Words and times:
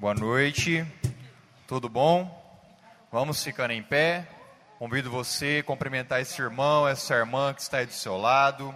Boa 0.00 0.14
noite, 0.14 0.86
tudo 1.66 1.88
bom? 1.88 2.32
Vamos 3.10 3.42
ficando 3.42 3.72
em 3.72 3.82
pé. 3.82 4.28
Convido 4.78 5.10
você 5.10 5.58
a 5.60 5.66
cumprimentar 5.66 6.20
esse 6.20 6.40
irmão, 6.40 6.86
essa 6.86 7.16
irmã 7.16 7.52
que 7.52 7.60
está 7.62 7.78
aí 7.78 7.86
do 7.86 7.92
seu 7.92 8.16
lado, 8.16 8.72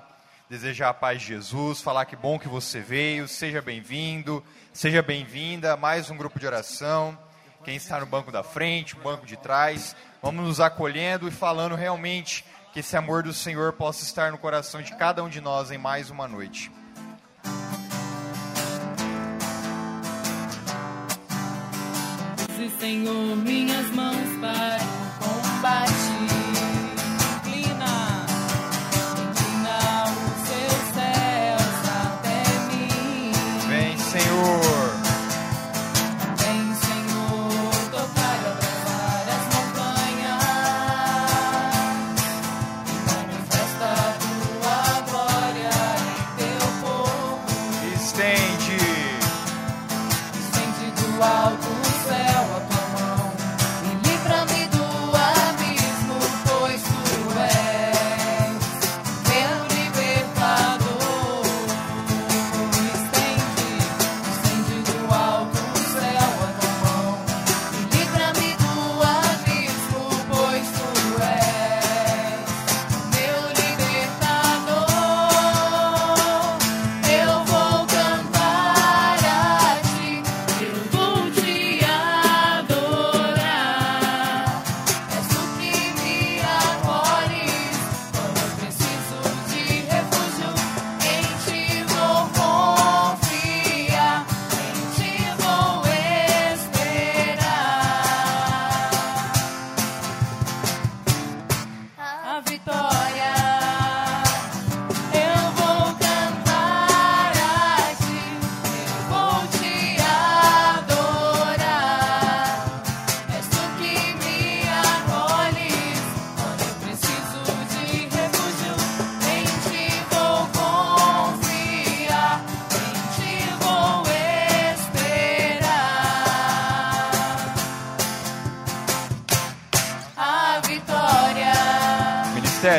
desejar 0.50 0.88
a 0.88 0.95
paz 0.95 1.22
de 1.22 1.29
Jesus, 1.29 1.80
falar 1.80 2.06
que 2.06 2.16
bom 2.16 2.40
que 2.40 2.48
você 2.48 2.80
veio, 2.80 3.29
seja 3.29 3.62
bem-vindo, 3.62 4.43
seja 4.72 5.00
bem-vinda 5.00 5.77
mais 5.77 6.11
um 6.11 6.16
grupo 6.16 6.40
de 6.40 6.46
oração. 6.46 7.17
Quem 7.63 7.77
está 7.77 8.01
no 8.01 8.07
banco 8.07 8.33
da 8.33 8.43
frente, 8.43 8.97
banco 8.97 9.25
de 9.25 9.37
trás, 9.37 9.95
vamos 10.21 10.45
nos 10.45 10.59
acolhendo 10.59 11.29
e 11.29 11.31
falando 11.31 11.77
realmente 11.77 12.45
que 12.73 12.81
esse 12.81 12.97
amor 12.97 13.23
do 13.23 13.33
Senhor 13.33 13.75
possa 13.75 14.03
estar 14.03 14.33
no 14.33 14.39
coração 14.39 14.83
de 14.83 14.97
cada 14.97 15.23
um 15.23 15.29
de 15.29 15.41
nós 15.41 15.71
em 15.71 15.79
mais 15.79 16.11
uma 16.11 16.27
noite. 16.27 16.69
Senhor, 22.83 23.37
minhas 23.37 23.93
mãos 23.93 24.41
para 24.41 25.12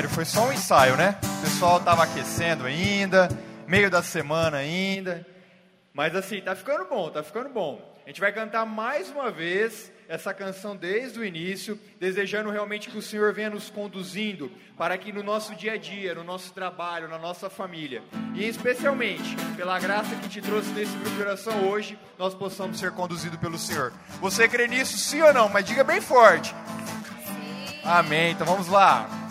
foi 0.09 0.25
só 0.25 0.47
um 0.47 0.51
ensaio, 0.51 0.97
né? 0.97 1.15
O 1.21 1.41
pessoal 1.41 1.77
estava 1.77 2.03
aquecendo 2.03 2.65
ainda, 2.65 3.29
meio 3.67 3.91
da 3.91 4.01
semana 4.01 4.57
ainda. 4.57 5.23
Mas 5.93 6.15
assim, 6.15 6.41
tá 6.41 6.55
ficando 6.55 6.85
bom, 6.85 7.11
tá 7.11 7.21
ficando 7.21 7.49
bom. 7.49 7.79
A 8.03 8.09
gente 8.09 8.19
vai 8.19 8.31
cantar 8.33 8.65
mais 8.65 9.11
uma 9.11 9.29
vez 9.29 9.91
essa 10.09 10.33
canção 10.33 10.75
desde 10.75 11.19
o 11.19 11.23
início, 11.23 11.79
desejando 11.99 12.49
realmente 12.49 12.89
que 12.89 12.97
o 12.97 13.03
Senhor 13.03 13.33
venha 13.33 13.51
nos 13.51 13.69
conduzindo 13.69 14.51
para 14.75 14.97
que 14.97 15.13
no 15.13 15.21
nosso 15.21 15.53
dia 15.53 15.73
a 15.73 15.77
dia, 15.77 16.15
no 16.15 16.23
nosso 16.23 16.51
trabalho, 16.53 17.07
na 17.07 17.19
nossa 17.19 17.47
família, 17.47 18.01
e 18.33 18.47
especialmente 18.47 19.35
pela 19.55 19.79
graça 19.79 20.15
que 20.15 20.27
te 20.27 20.41
trouxe 20.41 20.69
nesse 20.71 20.97
grupo 20.97 21.15
de 21.15 21.21
oração 21.21 21.69
hoje, 21.69 21.99
nós 22.17 22.33
possamos 22.33 22.79
ser 22.79 22.91
conduzidos 22.91 23.39
pelo 23.39 23.59
Senhor. 23.59 23.93
Você 24.19 24.47
crê 24.47 24.67
nisso, 24.67 24.97
sim 24.97 25.21
ou 25.21 25.31
não? 25.31 25.47
Mas 25.49 25.65
diga 25.65 25.83
bem 25.83 26.01
forte. 26.01 26.49
Sim. 26.49 27.79
Amém. 27.83 28.31
Então 28.31 28.47
vamos 28.47 28.67
lá. 28.67 29.22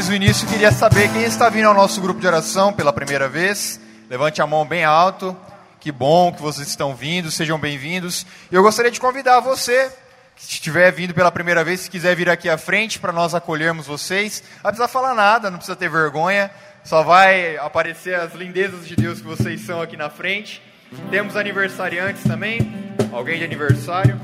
Desde 0.00 0.14
o 0.14 0.16
início, 0.16 0.48
queria 0.48 0.72
saber 0.72 1.12
quem 1.12 1.24
está 1.24 1.50
vindo 1.50 1.68
ao 1.68 1.74
nosso 1.74 2.00
grupo 2.00 2.22
de 2.22 2.26
oração 2.26 2.72
pela 2.72 2.90
primeira 2.90 3.28
vez. 3.28 3.78
Levante 4.08 4.40
a 4.40 4.46
mão 4.46 4.64
bem 4.64 4.82
alto. 4.82 5.36
Que 5.78 5.92
bom 5.92 6.32
que 6.32 6.40
vocês 6.40 6.68
estão 6.68 6.94
vindo, 6.94 7.30
sejam 7.30 7.58
bem-vindos. 7.58 8.24
Eu 8.50 8.62
gostaria 8.62 8.90
de 8.90 8.98
convidar 8.98 9.40
você 9.40 9.92
Se 10.36 10.52
estiver 10.52 10.90
vindo 10.90 11.12
pela 11.12 11.30
primeira 11.30 11.62
vez, 11.62 11.80
se 11.80 11.90
quiser 11.90 12.16
vir 12.16 12.30
aqui 12.30 12.48
à 12.48 12.56
frente 12.56 12.98
para 12.98 13.12
nós 13.12 13.34
acolhermos 13.34 13.86
vocês, 13.86 14.42
não 14.64 14.70
precisa 14.70 14.88
falar 14.88 15.14
nada, 15.14 15.50
não 15.50 15.58
precisa 15.58 15.76
ter 15.76 15.90
vergonha, 15.90 16.50
só 16.82 17.02
vai 17.02 17.58
aparecer 17.58 18.14
as 18.14 18.32
lindezas 18.32 18.88
de 18.88 18.96
Deus 18.96 19.20
que 19.20 19.26
vocês 19.26 19.60
são 19.66 19.82
aqui 19.82 19.98
na 19.98 20.08
frente. 20.08 20.62
Temos 21.10 21.36
aniversariantes 21.36 22.22
também, 22.22 22.72
alguém 23.12 23.36
de 23.36 23.44
aniversário. 23.44 24.18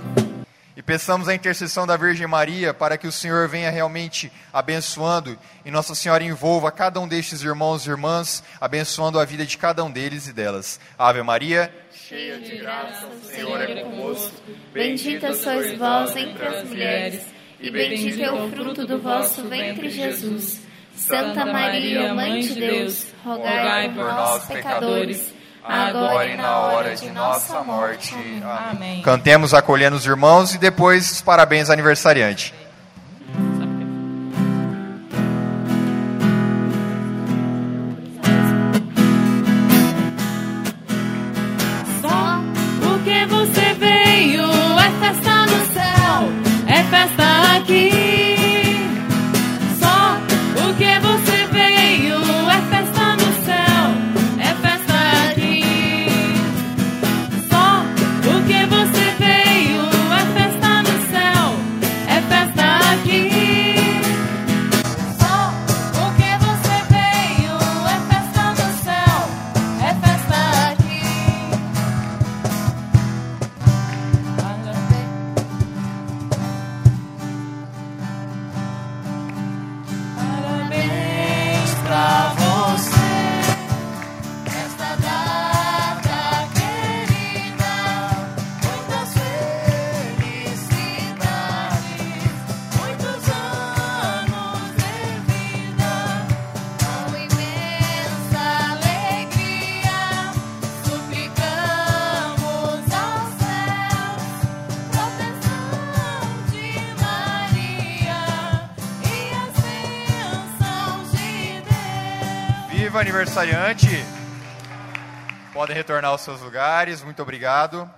E 0.76 0.82
peçamos 0.82 1.26
a 1.26 1.34
intercessão 1.34 1.86
da 1.86 1.96
Virgem 1.96 2.26
Maria 2.26 2.74
para 2.74 2.98
que 2.98 3.06
o 3.06 3.12
Senhor 3.12 3.48
venha 3.48 3.70
realmente 3.70 4.30
abençoando 4.52 5.38
e 5.64 5.70
Nossa 5.70 5.94
Senhora 5.94 6.22
envolva 6.22 6.70
cada 6.70 7.00
um 7.00 7.08
destes 7.08 7.42
irmãos 7.42 7.86
e 7.86 7.90
irmãs, 7.90 8.44
abençoando 8.60 9.18
a 9.18 9.24
vida 9.24 9.46
de 9.46 9.56
cada 9.56 9.82
um 9.82 9.90
deles 9.90 10.28
e 10.28 10.34
delas. 10.34 10.78
Ave 10.98 11.22
Maria, 11.22 11.72
cheia 11.94 12.38
de 12.38 12.58
graça, 12.58 13.06
o 13.06 13.24
Senhor 13.24 13.58
é 13.62 13.82
convosco. 13.82 14.36
Bendita 14.74 15.32
sois 15.32 15.78
vós 15.78 16.14
entre 16.14 16.44
as 16.44 16.68
mulheres, 16.68 17.22
e 17.58 17.70
bendito 17.70 18.22
é 18.22 18.30
o 18.30 18.50
fruto 18.50 18.86
do 18.86 18.98
vosso 18.98 19.48
ventre, 19.48 19.88
Jesus. 19.88 20.60
Santa 20.94 21.46
Maria, 21.46 22.12
Mãe 22.12 22.40
de 22.40 22.54
Deus, 22.54 23.06
rogai 23.24 23.88
por 23.94 24.04
nós, 24.04 24.44
pecadores 24.44 25.35
agora 25.68 26.28
e 26.28 26.36
na 26.36 26.58
hora 26.58 26.94
de 26.94 27.10
nossa 27.10 27.62
morte. 27.62 28.14
Amém. 28.70 29.02
Cantemos 29.02 29.52
acolhendo 29.52 29.96
os 29.96 30.06
irmãos 30.06 30.54
e 30.54 30.58
depois 30.58 31.10
os 31.10 31.20
parabéns 31.20 31.70
aniversariante. 31.70 32.54
Aniversariante. 113.36 114.04
Podem 115.52 115.76
retornar 115.76 116.10
aos 116.10 116.22
seus 116.22 116.40
lugares, 116.40 117.02
muito 117.02 117.20
obrigado. 117.22 117.88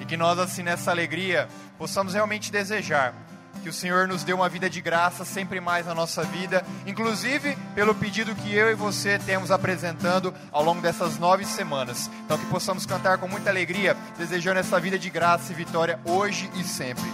E 0.00 0.04
que 0.04 0.16
nós, 0.16 0.38
assim, 0.38 0.62
nessa 0.62 0.90
alegria, 0.90 1.48
possamos 1.78 2.14
realmente 2.14 2.50
desejar 2.50 3.14
que 3.62 3.68
o 3.68 3.72
Senhor 3.72 4.08
nos 4.08 4.24
dê 4.24 4.32
uma 4.32 4.48
vida 4.48 4.70
de 4.70 4.80
graça 4.80 5.22
sempre 5.24 5.60
mais 5.60 5.84
na 5.86 5.94
nossa 5.94 6.22
vida, 6.24 6.64
inclusive 6.86 7.56
pelo 7.74 7.94
pedido 7.94 8.34
que 8.34 8.54
eu 8.54 8.70
e 8.70 8.74
você 8.74 9.18
temos 9.18 9.50
apresentando 9.50 10.34
ao 10.50 10.64
longo 10.64 10.80
dessas 10.80 11.18
nove 11.18 11.44
semanas. 11.44 12.10
Então, 12.24 12.38
que 12.38 12.46
possamos 12.46 12.86
cantar 12.86 13.18
com 13.18 13.28
muita 13.28 13.50
alegria, 13.50 13.96
desejando 14.16 14.60
essa 14.60 14.80
vida 14.80 14.98
de 14.98 15.10
graça 15.10 15.52
e 15.52 15.54
vitória 15.54 16.00
hoje 16.04 16.50
e 16.54 16.64
sempre. 16.64 17.04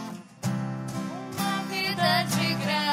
Uma 1.37 1.63
vida 1.69 2.23
de 2.37 2.55
graça 2.55 2.86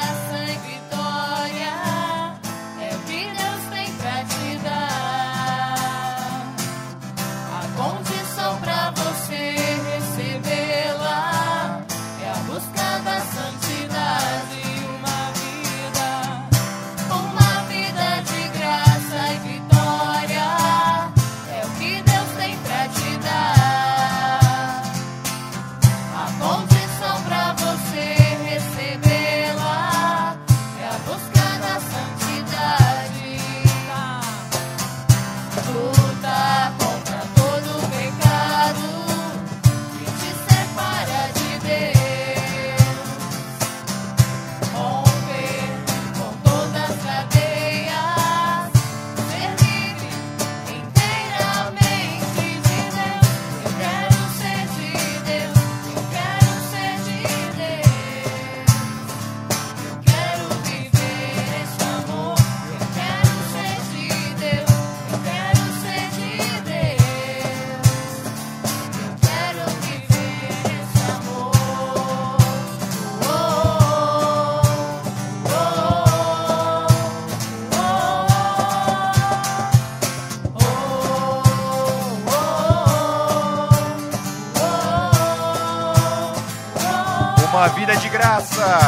graça. 88.33 88.82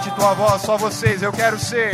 Solte 0.00 0.16
tua 0.18 0.32
voz, 0.32 0.62
só 0.62 0.78
vocês, 0.78 1.22
eu 1.22 1.30
quero 1.30 1.58
ser. 1.58 1.92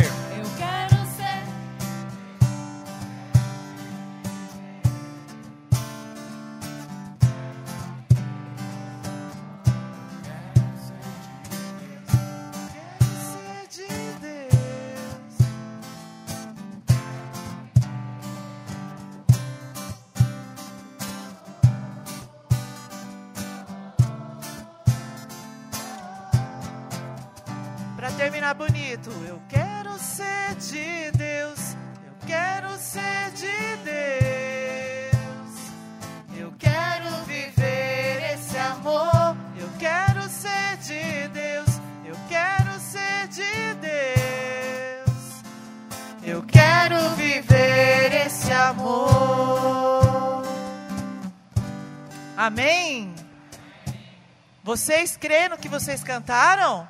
Vocês 55.07 55.15
creem 55.15 55.47
no 55.47 55.57
que 55.57 55.69
vocês 55.69 56.03
cantaram? 56.03 56.85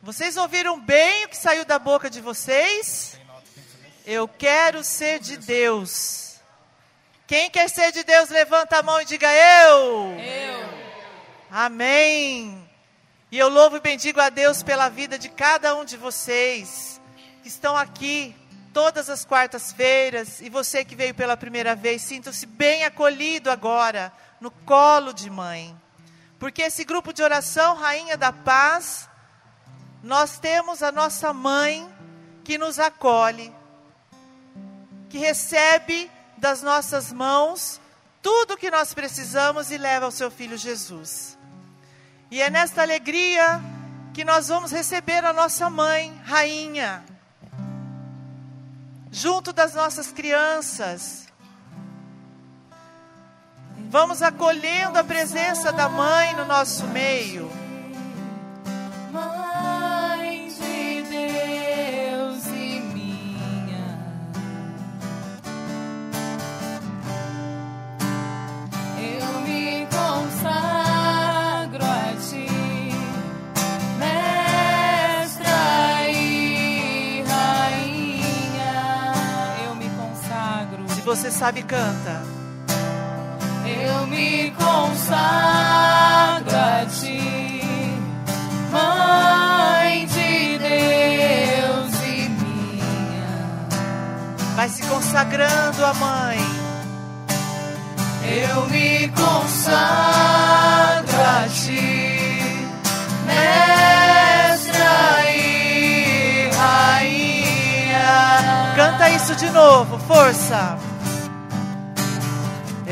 Vocês 0.00 0.38
ouviram 0.38 0.80
bem 0.80 1.26
o 1.26 1.28
que 1.28 1.36
saiu 1.36 1.62
da 1.66 1.78
boca 1.78 2.08
de 2.08 2.22
vocês? 2.22 3.18
Eu 4.06 4.26
quero 4.26 4.82
ser 4.82 5.20
de 5.20 5.36
Deus. 5.36 6.36
Quem 7.26 7.50
quer 7.50 7.68
ser 7.68 7.92
de 7.92 8.02
Deus, 8.02 8.30
levanta 8.30 8.78
a 8.78 8.82
mão 8.82 8.98
e 9.02 9.04
diga 9.04 9.28
eu. 9.30 10.18
Eu. 10.18 10.68
Amém. 11.50 12.66
E 13.30 13.38
eu 13.38 13.50
louvo 13.50 13.76
e 13.76 13.80
bendigo 13.80 14.18
a 14.18 14.30
Deus 14.30 14.62
pela 14.62 14.88
vida 14.88 15.18
de 15.18 15.28
cada 15.28 15.76
um 15.76 15.84
de 15.84 15.98
vocês 15.98 16.98
que 17.42 17.48
estão 17.48 17.76
aqui 17.76 18.34
todas 18.72 19.10
as 19.10 19.22
quartas-feiras 19.22 20.40
e 20.40 20.48
você 20.48 20.82
que 20.82 20.96
veio 20.96 21.14
pela 21.14 21.36
primeira 21.36 21.74
vez, 21.74 22.00
sinta-se 22.00 22.46
bem 22.46 22.84
acolhido 22.84 23.50
agora 23.50 24.10
no 24.40 24.50
colo 24.50 25.12
de 25.12 25.28
mãe. 25.28 25.78
Porque 26.42 26.62
esse 26.62 26.82
grupo 26.82 27.12
de 27.12 27.22
oração, 27.22 27.76
Rainha 27.76 28.16
da 28.16 28.32
Paz, 28.32 29.08
nós 30.02 30.40
temos 30.40 30.82
a 30.82 30.90
nossa 30.90 31.32
mãe 31.32 31.88
que 32.42 32.58
nos 32.58 32.80
acolhe, 32.80 33.54
que 35.08 35.18
recebe 35.18 36.10
das 36.36 36.60
nossas 36.60 37.12
mãos 37.12 37.80
tudo 38.20 38.54
o 38.54 38.56
que 38.56 38.72
nós 38.72 38.92
precisamos 38.92 39.70
e 39.70 39.78
leva 39.78 40.06
ao 40.06 40.10
seu 40.10 40.32
filho 40.32 40.58
Jesus. 40.58 41.38
E 42.28 42.42
é 42.42 42.50
nesta 42.50 42.82
alegria 42.82 43.60
que 44.12 44.24
nós 44.24 44.48
vamos 44.48 44.72
receber 44.72 45.24
a 45.24 45.32
nossa 45.32 45.70
mãe, 45.70 46.12
rainha, 46.24 47.04
junto 49.12 49.52
das 49.52 49.74
nossas 49.74 50.10
crianças. 50.10 51.31
Vamos 53.92 54.22
acolhendo 54.22 54.98
a 54.98 55.04
presença 55.04 55.70
da 55.70 55.86
mãe 55.86 56.34
no 56.34 56.46
nosso 56.46 56.86
meio. 56.86 57.52
Mãe 59.12 60.48
de 60.48 61.02
Deus 61.02 62.46
e 62.46 62.80
minha. 62.94 63.98
Eu 68.96 69.40
me 69.42 69.86
consagro 69.90 71.84
a 71.84 72.16
ti, 72.16 72.48
mestra 73.98 75.50
e 76.10 77.22
rainha. 77.28 78.72
Eu 79.66 79.74
me 79.74 79.90
consagro. 79.90 80.88
Se 80.88 81.02
você 81.02 81.30
sabe, 81.30 81.62
canta. 81.62 82.41
Vai 94.62 94.68
se 94.68 94.82
consagrando 94.84 95.84
a 95.84 95.92
mãe. 95.94 96.38
Eu 98.24 98.68
me 98.68 99.08
consagro 99.08 99.76
a 101.20 101.48
ti, 101.48 102.68
mestra 103.26 105.30
e 105.34 106.48
rainha. 106.56 108.72
Canta 108.76 109.10
isso 109.10 109.34
de 109.34 109.50
novo, 109.50 109.98
força. 109.98 110.78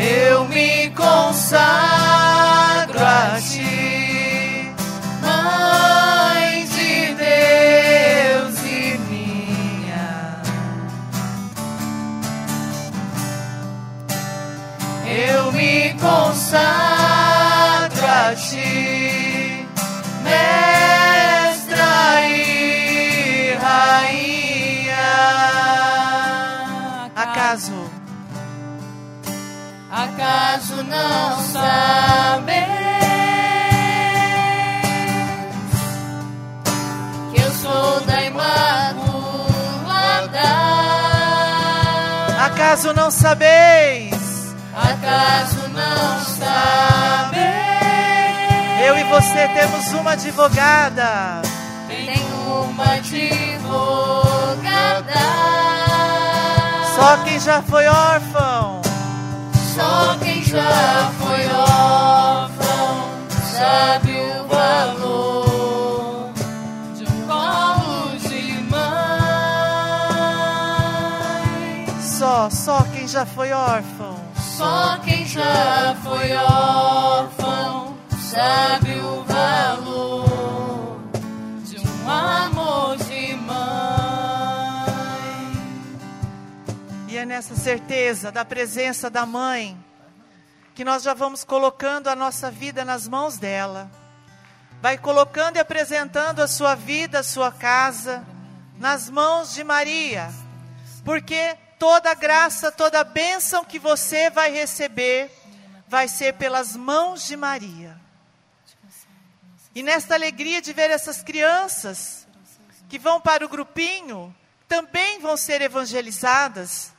Eu 0.02 0.48
me 0.48 0.88
consagro 0.90 1.60
a 2.98 3.38
ti, 3.38 4.72
Mãe 5.20 6.64
de 6.64 7.14
Deus 7.16 8.62
e 8.64 8.98
minha. 9.10 10.40
Eu 15.06 15.52
me 15.52 15.92
consagro 16.00 16.46
a 18.06 18.34
ti, 18.34 19.68
mestra 20.24 22.22
e 22.26 23.54
rainha. 23.60 24.96
Acaso 27.14 27.79
Acaso 29.92 30.84
não 30.84 31.42
sabeis 31.42 32.54
que 37.34 37.42
eu 37.42 37.50
sou 37.54 38.00
da 38.02 38.22
Imaculada? 38.22 38.60
Acaso 42.46 42.92
não 42.92 43.10
sabeis? 43.10 44.54
Acaso 44.76 45.68
não 45.70 46.20
sabeis? 46.38 47.40
Eu 48.86 48.96
e 48.96 49.02
você 49.02 49.48
temos 49.48 49.92
uma 49.92 50.12
advogada. 50.12 51.42
Tenho 51.88 52.62
uma 52.62 52.92
advogada. 52.92 54.20
Só 56.94 57.16
quem 57.24 57.40
já 57.40 57.60
foi 57.62 57.88
órfão. 57.88 58.89
Só 59.80 60.18
quem 60.18 60.42
já 60.42 61.10
foi 61.18 61.46
órfão 61.48 63.08
sabe 63.56 64.12
o 64.12 64.46
valor 64.46 66.32
de 66.96 67.04
um 67.04 67.26
colo 67.26 68.18
de 68.18 68.42
mãe. 68.70 68.90
Só, 71.98 72.50
só 72.50 72.82
quem 72.92 73.08
já 73.08 73.24
foi 73.24 73.52
órfão. 73.52 74.16
Só 74.36 74.98
quem 75.02 75.24
já 75.26 75.96
foi 76.04 76.32
órfão 76.34 77.96
sabe 78.18 79.00
o 79.00 79.24
valor 79.24 79.89
nessa 87.30 87.54
certeza 87.54 88.32
da 88.32 88.44
presença 88.44 89.08
da 89.08 89.24
mãe 89.24 89.78
que 90.74 90.84
nós 90.84 91.04
já 91.04 91.14
vamos 91.14 91.44
colocando 91.44 92.08
a 92.08 92.16
nossa 92.16 92.50
vida 92.50 92.84
nas 92.84 93.06
mãos 93.06 93.38
dela. 93.38 93.88
Vai 94.82 94.98
colocando 94.98 95.54
e 95.54 95.60
apresentando 95.60 96.40
a 96.42 96.48
sua 96.48 96.74
vida, 96.74 97.20
a 97.20 97.22
sua 97.22 97.52
casa, 97.52 98.26
nas 98.80 99.08
mãos 99.08 99.54
de 99.54 99.62
Maria. 99.62 100.28
Porque 101.04 101.56
toda 101.78 102.12
graça, 102.14 102.72
toda 102.72 103.04
bênção 103.04 103.64
que 103.64 103.78
você 103.78 104.28
vai 104.28 104.50
receber, 104.50 105.30
vai 105.86 106.08
ser 106.08 106.34
pelas 106.34 106.74
mãos 106.74 107.28
de 107.28 107.36
Maria. 107.36 107.96
E 109.72 109.84
nesta 109.84 110.16
alegria 110.16 110.60
de 110.60 110.72
ver 110.72 110.90
essas 110.90 111.22
crianças 111.22 112.26
que 112.88 112.98
vão 112.98 113.20
para 113.20 113.46
o 113.46 113.48
grupinho, 113.48 114.34
também 114.66 115.20
vão 115.20 115.36
ser 115.36 115.62
evangelizadas. 115.62 116.92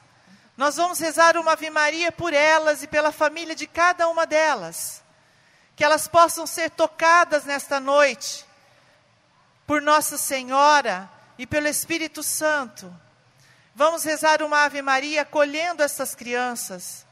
Nós 0.61 0.75
vamos 0.75 0.99
rezar 0.99 1.37
uma 1.37 1.53
Ave 1.53 1.71
Maria 1.71 2.11
por 2.11 2.35
elas 2.35 2.83
e 2.83 2.87
pela 2.87 3.11
família 3.11 3.55
de 3.55 3.65
cada 3.65 4.07
uma 4.07 4.27
delas. 4.27 5.01
Que 5.75 5.83
elas 5.83 6.07
possam 6.07 6.45
ser 6.45 6.69
tocadas 6.69 7.45
nesta 7.45 7.79
noite 7.79 8.45
por 9.65 9.81
Nossa 9.81 10.19
Senhora 10.19 11.09
e 11.35 11.47
pelo 11.47 11.67
Espírito 11.67 12.21
Santo. 12.21 12.95
Vamos 13.73 14.03
rezar 14.03 14.43
uma 14.43 14.63
Ave 14.65 14.83
Maria 14.83 15.23
acolhendo 15.23 15.81
essas 15.81 16.13
crianças. 16.13 17.07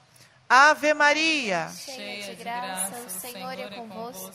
Ave 0.47 0.93
Maria, 0.93 1.71
cheia 1.75 2.23
de 2.25 2.35
graça, 2.35 2.99
o 2.99 3.09
Senhor 3.09 3.59
é 3.59 3.67
convosco. 3.71 4.31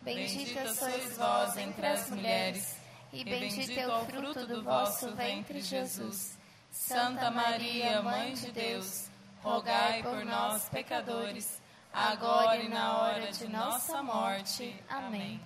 Bendita 0.00 0.72
sois 0.72 1.14
vós 1.14 1.58
entre 1.58 1.86
as 1.86 2.08
mulheres, 2.08 2.74
e 3.12 3.22
bendito 3.22 3.78
é 3.78 3.86
o 3.86 4.06
fruto 4.06 4.46
do 4.46 4.64
vosso 4.64 5.14
ventre, 5.14 5.60
Jesus. 5.60 6.35
Santa 6.76 7.30
Maria, 7.30 8.00
Mãe 8.02 8.34
de 8.34 8.52
Deus, 8.52 9.06
rogai 9.42 10.02
por 10.02 10.24
nós, 10.24 10.68
pecadores, 10.68 11.60
agora 11.92 12.58
e 12.62 12.68
na 12.68 12.98
hora 12.98 13.32
de 13.32 13.48
nossa 13.48 14.02
morte. 14.02 14.76
Amém. 14.88 15.40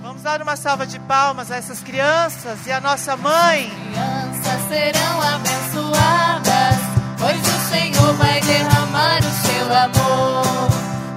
vamos 0.00 0.22
dar 0.22 0.40
uma 0.42 0.54
salva 0.54 0.86
de 0.86 1.00
palmas 1.00 1.50
a 1.50 1.56
essas 1.56 1.82
crianças 1.82 2.66
e 2.66 2.70
a 2.72 2.80
nossa 2.80 3.16
mãe. 3.16 3.68
Crianças 3.68 4.62
serão 4.68 5.22
abençoadas, 5.22 6.76
pois 7.18 7.40
o 7.40 7.70
Senhor 7.70 8.14
vai 8.14 8.40
derramar 8.42 9.18
o 9.18 9.46
seu 9.46 9.64
amor. 9.64 10.70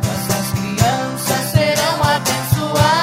Nossas 0.03 0.51
crianças 0.53 1.51
serão 1.51 2.03
abençoadas, 2.03 2.98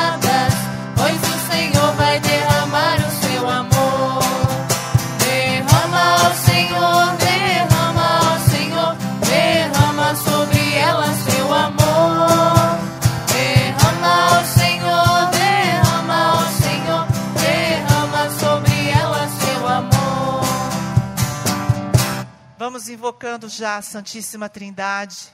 Vamos 22.77 22.91
invocando 22.91 23.49
já 23.49 23.79
a 23.79 23.83
Santíssima 23.83 24.51
Trindade, 24.51 25.33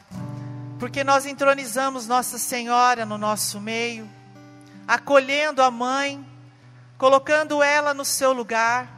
porque 0.78 1.02
nós 1.02 1.26
entronizamos 1.26 2.06
Nossa 2.06 2.38
Senhora 2.38 3.04
no 3.04 3.18
nosso 3.18 3.60
meio, 3.60 4.08
acolhendo 4.86 5.60
a 5.60 5.68
mãe, 5.68 6.24
colocando 6.96 7.60
ela 7.60 7.92
no 7.92 8.04
seu 8.04 8.32
lugar, 8.32 8.88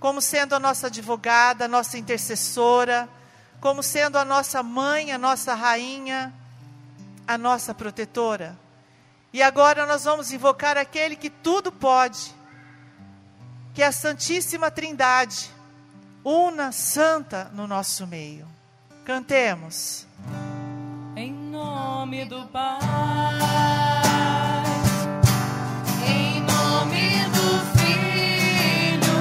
como 0.00 0.22
sendo 0.22 0.54
a 0.54 0.58
nossa 0.58 0.86
advogada, 0.86 1.66
a 1.66 1.68
nossa 1.68 1.98
intercessora, 1.98 3.06
como 3.60 3.82
sendo 3.82 4.16
a 4.16 4.24
nossa 4.24 4.62
mãe, 4.62 5.12
a 5.12 5.18
nossa 5.18 5.54
rainha, 5.54 6.32
a 7.26 7.36
nossa 7.36 7.74
protetora. 7.74 8.58
E 9.30 9.42
agora 9.42 9.84
nós 9.84 10.04
vamos 10.04 10.32
invocar 10.32 10.78
aquele 10.78 11.16
que 11.16 11.28
tudo 11.28 11.70
pode, 11.70 12.34
que 13.74 13.82
é 13.82 13.86
a 13.88 13.92
Santíssima 13.92 14.70
Trindade 14.70 15.57
una 16.24 16.72
santa 16.72 17.50
no 17.52 17.66
nosso 17.66 18.06
meio. 18.06 18.46
Cantemos. 19.04 20.06
Em 21.16 21.32
nome 21.32 22.24
do 22.26 22.46
Pai, 22.46 22.78
Em 26.06 26.40
nome 26.40 27.24
do 27.32 27.78
Filho, 27.78 29.18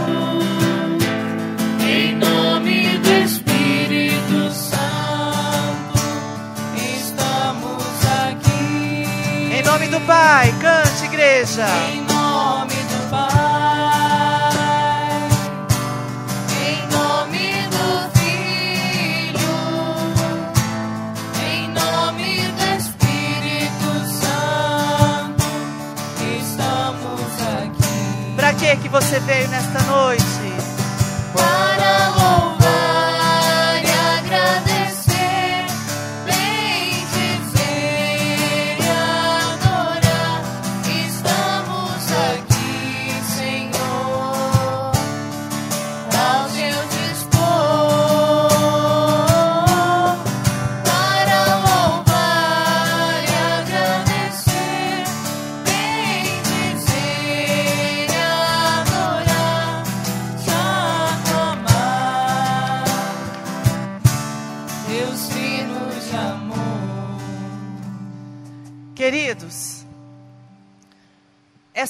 em 1.82 2.16
nome 2.16 2.98
do 3.00 3.12
Espírito 3.26 4.52
Santo, 4.52 5.98
estamos 6.96 8.06
aqui. 8.26 9.56
Em 9.56 9.64
nome 9.64 9.88
do 9.88 10.00
Pai, 10.02 10.54
cante, 10.60 11.06
igreja. 11.06 11.66
Que 28.76 28.90
você 28.90 29.20
veio 29.22 29.48
nesta 29.48 29.82
noite? 29.84 30.37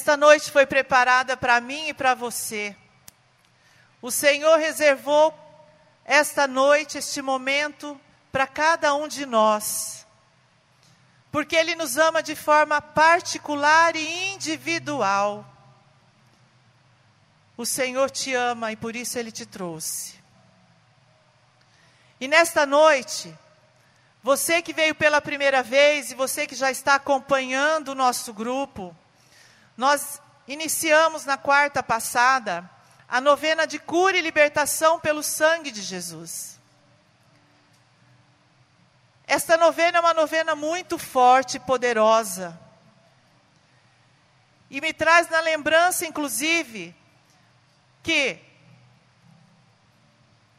Esta 0.08 0.16
noite 0.16 0.50
foi 0.50 0.64
preparada 0.64 1.36
para 1.36 1.60
mim 1.60 1.88
e 1.88 1.92
para 1.92 2.14
você. 2.14 2.74
O 4.00 4.10
Senhor 4.10 4.58
reservou 4.58 5.38
esta 6.02 6.46
noite, 6.46 6.96
este 6.96 7.20
momento, 7.20 8.00
para 8.32 8.46
cada 8.46 8.94
um 8.94 9.06
de 9.06 9.26
nós. 9.26 10.06
Porque 11.30 11.54
Ele 11.54 11.74
nos 11.74 11.98
ama 11.98 12.22
de 12.22 12.34
forma 12.34 12.80
particular 12.80 13.94
e 13.96 14.32
individual. 14.32 15.44
O 17.54 17.66
Senhor 17.66 18.10
te 18.10 18.32
ama 18.32 18.72
e 18.72 18.76
por 18.76 18.96
isso 18.96 19.18
Ele 19.18 19.30
te 19.30 19.44
trouxe. 19.44 20.18
E 22.18 22.26
nesta 22.26 22.64
noite, 22.64 23.36
você 24.22 24.62
que 24.62 24.72
veio 24.72 24.94
pela 24.94 25.20
primeira 25.20 25.62
vez 25.62 26.10
e 26.10 26.14
você 26.14 26.46
que 26.46 26.54
já 26.54 26.70
está 26.70 26.94
acompanhando 26.94 27.88
o 27.88 27.94
nosso 27.94 28.32
grupo, 28.32 28.96
nós 29.78 30.20
iniciamos 30.48 31.24
na 31.24 31.38
quarta 31.38 31.84
passada 31.84 32.68
a 33.08 33.20
novena 33.20 33.64
de 33.64 33.78
cura 33.78 34.16
e 34.16 34.20
libertação 34.20 34.98
pelo 34.98 35.22
sangue 35.22 35.70
de 35.70 35.80
Jesus. 35.80 36.58
Esta 39.24 39.56
novena 39.56 39.98
é 39.98 40.00
uma 40.00 40.12
novena 40.12 40.56
muito 40.56 40.98
forte 40.98 41.58
e 41.58 41.60
poderosa. 41.60 42.58
E 44.68 44.80
me 44.80 44.92
traz 44.92 45.28
na 45.28 45.38
lembrança, 45.40 46.04
inclusive, 46.04 46.94
que 48.02 48.40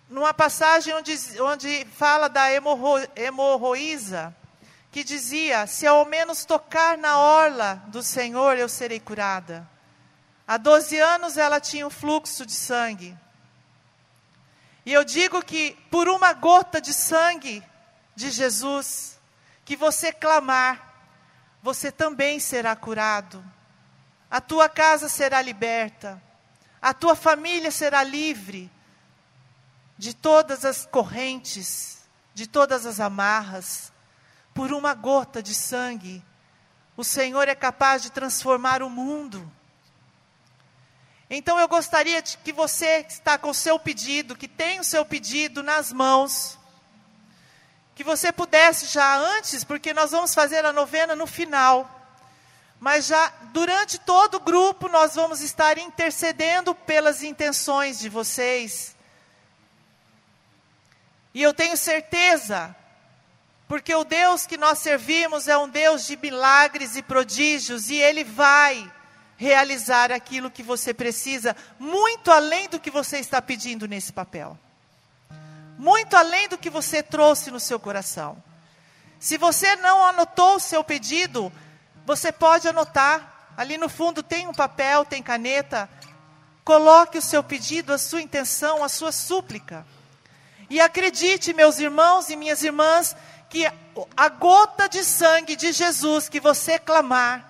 numa 0.10 0.34
passagem 0.34 0.93
onde, 0.93 1.41
onde 1.41 1.86
fala 1.88 2.29
da 2.29 2.49
hemorro, 2.53 2.95
hemorroísa, 3.17 4.34
que 4.91 5.04
dizia: 5.04 5.67
Se 5.67 5.86
ao 5.86 6.06
menos 6.06 6.45
tocar 6.45 6.97
na 6.97 7.17
orla 7.19 7.84
do 7.88 8.02
Senhor, 8.02 8.58
eu 8.58 8.69
serei 8.69 8.99
curada. 8.99 9.67
Há 10.47 10.58
12 10.58 10.97
anos 10.97 11.38
ela 11.38 11.60
tinha 11.60 11.86
um 11.86 11.91
fluxo 11.91 12.45
de 12.45 12.54
sangue. 12.54 13.15
E 14.86 14.91
eu 14.91 15.04
digo 15.04 15.43
que 15.43 15.78
por 15.91 16.08
uma 16.10 16.34
gota 16.34 16.82
de 16.82 16.93
sangue 16.93 17.63
de 18.15 18.32
Jesus, 18.32 19.19
que 19.63 19.75
você 19.75 20.12
clamar, 20.12 20.89
você 21.62 21.91
também 21.91 22.39
será 22.39 22.75
curado. 22.75 23.43
A 24.32 24.41
tua 24.41 24.67
casa 24.67 25.08
será 25.08 25.41
liberta. 25.41 26.21
A 26.82 26.93
tua 26.93 27.15
família 27.15 27.69
será 27.69 28.04
livre 28.04 28.71
de 29.97 30.15
todas 30.15 30.63
as 30.63 30.86
correntes, 30.86 31.99
de 32.34 32.47
todas 32.47 32.86
as 32.86 32.99
amarras. 32.99 33.91
Por 34.60 34.74
uma 34.74 34.93
gota 34.93 35.41
de 35.41 35.56
sangue, 35.56 36.22
o 36.98 37.02
Senhor 37.02 37.48
é 37.48 37.56
capaz 37.56 38.02
de 38.02 38.10
transformar 38.10 38.84
o 38.84 38.89
mundo. 38.89 39.50
Então 41.30 41.58
eu 41.58 41.65
gostaria 41.65 42.22
de 42.22 42.38
que 42.39 42.52
você 42.52 43.06
que 43.06 43.13
está 43.13 43.38
com 43.38 43.52
o 43.52 43.54
seu 43.54 43.80
pedido, 43.80 44.36
que 44.36 44.50
tem 44.50 44.82
o 44.82 44.84
seu 44.84 45.06
pedido 45.06 45.63
nas 45.63 45.93
mãos, 45.93 46.60
que 47.95 48.04
você 48.04 48.34
pudesse 48.34 48.88
já 48.88 49.15
antes, 49.15 49.63
porque 49.63 49.93
nós 49.93 50.12
vamos 50.12 50.36
fazer 50.36 50.65
a 50.65 50.74
novena 50.74 51.15
no 51.15 51.26
final. 51.26 51.89
Mas 52.82 53.06
já 53.06 53.30
durante 53.54 53.98
todo 53.98 54.36
o 54.36 54.41
grupo 54.41 54.89
nós 54.89 55.15
vamos 55.15 55.39
estar 55.39 55.78
intercedendo 55.78 56.76
pelas 56.76 57.24
intenções 57.24 57.98
de 57.98 58.10
vocês. 58.10 58.93
E 61.34 61.41
eu 61.41 61.54
tenho 61.54 61.78
certeza, 61.78 62.76
porque 63.69 63.93
o 63.93 64.03
Deus 64.03 64.47
que 64.47 64.58
nós 64.58 64.79
servimos 64.79 65.47
é 65.47 65.55
um 65.55 65.69
Deus 65.69 66.08
de 66.08 66.17
milagres 66.17 66.95
e 66.95 67.03
prodígios, 67.03 67.91
e 67.91 67.97
Ele 67.97 68.23
vai 68.23 68.91
realizar 69.38 70.12
aquilo 70.12 70.49
que 70.49 70.63
você 70.63 70.91
precisa, 70.91 71.55
muito 71.77 72.32
além 72.32 72.67
do 72.67 72.79
que 72.79 72.89
você 72.89 73.19
está 73.19 73.39
pedindo 73.39 73.88
nesse 73.88 74.12
papel. 74.12 74.58
Muito 75.77 76.17
além 76.17 76.49
do 76.49 76.58
que 76.58 76.67
você 76.67 77.03
trouxe 77.03 77.51
no 77.51 77.60
seu 77.60 77.79
coração. 77.79 78.43
Se 79.19 79.38
você 79.38 79.75
não 79.75 80.03
anotou 80.03 80.55
o 80.55 80.60
seu 80.60 80.84
pedido, 80.84 81.53
você 82.08 82.32
pode 82.32 82.67
anotar. 82.67 83.53
Ali 83.55 83.77
no 83.77 83.88
fundo 83.88 84.23
tem 84.23 84.47
um 84.47 84.53
papel, 84.53 85.05
tem 85.05 85.21
caneta. 85.21 85.88
Coloque 86.65 87.19
o 87.19 87.21
seu 87.21 87.43
pedido, 87.43 87.93
a 87.93 87.99
sua 87.99 88.21
intenção, 88.21 88.84
a 88.84 88.89
sua 88.89 89.12
súplica. 89.12 89.86
E 90.69 90.82
acredite, 90.82 91.53
meus 91.53 91.79
irmãos 91.79 92.29
e 92.29 92.36
minhas 92.36 92.63
irmãs, 92.63 93.15
que 93.49 93.65
a 94.15 94.29
gota 94.29 94.88
de 94.88 95.03
sangue 95.03 95.55
de 95.55 95.71
Jesus 95.71 96.29
que 96.29 96.39
você 96.39 96.77
clamar, 96.77 97.49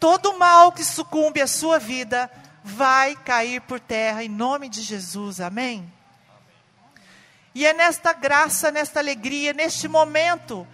todo 0.00 0.38
mal 0.38 0.72
que 0.72 0.84
sucumbe 0.84 1.40
à 1.40 1.46
sua 1.46 1.78
vida 1.78 2.30
vai 2.64 3.14
cair 3.14 3.60
por 3.62 3.78
terra 3.78 4.24
em 4.24 4.28
nome 4.28 4.68
de 4.68 4.82
Jesus. 4.82 5.40
Amém? 5.40 5.90
E 7.54 7.64
é 7.64 7.72
nesta 7.72 8.12
graça, 8.12 8.70
nesta 8.70 8.98
alegria, 8.98 9.52
neste 9.52 9.88
momento 9.88 10.66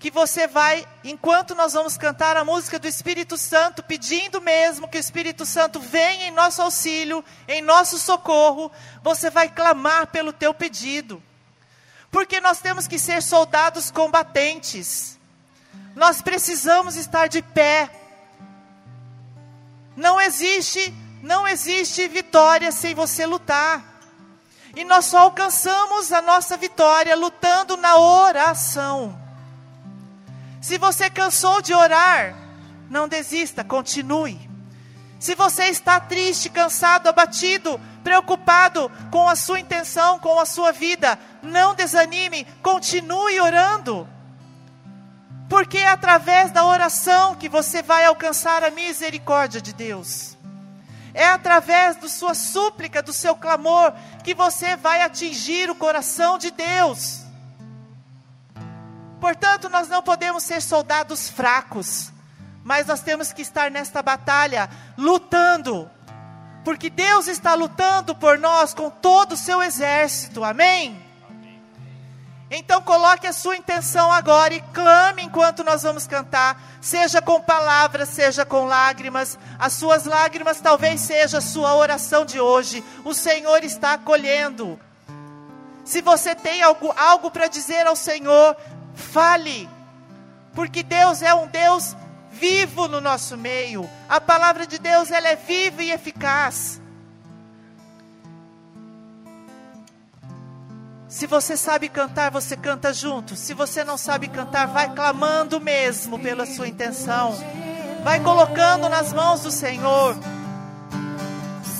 que 0.00 0.10
você 0.10 0.46
vai, 0.46 0.86
enquanto 1.04 1.54
nós 1.54 1.74
vamos 1.74 1.96
cantar 1.96 2.36
a 2.36 2.44
música 2.44 2.78
do 2.78 2.88
Espírito 2.88 3.38
Santo, 3.38 3.82
pedindo 3.82 4.40
mesmo 4.40 4.88
que 4.88 4.98
o 4.98 5.00
Espírito 5.00 5.46
Santo 5.46 5.78
venha 5.78 6.26
em 6.26 6.30
nosso 6.30 6.60
auxílio, 6.60 7.24
em 7.46 7.62
nosso 7.62 7.98
socorro, 7.98 8.72
você 9.02 9.30
vai 9.30 9.48
clamar 9.48 10.08
pelo 10.08 10.32
teu 10.32 10.52
pedido. 10.52 11.22
Porque 12.14 12.40
nós 12.40 12.60
temos 12.60 12.86
que 12.86 12.96
ser 12.96 13.20
soldados 13.20 13.90
combatentes. 13.90 15.18
Nós 15.96 16.22
precisamos 16.22 16.94
estar 16.94 17.26
de 17.26 17.42
pé. 17.42 17.90
Não 19.96 20.20
existe, 20.20 20.94
não 21.20 21.48
existe 21.48 22.06
vitória 22.06 22.70
sem 22.70 22.94
você 22.94 23.26
lutar. 23.26 23.82
E 24.76 24.84
nós 24.84 25.06
só 25.06 25.22
alcançamos 25.22 26.12
a 26.12 26.22
nossa 26.22 26.56
vitória 26.56 27.16
lutando 27.16 27.76
na 27.76 27.96
oração. 27.98 29.20
Se 30.62 30.78
você 30.78 31.10
cansou 31.10 31.60
de 31.60 31.74
orar, 31.74 32.36
não 32.88 33.08
desista, 33.08 33.64
continue. 33.64 34.48
Se 35.24 35.34
você 35.34 35.68
está 35.68 35.98
triste, 35.98 36.50
cansado, 36.50 37.06
abatido, 37.06 37.80
preocupado 38.02 38.92
com 39.10 39.26
a 39.26 39.34
sua 39.34 39.58
intenção, 39.58 40.18
com 40.18 40.38
a 40.38 40.44
sua 40.44 40.70
vida, 40.70 41.18
não 41.42 41.74
desanime, 41.74 42.46
continue 42.62 43.40
orando. 43.40 44.06
Porque 45.48 45.78
é 45.78 45.88
através 45.88 46.50
da 46.50 46.66
oração 46.66 47.36
que 47.36 47.48
você 47.48 47.82
vai 47.82 48.04
alcançar 48.04 48.62
a 48.62 48.70
misericórdia 48.70 49.62
de 49.62 49.72
Deus. 49.72 50.36
É 51.14 51.26
através 51.26 51.96
da 51.96 52.06
sua 52.06 52.34
súplica, 52.34 53.02
do 53.02 53.14
seu 53.14 53.34
clamor, 53.34 53.94
que 54.22 54.34
você 54.34 54.76
vai 54.76 55.00
atingir 55.00 55.70
o 55.70 55.74
coração 55.74 56.36
de 56.36 56.50
Deus. 56.50 57.22
Portanto, 59.18 59.70
nós 59.70 59.88
não 59.88 60.02
podemos 60.02 60.42
ser 60.42 60.60
soldados 60.60 61.30
fracos, 61.30 62.12
mas 62.64 62.86
nós 62.86 63.00
temos 63.00 63.32
que 63.32 63.42
estar 63.42 63.70
nesta 63.70 64.02
batalha 64.02 64.68
lutando, 64.96 65.88
porque 66.64 66.88
Deus 66.88 67.28
está 67.28 67.54
lutando 67.54 68.14
por 68.16 68.38
nós 68.38 68.72
com 68.72 68.88
todo 68.88 69.32
o 69.32 69.36
seu 69.36 69.62
exército, 69.62 70.42
amém? 70.42 71.04
Então 72.50 72.80
coloque 72.82 73.26
a 73.26 73.32
sua 73.32 73.56
intenção 73.56 74.10
agora 74.10 74.54
e 74.54 74.60
clame 74.72 75.22
enquanto 75.22 75.64
nós 75.64 75.82
vamos 75.82 76.06
cantar, 76.06 76.60
seja 76.80 77.20
com 77.20 77.40
palavras, 77.40 78.08
seja 78.08 78.44
com 78.46 78.64
lágrimas. 78.64 79.38
As 79.58 79.72
suas 79.72 80.04
lágrimas 80.04 80.60
talvez 80.60 81.00
seja 81.00 81.38
a 81.38 81.42
sua 81.42 81.74
oração 81.74 82.24
de 82.24 82.38
hoje. 82.38 82.84
O 83.04 83.12
Senhor 83.12 83.64
está 83.64 83.94
acolhendo. 83.94 84.78
Se 85.84 86.00
você 86.00 86.34
tem 86.34 86.62
algo, 86.62 86.94
algo 86.96 87.30
para 87.30 87.48
dizer 87.48 87.86
ao 87.86 87.96
Senhor, 87.96 88.56
Fale, 88.94 89.68
porque 90.54 90.82
Deus 90.82 91.20
é 91.20 91.34
um 91.34 91.48
Deus 91.48 91.96
vivo 92.34 92.88
no 92.88 93.00
nosso 93.00 93.36
meio. 93.36 93.88
A 94.08 94.20
palavra 94.20 94.66
de 94.66 94.78
Deus 94.78 95.10
ela 95.10 95.28
é 95.28 95.36
viva 95.36 95.82
e 95.82 95.90
eficaz. 95.90 96.80
Se 101.08 101.28
você 101.28 101.56
sabe 101.56 101.88
cantar, 101.88 102.30
você 102.32 102.56
canta 102.56 102.92
junto. 102.92 103.36
Se 103.36 103.54
você 103.54 103.84
não 103.84 103.96
sabe 103.96 104.26
cantar, 104.26 104.66
vai 104.66 104.92
clamando 104.92 105.60
mesmo 105.60 106.18
pela 106.18 106.44
sua 106.44 106.66
intenção. 106.66 107.34
Vai 108.02 108.18
colocando 108.20 108.88
nas 108.88 109.12
mãos 109.12 109.42
do 109.42 109.50
Senhor. 109.52 110.16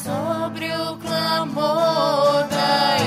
Sobre 0.04 0.72
o 0.72 0.96
clamor 0.98 2.46
da 2.48 2.98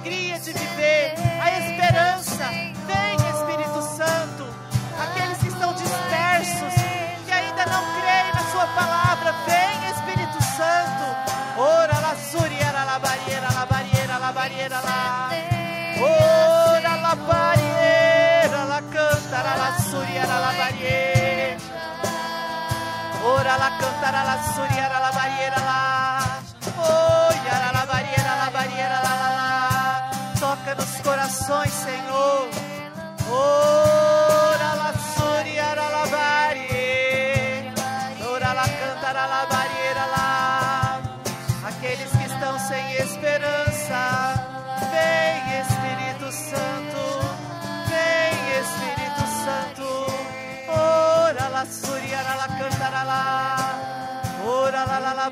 alegria 0.00 0.38
de 0.38 0.52
viver, 0.52 1.14
a 1.42 1.58
esperança. 1.58 2.44
Vem, 2.88 3.16
Espírito 3.16 3.82
Santo. 3.96 4.46
Aqueles 4.98 5.38
que 5.38 5.48
estão 5.48 5.72
dispersos, 5.74 6.74
que 7.26 7.32
ainda 7.32 7.66
não 7.66 7.82
creem 8.00 8.32
na 8.32 8.44
Sua 8.50 8.66
palavra. 8.68 9.34
Vem, 9.46 9.90
Espírito 9.90 10.42
Santo. 10.56 11.04
Ora, 11.58 12.00
la 12.00 12.14
suriera, 12.16 12.84
la 12.84 12.98
barriera, 12.98 13.48
la 13.52 13.66
barriera, 13.66 14.18
la 14.18 14.32
barriera, 14.32 14.80
la. 14.80 15.30
Ora, 16.00 16.96
la 16.96 17.14
barriera, 17.14 18.64
la 18.64 18.82
cantara, 18.90 19.56
la 19.56 19.78
suriera, 19.90 20.38
la 20.38 20.52
barriera. 20.60 21.60
Ora, 23.22 23.58
la 23.58 23.70
cantara, 23.76 24.24
la 24.24 24.42
suriera, 24.54 24.98
la 24.98 25.10
barriera, 25.10 25.56
la. 25.60 25.99
Senhor. 31.30 32.48
Ora, 33.30 34.74
la 34.82 34.92
suriera, 35.14 35.88
la 35.96 36.04
barriera. 36.10 37.72
Ora, 38.28 38.54
la 38.54 38.66
cantara, 38.80 39.26
la 39.26 39.46
barriera, 39.46 40.06
la. 40.14 41.00
Aqueles 41.68 42.10
que 42.10 42.24
estão 42.24 42.58
sem 42.58 42.84
esperança, 42.94 44.00
vem 44.90 45.40
Espírito 45.62 46.32
Santo, 46.32 47.02
vem 47.90 48.34
Espírito 48.62 49.24
Santo. 49.44 49.88
Ora 50.68 51.48
la 51.48 51.64
cantara 52.58 53.04
la, 53.04 53.24
ora 54.44 54.84
la 54.84 55.14
la 55.14 55.30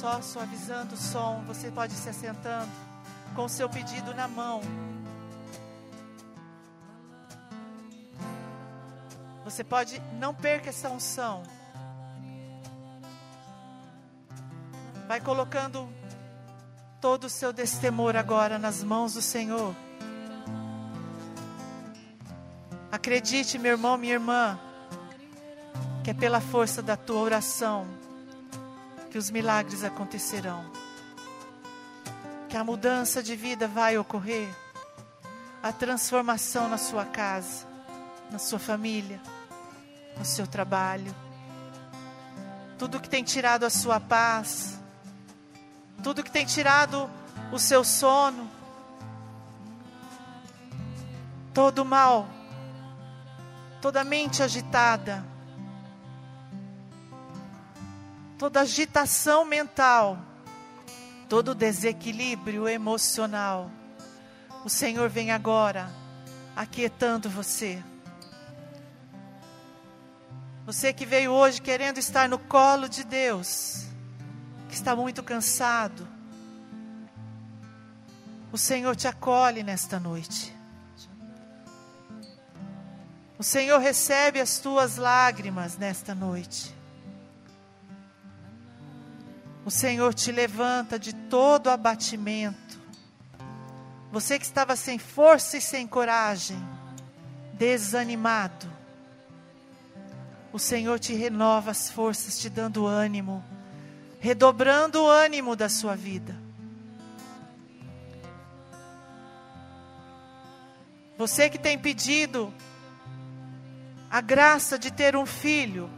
só 0.00 0.20
suavizando 0.20 0.94
o 0.94 0.98
som. 0.98 1.42
Você 1.46 1.70
pode 1.70 1.94
se 1.94 2.08
assentando 2.08 2.70
com 3.34 3.44
o 3.44 3.48
seu 3.48 3.68
pedido 3.68 4.14
na 4.14 4.28
mão. 4.28 4.60
Você 9.44 9.64
pode, 9.64 10.00
não 10.18 10.34
perca 10.34 10.68
essa 10.68 10.90
unção. 10.90 11.42
Vai 15.08 15.20
colocando 15.20 15.88
todo 17.00 17.24
o 17.24 17.30
seu 17.30 17.52
destemor 17.52 18.16
agora 18.16 18.58
nas 18.58 18.82
mãos 18.82 19.14
do 19.14 19.22
Senhor. 19.22 19.74
Acredite, 22.90 23.58
meu 23.58 23.72
irmão, 23.72 23.96
minha 23.96 24.14
irmã, 24.14 24.58
que 26.02 26.10
é 26.10 26.14
pela 26.14 26.40
força 26.40 26.82
da 26.82 26.96
tua 26.96 27.20
oração 27.20 27.95
que 29.16 29.18
os 29.18 29.30
milagres 29.30 29.82
acontecerão. 29.82 30.62
Que 32.50 32.56
a 32.58 32.62
mudança 32.62 33.22
de 33.22 33.34
vida 33.34 33.66
vai 33.66 33.96
ocorrer. 33.96 34.46
A 35.62 35.72
transformação 35.72 36.68
na 36.68 36.76
sua 36.76 37.06
casa, 37.06 37.66
na 38.30 38.38
sua 38.38 38.58
família, 38.58 39.18
no 40.18 40.24
seu 40.26 40.46
trabalho. 40.46 41.14
Tudo 42.78 43.00
que 43.00 43.08
tem 43.08 43.24
tirado 43.24 43.64
a 43.64 43.70
sua 43.70 43.98
paz, 43.98 44.78
tudo 46.02 46.22
que 46.22 46.30
tem 46.30 46.44
tirado 46.44 47.08
o 47.50 47.58
seu 47.58 47.82
sono, 47.84 48.50
todo 51.54 51.86
mal, 51.86 52.28
toda 53.80 54.04
mente 54.04 54.42
agitada, 54.42 55.24
toda 58.38 58.60
agitação 58.60 59.44
mental, 59.44 60.18
todo 61.28 61.54
desequilíbrio 61.54 62.68
emocional. 62.68 63.70
O 64.64 64.68
Senhor 64.68 65.08
vem 65.08 65.30
agora 65.30 65.90
aquietando 66.54 67.30
você. 67.30 67.82
Você 70.66 70.92
que 70.92 71.06
veio 71.06 71.30
hoje 71.30 71.62
querendo 71.62 71.98
estar 71.98 72.28
no 72.28 72.38
colo 72.38 72.88
de 72.88 73.04
Deus, 73.04 73.86
que 74.68 74.74
está 74.74 74.96
muito 74.96 75.22
cansado, 75.22 76.06
o 78.52 78.58
Senhor 78.58 78.96
te 78.96 79.06
acolhe 79.06 79.62
nesta 79.62 80.00
noite. 80.00 80.54
O 83.38 83.44
Senhor 83.44 83.78
recebe 83.78 84.40
as 84.40 84.58
tuas 84.58 84.96
lágrimas 84.96 85.76
nesta 85.76 86.14
noite. 86.14 86.75
O 89.66 89.70
Senhor 89.70 90.14
te 90.14 90.30
levanta 90.30 90.96
de 90.96 91.12
todo 91.12 91.66
abatimento. 91.66 92.80
Você 94.12 94.38
que 94.38 94.44
estava 94.44 94.76
sem 94.76 94.96
força 94.96 95.56
e 95.56 95.60
sem 95.60 95.88
coragem, 95.88 96.56
desanimado, 97.54 98.72
o 100.52 100.58
Senhor 100.60 101.00
te 101.00 101.14
renova 101.14 101.72
as 101.72 101.90
forças, 101.90 102.38
te 102.38 102.48
dando 102.48 102.86
ânimo, 102.86 103.44
redobrando 104.20 105.02
o 105.02 105.10
ânimo 105.10 105.56
da 105.56 105.68
sua 105.68 105.96
vida. 105.96 106.36
Você 111.18 111.50
que 111.50 111.58
tem 111.58 111.76
pedido 111.76 112.54
a 114.08 114.20
graça 114.20 114.78
de 114.78 114.92
ter 114.92 115.16
um 115.16 115.26
filho, 115.26 115.90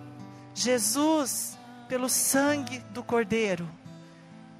Jesus, 0.54 1.57
pelo 1.88 2.08
sangue 2.08 2.80
do 2.90 3.02
Cordeiro, 3.02 3.68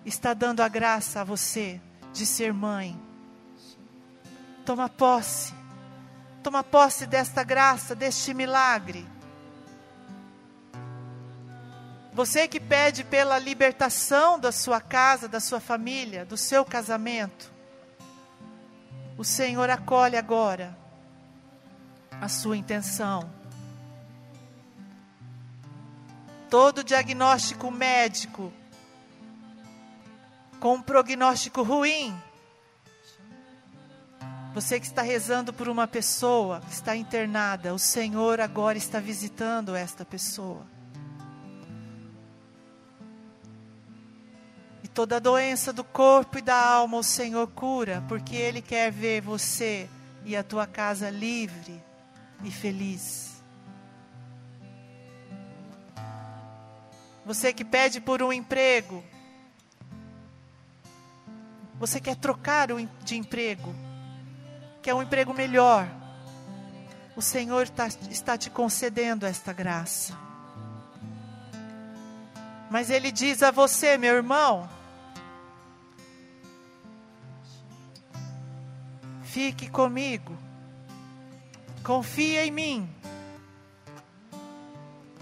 está 0.05 0.33
dando 0.33 0.61
a 0.61 0.69
graça 0.69 1.21
a 1.21 1.25
você 1.25 1.81
de 2.13 2.25
ser 2.25 2.53
mãe. 2.53 2.99
Toma 4.65 4.89
posse, 4.89 5.53
toma 6.43 6.65
posse 6.65 7.07
desta 7.07 7.45
graça, 7.45 7.95
deste 7.95 8.33
milagre. 8.33 9.07
Você 12.13 12.49
que 12.49 12.59
pede 12.59 13.05
pela 13.05 13.39
libertação 13.39 14.41
da 14.41 14.51
sua 14.51 14.81
casa, 14.81 15.29
da 15.29 15.39
sua 15.39 15.61
família, 15.61 16.25
do 16.25 16.37
seu 16.37 16.65
casamento, 16.65 17.53
o 19.17 19.23
Senhor 19.23 19.69
acolhe 19.71 20.17
agora 20.17 20.77
a 22.21 22.29
sua 22.29 22.57
intenção. 22.57 23.38
Todo 26.51 26.85
diagnóstico 26.85 27.71
médico 27.71 28.53
com 30.59 30.75
um 30.75 30.83
prognóstico 30.83 31.63
ruim, 31.63 32.17
você 34.53 34.81
que 34.81 34.87
está 34.87 35.03
rezando 35.03 35.53
por 35.53 35.69
uma 35.69 35.87
pessoa 35.87 36.61
que 36.63 36.73
está 36.73 36.97
internada, 36.97 37.73
o 37.73 37.79
Senhor 37.79 38.41
agora 38.41 38.77
está 38.77 38.99
visitando 38.99 39.77
esta 39.77 40.05
pessoa. 40.05 40.67
Toda 44.99 45.21
doença 45.21 45.73
do 45.73 45.85
corpo 45.85 46.39
e 46.39 46.43
da 46.43 46.61
alma 46.61 46.97
o 46.97 47.05
Senhor 47.05 47.47
cura, 47.47 48.03
porque 48.09 48.35
Ele 48.35 48.61
quer 48.61 48.91
ver 48.91 49.21
você 49.21 49.89
e 50.25 50.37
a 50.37 50.43
tua 50.43 50.67
casa 50.67 51.09
livre 51.09 51.81
e 52.43 52.51
feliz. 52.51 53.28
Você 57.29 57.53
que 57.53 57.63
pede 57.63 58.01
por 58.01 58.23
um 58.23 58.33
emprego, 58.33 59.05
você 61.79 62.01
quer 62.01 62.17
trocar 62.17 62.69
de 63.05 63.19
emprego, 63.19 63.75
quer 64.81 64.95
um 64.95 65.03
emprego 65.03 65.35
melhor, 65.35 65.87
o 67.15 67.21
Senhor 67.21 67.65
está, 67.65 67.87
está 68.11 68.39
te 68.39 68.49
concedendo 68.49 69.27
esta 69.27 69.53
graça. 69.53 70.17
Mas 72.71 72.89
Ele 72.89 73.13
diz 73.13 73.43
a 73.43 73.51
você, 73.51 73.99
meu 73.99 74.15
irmão, 74.15 74.67
Fique 79.23 79.69
comigo. 79.69 80.35
Confia 81.85 82.47
em 82.47 82.51
mim. 82.51 82.89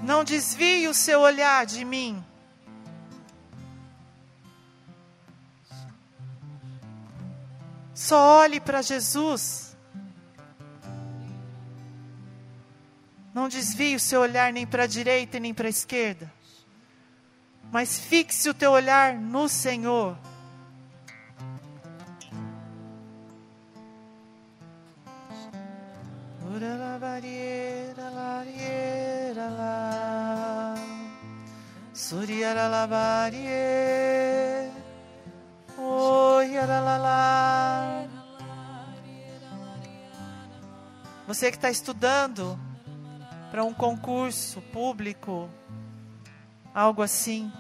Não 0.03 0.25
desvie 0.25 0.89
o 0.89 0.95
seu 0.95 1.21
olhar 1.21 1.65
de 1.67 1.85
mim. 1.85 2.25
Só 7.95 8.41
olhe 8.41 8.61
para 8.61 8.83
Jesus. 8.83 9.77
Não 13.33 13.49
desvie 13.49 13.97
o 13.97 14.01
seu 14.01 14.21
olhar 14.21 14.53
nem 14.53 14.67
para 14.67 14.85
a 14.85 14.87
direita 14.87 15.41
nem 15.41 15.53
para 15.53 15.67
a 15.67 15.71
esquerda. 15.71 16.33
Mas 17.73 17.99
fixe 17.99 18.49
o 18.49 18.55
teu 18.55 18.73
olhar 18.73 19.15
no 19.15 19.49
Senhor. 19.49 20.17
Suriaralabarie. 33.27 34.71
Oiaralala. 35.79 37.07
Você 41.27 41.51
que 41.51 41.57
está 41.57 41.71
estudando 41.71 42.59
para 43.51 43.65
um 43.65 43.75
concurso 43.75 44.63
público, 44.63 45.51
algo 46.75 47.03
assim. 47.03 47.53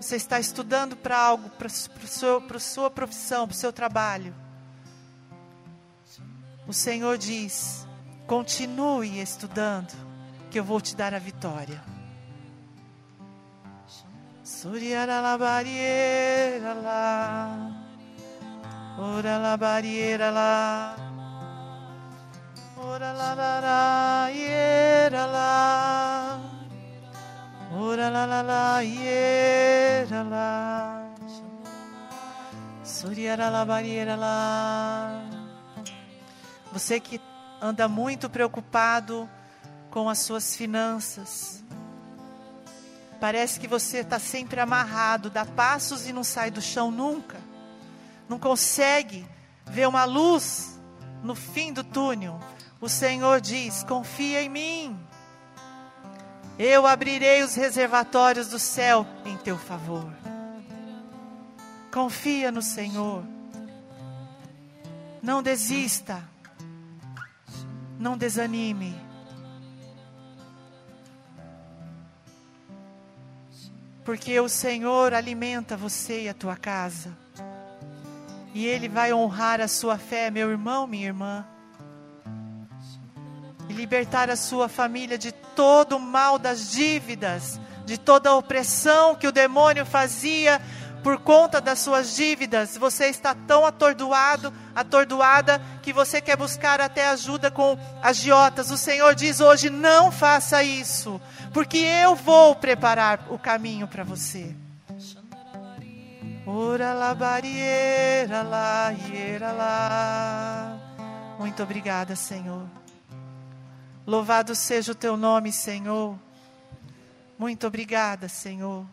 Você 0.00 0.16
está 0.16 0.40
estudando 0.40 0.96
para 0.96 1.16
algo, 1.16 1.48
para 1.50 1.68
a 1.68 1.70
sua 2.58 2.90
profissão, 2.90 3.46
para 3.46 3.54
o 3.54 3.56
seu 3.56 3.72
trabalho. 3.72 4.34
O 6.66 6.72
Senhor 6.72 7.16
diz: 7.16 7.86
continue 8.26 9.20
estudando, 9.20 9.92
que 10.50 10.58
eu 10.58 10.64
vou 10.64 10.80
te 10.80 10.96
dar 10.96 11.14
a 11.14 11.18
vitória. 11.18 11.93
Suriara 14.64 15.20
la 15.20 15.36
barriera 15.36 16.72
la. 16.72 17.70
Ora 18.96 19.36
la 19.36 19.58
barriera 19.58 20.30
la. 20.30 20.96
Ora 22.78 23.12
la 23.12 23.34
la 23.34 23.60
la 23.60 24.30
iera 24.32 25.26
la. 25.26 26.38
Ora 27.76 28.08
la 28.08 28.24
la 28.24 28.42
la 28.42 28.82
iera 28.82 30.24
la. 30.24 31.12
Suriara 32.82 33.50
la 33.50 33.66
barriera 33.66 34.16
la. 34.16 35.20
Você 36.72 36.98
que 37.00 37.20
anda 37.60 37.86
muito 37.86 38.30
preocupado 38.30 39.28
com 39.90 40.08
as 40.08 40.20
suas 40.20 40.56
finanças 40.56 41.63
Parece 43.24 43.58
que 43.58 43.66
você 43.66 44.00
está 44.00 44.18
sempre 44.18 44.60
amarrado, 44.60 45.30
dá 45.30 45.46
passos 45.46 46.06
e 46.06 46.12
não 46.12 46.22
sai 46.22 46.50
do 46.50 46.60
chão 46.60 46.90
nunca. 46.90 47.38
Não 48.28 48.38
consegue 48.38 49.26
ver 49.64 49.88
uma 49.88 50.04
luz 50.04 50.78
no 51.22 51.34
fim 51.34 51.72
do 51.72 51.82
túnel. 51.82 52.38
O 52.82 52.86
Senhor 52.86 53.40
diz: 53.40 53.82
confia 53.82 54.42
em 54.42 54.50
mim. 54.50 55.00
Eu 56.58 56.86
abrirei 56.86 57.42
os 57.42 57.54
reservatórios 57.54 58.48
do 58.48 58.58
céu 58.58 59.06
em 59.24 59.38
teu 59.38 59.56
favor. 59.56 60.06
Confia 61.90 62.52
no 62.52 62.60
Senhor. 62.60 63.24
Não 65.22 65.42
desista. 65.42 66.22
Não 67.98 68.18
desanime. 68.18 68.94
Porque 74.04 74.38
o 74.38 74.48
Senhor 74.48 75.14
alimenta 75.14 75.76
você 75.76 76.24
e 76.24 76.28
a 76.28 76.34
tua 76.34 76.56
casa. 76.56 77.16
E 78.52 78.66
Ele 78.66 78.88
vai 78.88 79.12
honrar 79.12 79.60
a 79.60 79.66
sua 79.66 79.98
fé, 79.98 80.30
meu 80.30 80.50
irmão, 80.50 80.86
minha 80.86 81.06
irmã. 81.06 81.44
E 83.68 83.72
libertar 83.72 84.28
a 84.30 84.36
sua 84.36 84.68
família 84.68 85.16
de 85.16 85.32
todo 85.32 85.96
o 85.96 86.00
mal 86.00 86.38
das 86.38 86.70
dívidas, 86.70 87.58
de 87.86 87.98
toda 87.98 88.30
a 88.30 88.36
opressão 88.36 89.14
que 89.14 89.26
o 89.26 89.32
demônio 89.32 89.86
fazia 89.86 90.60
por 91.04 91.18
conta 91.18 91.60
das 91.60 91.80
suas 91.80 92.16
dívidas, 92.16 92.78
você 92.78 93.08
está 93.08 93.34
tão 93.34 93.66
atordoado, 93.66 94.50
atordoada, 94.74 95.60
que 95.82 95.92
você 95.92 96.18
quer 96.18 96.34
buscar 96.34 96.80
até 96.80 97.06
ajuda 97.08 97.50
com 97.50 97.78
agiotas. 98.02 98.70
O 98.70 98.78
Senhor 98.78 99.14
diz 99.14 99.38
hoje: 99.38 99.68
não 99.68 100.10
faça 100.10 100.64
isso, 100.64 101.20
porque 101.52 101.76
eu 101.76 102.14
vou 102.14 102.56
preparar 102.56 103.26
o 103.28 103.38
caminho 103.38 103.86
para 103.86 104.02
você. 104.02 104.56
Muito 111.38 111.62
obrigada, 111.62 112.16
Senhor. 112.16 112.66
Louvado 114.06 114.54
seja 114.54 114.92
o 114.92 114.94
teu 114.94 115.18
nome, 115.18 115.52
Senhor. 115.52 116.18
Muito 117.38 117.66
obrigada, 117.66 118.26
Senhor 118.26 118.86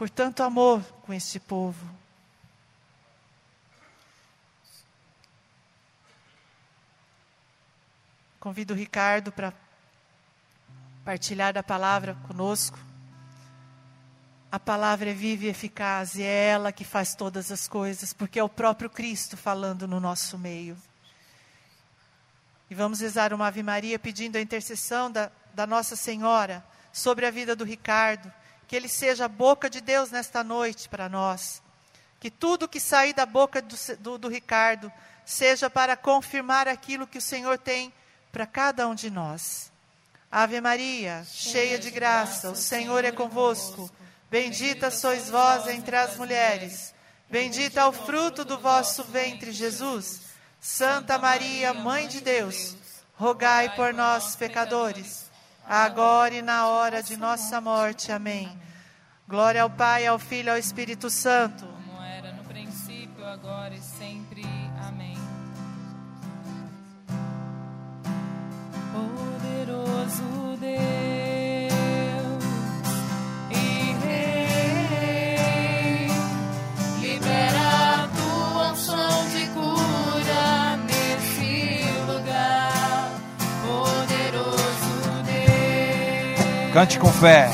por 0.00 0.08
tanto 0.08 0.42
amor 0.42 0.82
com 1.02 1.12
este 1.12 1.38
povo. 1.38 1.86
Convido 8.38 8.72
o 8.72 8.76
Ricardo 8.78 9.30
para 9.30 9.52
partilhar 11.04 11.52
da 11.52 11.62
palavra 11.62 12.14
conosco. 12.26 12.78
A 14.50 14.58
palavra 14.58 15.10
é 15.10 15.12
viva 15.12 15.44
e 15.44 15.48
eficaz 15.48 16.14
e 16.14 16.22
é 16.22 16.46
ela 16.46 16.72
que 16.72 16.82
faz 16.82 17.14
todas 17.14 17.52
as 17.52 17.68
coisas, 17.68 18.14
porque 18.14 18.38
é 18.38 18.42
o 18.42 18.48
próprio 18.48 18.88
Cristo 18.88 19.36
falando 19.36 19.86
no 19.86 20.00
nosso 20.00 20.38
meio. 20.38 20.78
E 22.70 22.74
vamos 22.74 23.00
rezar 23.00 23.34
uma 23.34 23.48
Ave 23.48 23.62
Maria 23.62 23.98
pedindo 23.98 24.36
a 24.36 24.40
intercessão 24.40 25.12
da, 25.12 25.30
da 25.52 25.66
Nossa 25.66 25.94
Senhora 25.94 26.64
sobre 26.90 27.26
a 27.26 27.30
vida 27.30 27.54
do 27.54 27.64
Ricardo. 27.64 28.32
Que 28.70 28.76
ele 28.76 28.86
seja 28.86 29.24
a 29.24 29.28
boca 29.28 29.68
de 29.68 29.80
Deus 29.80 30.12
nesta 30.12 30.44
noite 30.44 30.88
para 30.88 31.08
nós. 31.08 31.60
Que 32.20 32.30
tudo 32.30 32.68
que 32.68 32.78
sair 32.78 33.12
da 33.12 33.26
boca 33.26 33.60
do, 33.60 33.74
do, 33.98 34.16
do 34.16 34.28
Ricardo 34.28 34.92
seja 35.24 35.68
para 35.68 35.96
confirmar 35.96 36.68
aquilo 36.68 37.04
que 37.04 37.18
o 37.18 37.20
Senhor 37.20 37.58
tem 37.58 37.92
para 38.30 38.46
cada 38.46 38.86
um 38.86 38.94
de 38.94 39.10
nós. 39.10 39.72
Ave 40.30 40.60
Maria, 40.60 41.26
cheia 41.26 41.80
de 41.80 41.90
graça, 41.90 42.48
o 42.48 42.54
Senhor 42.54 43.04
é 43.04 43.10
convosco. 43.10 43.90
Bendita 44.30 44.88
sois 44.88 45.28
vós 45.28 45.66
entre 45.66 45.96
as 45.96 46.16
mulheres. 46.16 46.94
Bendito 47.28 47.76
é 47.76 47.84
o 47.84 47.90
fruto 47.90 48.44
do 48.44 48.56
vosso 48.56 49.02
ventre, 49.02 49.50
Jesus. 49.50 50.20
Santa 50.60 51.18
Maria, 51.18 51.74
Mãe 51.74 52.06
de 52.06 52.20
Deus, 52.20 52.76
rogai 53.16 53.74
por 53.74 53.92
nós, 53.92 54.36
pecadores, 54.36 55.19
agora 55.70 56.34
e 56.34 56.42
na 56.42 56.66
hora 56.66 57.00
de 57.00 57.16
nossa 57.16 57.60
morte. 57.60 58.10
Amém. 58.10 58.50
Glória 59.28 59.62
ao 59.62 59.70
Pai, 59.70 60.04
ao 60.04 60.18
Filho 60.18 60.48
e 60.48 60.50
ao 60.50 60.58
Espírito 60.58 61.08
Santo. 61.08 61.64
Como 61.64 62.02
era 62.02 62.32
no 62.32 62.42
princípio, 62.42 63.24
agora 63.24 63.72
e 63.72 63.80
sempre. 63.80 64.42
Amém. 64.84 65.16
Poderoso 68.92 70.56
Deus 70.58 71.29
Cante 86.72 87.00
com 87.00 87.10
fé. 87.10 87.50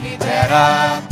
Libera 0.00 0.96
a 0.96 1.02
tua 1.02 1.11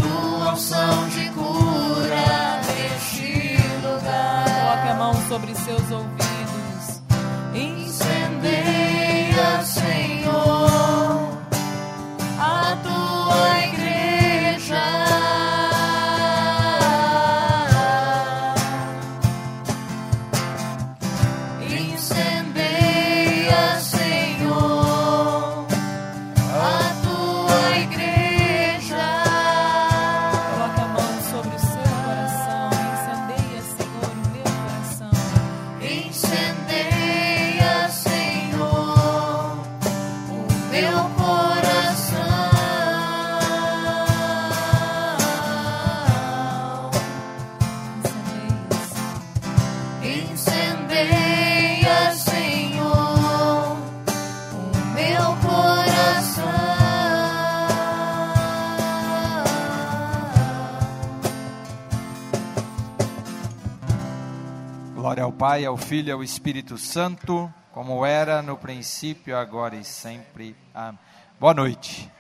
Pai, 65.41 65.65
ao 65.65 65.75
Filho 65.75 66.11
e 66.11 66.13
ao 66.13 66.23
Espírito 66.23 66.77
Santo, 66.77 67.51
como 67.73 68.05
era 68.05 68.43
no 68.43 68.59
princípio, 68.59 69.35
agora 69.35 69.75
e 69.75 69.83
sempre. 69.83 70.55
Amém. 70.75 70.99
Boa 71.41 71.55
noite. 71.55 72.11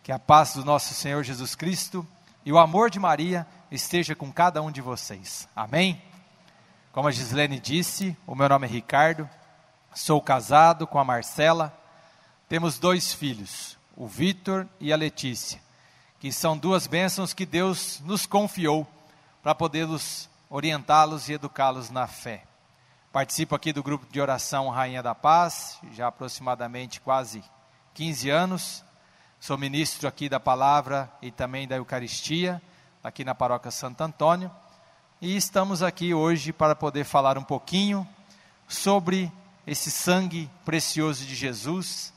Que 0.00 0.12
a 0.12 0.18
paz 0.20 0.54
do 0.54 0.64
nosso 0.64 0.94
Senhor 0.94 1.24
Jesus 1.24 1.56
Cristo 1.56 2.06
e 2.44 2.52
o 2.52 2.58
amor 2.58 2.88
de 2.88 3.00
Maria 3.00 3.44
esteja 3.68 4.14
com 4.14 4.32
cada 4.32 4.62
um 4.62 4.70
de 4.70 4.80
vocês. 4.80 5.48
Amém? 5.56 6.00
Como 6.92 7.08
a 7.08 7.10
Gislene 7.10 7.58
disse, 7.58 8.16
o 8.28 8.36
meu 8.36 8.48
nome 8.48 8.68
é 8.68 8.70
Ricardo, 8.70 9.28
sou 9.92 10.22
casado 10.22 10.86
com 10.86 11.00
a 11.00 11.04
Marcela, 11.04 11.76
temos 12.48 12.78
dois 12.78 13.12
filhos, 13.12 13.76
o 13.96 14.06
Vitor 14.06 14.68
e 14.78 14.92
a 14.92 14.96
Letícia, 14.96 15.60
que 16.20 16.30
são 16.30 16.56
duas 16.56 16.86
bênçãos 16.86 17.34
que 17.34 17.44
Deus 17.44 18.00
nos 18.04 18.24
confiou 18.24 18.86
para 19.42 19.52
podermos 19.52 20.32
orientá-los 20.48 21.28
e 21.28 21.34
educá-los 21.34 21.90
na 21.90 22.06
fé. 22.06 22.44
Participo 23.12 23.54
aqui 23.54 23.72
do 23.72 23.82
grupo 23.82 24.06
de 24.10 24.20
oração 24.20 24.68
Rainha 24.68 25.02
da 25.02 25.14
Paz, 25.14 25.78
já 25.92 26.08
aproximadamente 26.08 27.00
quase 27.00 27.44
15 27.94 28.30
anos. 28.30 28.84
Sou 29.38 29.56
ministro 29.56 30.08
aqui 30.08 30.28
da 30.28 30.40
palavra 30.40 31.10
e 31.22 31.30
também 31.30 31.68
da 31.68 31.76
Eucaristia, 31.76 32.60
aqui 33.02 33.24
na 33.24 33.34
paróquia 33.34 33.70
Santo 33.70 34.00
Antônio. 34.02 34.50
E 35.20 35.36
estamos 35.36 35.82
aqui 35.82 36.12
hoje 36.12 36.52
para 36.52 36.74
poder 36.74 37.04
falar 37.04 37.38
um 37.38 37.44
pouquinho 37.44 38.06
sobre 38.66 39.30
esse 39.66 39.90
sangue 39.90 40.50
precioso 40.64 41.24
de 41.24 41.34
Jesus, 41.34 42.12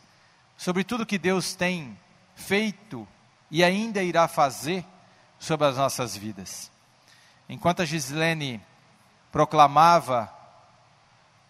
sobre 0.58 0.84
tudo 0.84 1.06
que 1.06 1.18
Deus 1.18 1.54
tem 1.54 1.98
feito 2.36 3.08
e 3.52 3.64
ainda 3.64 4.02
irá 4.02 4.28
fazer 4.28 4.86
sobre 5.40 5.68
as 5.68 5.78
nossas 5.78 6.16
vidas. 6.16 6.72
Enquanto 7.50 7.82
a 7.82 7.86
Gislene 7.86 8.62
proclamava 9.32 10.32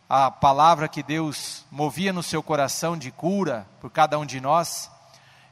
a 0.10 0.32
palavra 0.32 0.88
que 0.88 1.04
Deus 1.04 1.66
movia 1.72 2.14
no 2.14 2.24
seu 2.24 2.41
coração 2.41 2.98
de 2.98 3.12
cura 3.12 3.68
por 3.82 3.91
cada 3.91 4.18
um 4.18 4.26
de 4.26 4.39
nós, 4.39 4.89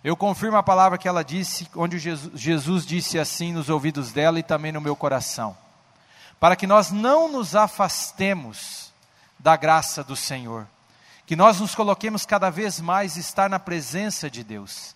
eu 0.04 0.16
confirmo 0.16 0.56
a 0.56 0.64
palavra 0.64 1.00
que 1.00 1.08
ela 1.08 1.24
disse, 1.24 1.68
onde 1.76 1.98
Jesus, 1.98 2.39
Jesus 2.39 2.86
disse 2.86 3.18
assim 3.18 3.52
nos 3.52 3.70
ouvidos 3.70 4.12
dela 4.12 4.39
e 4.39 4.43
também 4.43 4.72
no 4.72 4.80
meu 4.80 4.96
coração, 4.96 5.58
para 6.39 6.56
que 6.56 6.68
nós 6.68 6.91
não 6.91 7.28
nos 7.32 7.56
afastemos 7.56 8.93
da 9.39 9.56
graça 9.56 10.04
do 10.04 10.16
Senhor, 10.16 10.68
que 11.26 11.36
nós 11.36 11.60
nos 11.60 11.74
coloquemos 11.74 12.24
cada 12.24 12.52
vez 12.52 12.80
mais 12.80 13.18
estar 13.18 13.50
na 13.50 13.58
presença 13.58 14.30
de 14.30 14.43
Deus, 14.43 14.96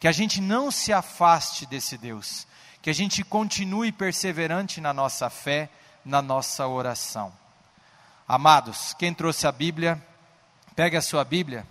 que 0.00 0.08
a 0.08 0.12
gente 0.12 0.40
não 0.40 0.70
se 0.70 0.90
afaste 0.90 1.66
desse 1.66 1.98
Deus, 1.98 2.46
que 2.86 2.90
a 2.90 2.94
gente 2.94 3.24
continue 3.24 3.90
perseverante 3.90 4.80
na 4.80 4.94
nossa 4.94 5.28
fé, 5.28 5.68
na 6.04 6.22
nossa 6.22 6.68
oração. 6.68 7.32
Amados, 8.28 8.94
quem 8.94 9.12
trouxe 9.12 9.44
a 9.44 9.50
Bíblia, 9.50 10.00
pegue 10.76 10.96
a 10.96 11.02
sua 11.02 11.24
Bíblia. 11.24 11.66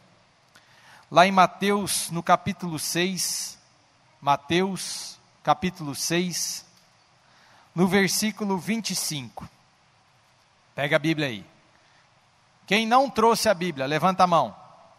Lá 1.10 1.26
em 1.26 1.32
Mateus, 1.32 2.12
no 2.12 2.22
capítulo 2.22 2.78
6, 2.78 3.58
Mateus, 4.20 5.18
capítulo 5.42 5.96
6, 5.96 6.66
no 7.74 7.88
versículo 7.88 8.58
25. 8.58 9.48
Pega 10.76 10.98
a 10.98 11.00
Bíblia 11.00 11.28
aí. 11.28 11.46
Quem 12.68 12.86
não 12.86 13.10
trouxe 13.10 13.48
a 13.48 13.54
Bíblia, 13.54 13.86
levanta 13.86 14.26
a 14.26 14.28
mão. 14.28 14.54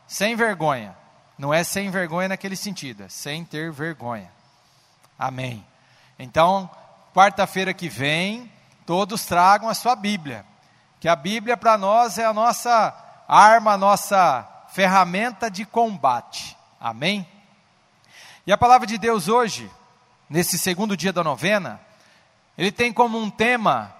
Sem 0.08 0.34
vergonha. 0.34 0.96
Não 1.36 1.52
é 1.52 1.62
sem 1.62 1.90
vergonha 1.90 2.30
naquele 2.30 2.56
sentido, 2.56 3.02
é 3.02 3.08
sem 3.10 3.44
ter 3.44 3.70
vergonha. 3.70 4.32
Amém. 5.18 5.62
Então, 6.18 6.70
quarta-feira 7.14 7.72
que 7.74 7.88
vem, 7.88 8.50
todos 8.84 9.24
tragam 9.24 9.68
a 9.68 9.74
sua 9.74 9.94
Bíblia 9.94 10.44
que 11.06 11.08
a 11.08 11.14
Bíblia 11.14 11.56
para 11.56 11.78
nós 11.78 12.18
é 12.18 12.24
a 12.24 12.32
nossa 12.32 12.92
arma, 13.28 13.74
a 13.74 13.78
nossa 13.78 14.44
ferramenta 14.70 15.48
de 15.48 15.64
combate. 15.64 16.56
Amém? 16.80 17.24
E 18.44 18.50
a 18.50 18.58
palavra 18.58 18.88
de 18.88 18.98
Deus 18.98 19.28
hoje, 19.28 19.70
nesse 20.28 20.58
segundo 20.58 20.96
dia 20.96 21.12
da 21.12 21.22
novena, 21.22 21.80
ele 22.58 22.72
tem 22.72 22.92
como 22.92 23.16
um 23.18 23.30
tema 23.30 23.94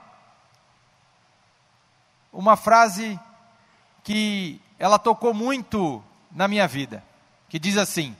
uma 2.32 2.56
frase 2.56 3.16
que 4.02 4.60
ela 4.76 4.98
tocou 4.98 5.32
muito 5.32 6.02
na 6.32 6.48
minha 6.48 6.66
vida, 6.66 7.04
que 7.48 7.56
diz 7.56 7.76
assim: 7.76 8.16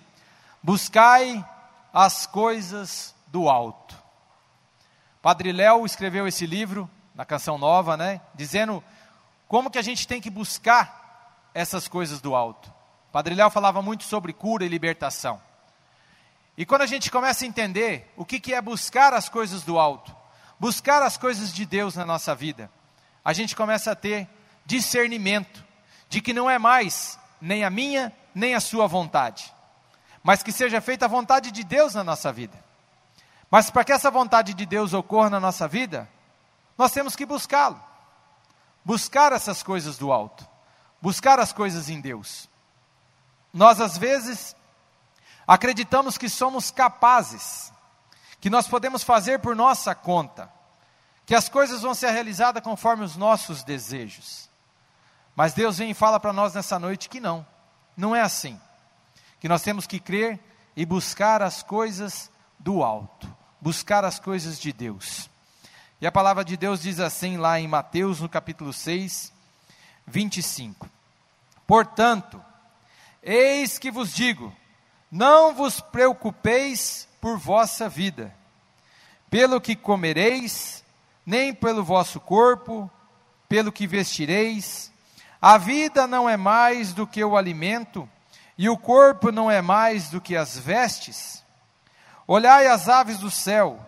Buscai 0.62 1.44
as 1.92 2.24
coisas 2.24 3.15
do 3.36 3.50
alto. 3.50 3.94
Padre 5.20 5.52
Léo 5.52 5.84
escreveu 5.84 6.26
esse 6.26 6.46
livro 6.46 6.88
na 7.14 7.22
canção 7.22 7.58
nova, 7.58 7.94
né? 7.94 8.22
Dizendo 8.34 8.82
como 9.46 9.70
que 9.70 9.78
a 9.78 9.82
gente 9.82 10.08
tem 10.08 10.22
que 10.22 10.30
buscar 10.30 11.50
essas 11.52 11.86
coisas 11.86 12.18
do 12.18 12.34
alto. 12.34 12.72
Padre 13.12 13.34
Léo 13.34 13.50
falava 13.50 13.82
muito 13.82 14.04
sobre 14.04 14.32
cura 14.32 14.64
e 14.64 14.68
libertação. 14.70 15.38
E 16.56 16.64
quando 16.64 16.80
a 16.80 16.86
gente 16.86 17.10
começa 17.10 17.44
a 17.44 17.46
entender 17.46 18.10
o 18.16 18.24
que, 18.24 18.40
que 18.40 18.54
é 18.54 18.62
buscar 18.62 19.12
as 19.12 19.28
coisas 19.28 19.62
do 19.62 19.78
alto, 19.78 20.16
buscar 20.58 21.02
as 21.02 21.18
coisas 21.18 21.52
de 21.52 21.66
Deus 21.66 21.94
na 21.94 22.06
nossa 22.06 22.34
vida, 22.34 22.70
a 23.22 23.34
gente 23.34 23.54
começa 23.54 23.92
a 23.92 23.94
ter 23.94 24.26
discernimento 24.64 25.62
de 26.08 26.22
que 26.22 26.32
não 26.32 26.48
é 26.48 26.58
mais 26.58 27.18
nem 27.38 27.64
a 27.64 27.68
minha, 27.68 28.10
nem 28.34 28.54
a 28.54 28.60
sua 28.60 28.86
vontade, 28.86 29.52
mas 30.22 30.42
que 30.42 30.52
seja 30.52 30.80
feita 30.80 31.04
a 31.04 31.08
vontade 31.08 31.50
de 31.50 31.62
Deus 31.62 31.92
na 31.92 32.02
nossa 32.02 32.32
vida. 32.32 32.64
Mas 33.50 33.70
para 33.70 33.84
que 33.84 33.92
essa 33.92 34.10
vontade 34.10 34.54
de 34.54 34.66
Deus 34.66 34.92
ocorra 34.92 35.30
na 35.30 35.40
nossa 35.40 35.68
vida, 35.68 36.08
nós 36.76 36.92
temos 36.92 37.14
que 37.14 37.24
buscá-lo. 37.24 37.80
Buscar 38.84 39.32
essas 39.32 39.62
coisas 39.62 39.98
do 39.98 40.12
alto, 40.12 40.46
buscar 41.00 41.40
as 41.40 41.52
coisas 41.52 41.88
em 41.88 42.00
Deus. 42.00 42.48
Nós 43.52 43.80
às 43.80 43.98
vezes 43.98 44.54
acreditamos 45.46 46.16
que 46.16 46.28
somos 46.28 46.70
capazes, 46.70 47.72
que 48.40 48.50
nós 48.50 48.68
podemos 48.68 49.02
fazer 49.02 49.40
por 49.40 49.56
nossa 49.56 49.94
conta, 49.94 50.52
que 51.24 51.34
as 51.34 51.48
coisas 51.48 51.82
vão 51.82 51.94
ser 51.94 52.10
realizadas 52.10 52.62
conforme 52.62 53.04
os 53.04 53.16
nossos 53.16 53.64
desejos. 53.64 54.48
Mas 55.34 55.52
Deus 55.52 55.78
vem 55.78 55.90
e 55.90 55.94
fala 55.94 56.20
para 56.20 56.32
nós 56.32 56.54
nessa 56.54 56.78
noite 56.78 57.08
que 57.08 57.18
não, 57.18 57.46
não 57.96 58.14
é 58.14 58.20
assim. 58.22 58.60
Que 59.40 59.48
nós 59.48 59.62
temos 59.62 59.86
que 59.86 59.98
crer 59.98 60.38
e 60.76 60.86
buscar 60.86 61.42
as 61.42 61.62
coisas 61.62 62.30
do 62.66 62.82
alto, 62.82 63.32
buscar 63.60 64.04
as 64.04 64.18
coisas 64.18 64.58
de 64.58 64.72
Deus. 64.72 65.30
E 66.00 66.06
a 66.06 66.10
palavra 66.10 66.44
de 66.44 66.56
Deus 66.56 66.82
diz 66.82 66.98
assim 66.98 67.36
lá 67.36 67.60
em 67.60 67.68
Mateus, 67.68 68.20
no 68.20 68.28
capítulo 68.28 68.72
6, 68.72 69.32
25: 70.04 70.90
Portanto, 71.64 72.42
eis 73.22 73.78
que 73.78 73.88
vos 73.88 74.12
digo, 74.12 74.52
não 75.08 75.54
vos 75.54 75.80
preocupeis 75.80 77.08
por 77.20 77.38
vossa 77.38 77.88
vida, 77.88 78.34
pelo 79.30 79.60
que 79.60 79.76
comereis, 79.76 80.84
nem 81.24 81.54
pelo 81.54 81.84
vosso 81.84 82.18
corpo, 82.18 82.90
pelo 83.48 83.70
que 83.70 83.86
vestireis. 83.86 84.90
A 85.40 85.56
vida 85.56 86.08
não 86.08 86.28
é 86.28 86.36
mais 86.36 86.92
do 86.92 87.06
que 87.06 87.22
o 87.22 87.36
alimento, 87.36 88.10
e 88.58 88.68
o 88.68 88.76
corpo 88.76 89.30
não 89.30 89.48
é 89.48 89.62
mais 89.62 90.10
do 90.10 90.20
que 90.20 90.34
as 90.34 90.58
vestes. 90.58 91.45
Olhai 92.26 92.66
as 92.66 92.88
aves 92.88 93.18
do 93.18 93.30
céu, 93.30 93.78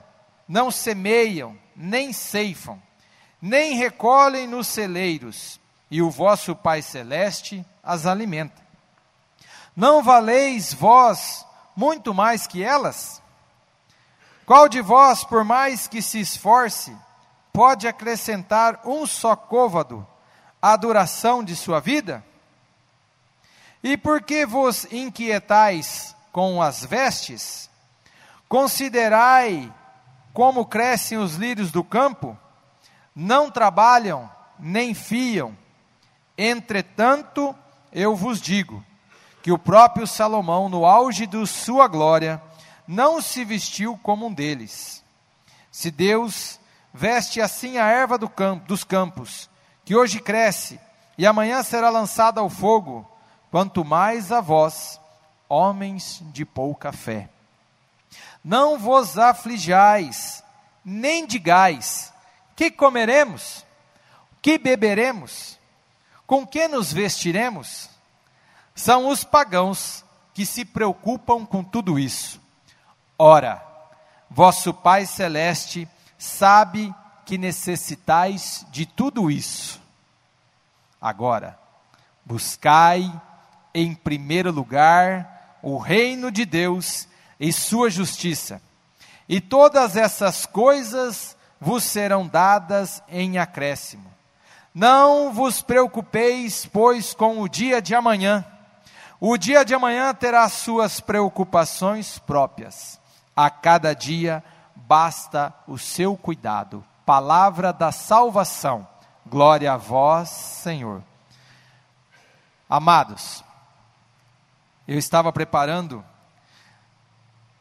não 0.46 0.70
semeiam, 0.70 1.58
nem 1.74 2.12
ceifam, 2.12 2.80
nem 3.42 3.74
recolhem 3.74 4.46
nos 4.46 4.68
celeiros, 4.68 5.60
e 5.90 6.00
o 6.00 6.10
vosso 6.10 6.54
Pai 6.54 6.82
Celeste 6.82 7.64
as 7.82 8.06
alimenta. 8.06 8.62
Não 9.74 10.02
valeis 10.02 10.72
vós 10.72 11.46
muito 11.74 12.12
mais 12.12 12.46
que 12.46 12.62
elas? 12.62 13.22
Qual 14.44 14.68
de 14.68 14.80
vós, 14.80 15.24
por 15.24 15.44
mais 15.44 15.86
que 15.86 16.00
se 16.00 16.20
esforce, 16.20 16.96
pode 17.52 17.86
acrescentar 17.86 18.80
um 18.84 19.06
só 19.06 19.36
côvado 19.36 20.06
à 20.60 20.76
duração 20.76 21.42
de 21.42 21.54
sua 21.54 21.80
vida? 21.80 22.24
E 23.82 23.96
por 23.96 24.22
que 24.22 24.46
vos 24.46 24.84
inquietais 24.90 26.14
com 26.32 26.62
as 26.62 26.84
vestes? 26.84 27.68
Considerai 28.48 29.72
como 30.32 30.64
crescem 30.64 31.18
os 31.18 31.34
lírios 31.34 31.70
do 31.70 31.84
campo? 31.84 32.36
Não 33.14 33.50
trabalham, 33.50 34.30
nem 34.58 34.94
fiam. 34.94 35.56
Entretanto, 36.36 37.54
eu 37.92 38.14
vos 38.16 38.40
digo 38.40 38.84
que 39.42 39.52
o 39.52 39.58
próprio 39.58 40.06
Salomão, 40.06 40.68
no 40.68 40.86
auge 40.86 41.26
de 41.26 41.46
sua 41.46 41.86
glória, 41.88 42.40
não 42.86 43.20
se 43.20 43.44
vestiu 43.44 43.98
como 44.02 44.26
um 44.26 44.32
deles. 44.32 45.04
Se 45.70 45.90
Deus 45.90 46.58
veste 46.92 47.40
assim 47.40 47.76
a 47.78 47.86
erva 47.86 48.16
do 48.16 48.28
campo, 48.28 48.66
dos 48.66 48.82
campos, 48.82 49.50
que 49.84 49.94
hoje 49.94 50.20
cresce 50.20 50.80
e 51.16 51.26
amanhã 51.26 51.62
será 51.62 51.90
lançada 51.90 52.40
ao 52.40 52.48
fogo, 52.48 53.08
quanto 53.50 53.84
mais 53.84 54.32
a 54.32 54.40
vós, 54.40 55.00
homens 55.48 56.22
de 56.32 56.44
pouca 56.44 56.92
fé. 56.92 57.28
Não 58.48 58.78
vos 58.78 59.18
aflijais, 59.18 60.42
nem 60.82 61.26
digais: 61.26 62.10
que 62.56 62.70
comeremos? 62.70 63.62
Que 64.40 64.56
beberemos? 64.56 65.58
Com 66.26 66.46
que 66.46 66.66
nos 66.66 66.90
vestiremos? 66.90 67.90
São 68.74 69.10
os 69.10 69.22
pagãos 69.22 70.02
que 70.32 70.46
se 70.46 70.64
preocupam 70.64 71.44
com 71.44 71.62
tudo 71.62 71.98
isso. 71.98 72.40
Ora, 73.18 73.62
vosso 74.30 74.72
Pai 74.72 75.04
Celeste 75.04 75.86
sabe 76.16 76.94
que 77.26 77.36
necessitais 77.36 78.64
de 78.70 78.86
tudo 78.86 79.30
isso. 79.30 79.78
Agora, 80.98 81.58
buscai 82.24 83.12
em 83.74 83.94
primeiro 83.94 84.50
lugar 84.50 85.58
o 85.60 85.76
reino 85.76 86.32
de 86.32 86.46
Deus 86.46 87.06
e 87.38 87.52
sua 87.52 87.90
justiça, 87.90 88.60
e 89.28 89.40
todas 89.40 89.96
essas 89.96 90.46
coisas 90.46 91.36
vos 91.60 91.84
serão 91.84 92.26
dadas 92.26 93.02
em 93.08 93.38
acréscimo. 93.38 94.12
Não 94.74 95.32
vos 95.32 95.62
preocupeis, 95.62 96.66
pois, 96.66 97.14
com 97.14 97.40
o 97.40 97.48
dia 97.48 97.82
de 97.82 97.94
amanhã 97.94 98.44
o 99.20 99.36
dia 99.36 99.64
de 99.64 99.74
amanhã 99.74 100.14
terá 100.14 100.48
suas 100.48 101.00
preocupações 101.00 102.20
próprias. 102.20 103.00
A 103.34 103.50
cada 103.50 103.92
dia 103.92 104.44
basta 104.76 105.52
o 105.66 105.76
seu 105.76 106.16
cuidado. 106.16 106.84
Palavra 107.04 107.72
da 107.72 107.90
salvação. 107.90 108.86
Glória 109.26 109.72
a 109.72 109.76
vós, 109.76 110.28
Senhor. 110.28 111.02
Amados, 112.70 113.42
eu 114.86 114.96
estava 114.98 115.32
preparando 115.32 116.04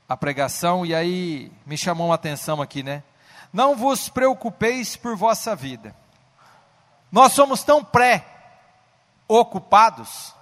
a 0.08 0.16
pregação 0.16 0.86
e 0.86 0.95
aí 0.95 1.51
me 1.66 1.78
chamou 1.78 2.08
uma 2.08 2.16
atenção 2.16 2.62
aqui, 2.62 2.82
né? 2.84 3.03
Não 3.51 3.76
vos 3.76 4.08
preocupeis 4.10 4.95
por 4.95 5.16
vossa 5.16 5.55
vida. 5.55 5.95
Nós 7.12 7.34
somos 7.34 7.64
tão 7.64 7.84
pré-ocupados 7.84 10.38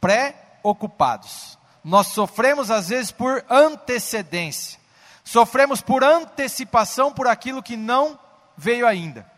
pré-ocupados. 0.00 1.58
Nós 1.82 2.08
sofremos 2.08 2.70
às 2.70 2.88
vezes 2.88 3.10
por 3.10 3.44
antecedência, 3.48 4.78
sofremos 5.24 5.80
por 5.80 6.02
antecipação 6.02 7.12
por 7.12 7.26
aquilo 7.26 7.62
que 7.62 7.76
não 7.76 8.18
veio 8.56 8.86
ainda. 8.86 9.30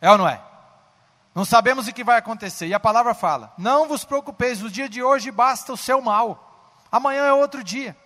É 0.00 0.10
ou 0.10 0.18
não 0.18 0.28
é? 0.28 0.40
Não 1.34 1.44
sabemos 1.44 1.86
o 1.86 1.92
que 1.92 2.02
vai 2.02 2.18
acontecer. 2.18 2.66
E 2.66 2.74
a 2.74 2.80
palavra 2.80 3.14
fala: 3.14 3.52
Não 3.56 3.86
vos 3.86 4.04
preocupeis, 4.04 4.62
o 4.62 4.70
dia 4.70 4.88
de 4.88 5.02
hoje 5.02 5.30
basta 5.30 5.72
o 5.72 5.76
seu 5.76 6.00
mal, 6.00 6.78
amanhã 6.90 7.24
é 7.24 7.32
outro 7.32 7.62
dia. 7.62 7.96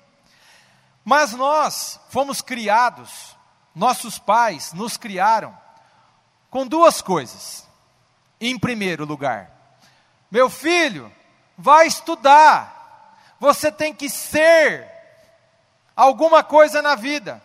Mas 1.04 1.32
nós 1.32 2.00
fomos 2.08 2.40
criados, 2.40 3.36
nossos 3.74 4.18
pais 4.18 4.72
nos 4.72 4.96
criaram 4.96 5.56
com 6.50 6.66
duas 6.66 7.02
coisas. 7.02 7.68
Em 8.40 8.58
primeiro 8.58 9.04
lugar, 9.04 9.50
meu 10.30 10.48
filho, 10.48 11.12
vai 11.56 11.86
estudar. 11.86 13.18
Você 13.38 13.70
tem 13.70 13.94
que 13.94 14.08
ser 14.08 14.90
alguma 15.94 16.42
coisa 16.42 16.80
na 16.80 16.94
vida. 16.94 17.42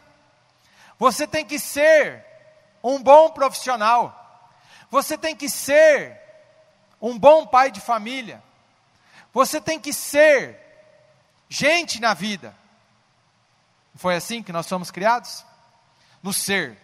Você 0.98 1.28
tem 1.28 1.46
que 1.46 1.60
ser 1.60 2.26
um 2.84 3.02
bom 3.02 3.30
profissional. 3.30 4.16
Você 4.90 5.18
tem 5.18 5.36
que 5.36 5.50
ser 5.50 6.20
um 7.02 7.18
bom 7.18 7.46
pai 7.46 7.72
de 7.72 7.80
família. 7.80 8.42
Você 9.34 9.62
tem 9.62 9.80
que 9.80 9.94
ser 9.94 10.60
gente 11.48 12.02
na 12.02 12.14
vida. 12.14 12.56
Foi 13.96 14.16
assim 14.16 14.42
que 14.44 14.52
nós 14.52 14.66
somos 14.66 14.92
criados? 14.92 15.46
No 16.22 16.34
ser. 16.34 16.78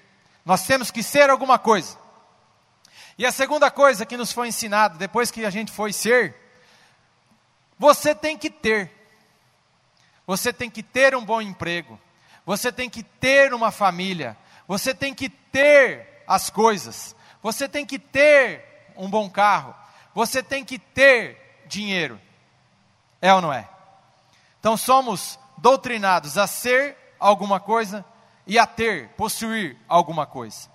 Nós 0.43 0.66
temos 0.66 0.91
que 0.91 1.03
ser 1.03 1.30
alguma 1.30 1.58
coisa. 1.58 1.97
E 3.18 3.26
a 3.26 3.32
segunda 3.32 3.72
coisa 3.72 4.06
que 4.06 4.18
nos 4.18 4.32
foi 4.32 4.49
ensinado 4.49 4.97
depois 4.97 5.32
que 5.32 5.45
a 5.45 5.49
gente 5.49 5.72
foi 5.72 5.93
ser 5.93 6.45
você 7.78 8.16
tem 8.16 8.38
que 8.38 8.49
ter. 8.49 8.91
Você 10.26 10.51
tem 10.51 10.70
que 10.70 10.82
ter 10.82 11.16
um 11.16 11.24
bom 11.24 11.41
emprego. 11.41 11.99
Você 12.45 12.72
tem 12.72 12.89
que 12.89 13.03
ter 13.03 13.53
uma 13.53 13.72
família. 13.72 14.38
Você 14.68 14.93
tem 14.93 15.14
que 15.14 15.30
ter 15.30 16.24
as 16.26 16.49
coisas. 16.49 17.16
Você 17.43 17.68
tem 17.68 17.86
que 17.86 17.99
ter 17.99 18.93
um 18.95 19.10
bom 19.10 19.30
carro. 19.30 19.76
Você 20.14 20.41
tem 20.41 20.64
que 20.64 20.80
ter 20.80 21.64
dinheiro. 21.68 22.20
É 23.22 23.34
ou 23.34 23.41
não 23.41 23.51
é? 23.51 23.68
Então 24.60 24.78
somos 24.78 25.38
doutrinados 25.66 26.38
a 26.38 26.45
ser 26.45 26.95
alguma 27.20 27.59
coisa 27.59 28.05
e 28.45 28.59
a 28.59 28.68
ter, 28.68 29.09
possuir 29.13 29.76
alguma 29.88 30.28
coisa. 30.28 30.70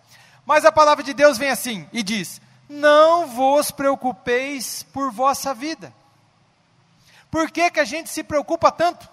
Mas 0.45 0.65
a 0.65 0.73
palavra 0.73 1.05
de 1.05 1.15
Deus 1.15 1.39
vem 1.39 1.49
assim 1.49 1.89
e 1.93 2.03
diz: 2.03 2.41
Não 2.69 3.29
vos 3.29 3.71
preocupeis 3.71 4.83
por 4.83 5.13
vossa 5.13 5.55
vida. 5.55 5.95
Por 7.31 7.53
que, 7.53 7.71
que 7.71 7.79
a 7.79 7.85
gente 7.85 8.11
se 8.11 8.25
preocupa 8.25 8.73
tanto? 8.73 9.09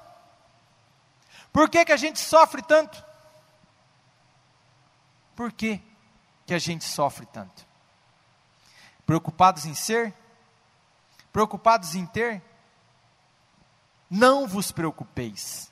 Por 1.54 1.70
que, 1.70 1.86
que 1.86 1.94
a 1.94 1.98
gente 1.98 2.20
sofre 2.20 2.64
tanto? 2.64 3.06
Por 5.36 5.52
quê? 5.52 5.80
que 6.48 6.54
a 6.56 6.60
gente 6.60 6.86
sofre 6.86 7.28
tanto? 7.28 7.68
Preocupados 9.06 9.66
em 9.66 9.76
ser? 9.76 10.12
Preocupados 11.32 11.94
em 11.94 12.06
ter? 12.08 12.42
Não 14.10 14.48
vos 14.48 14.72
preocupeis. 14.72 15.72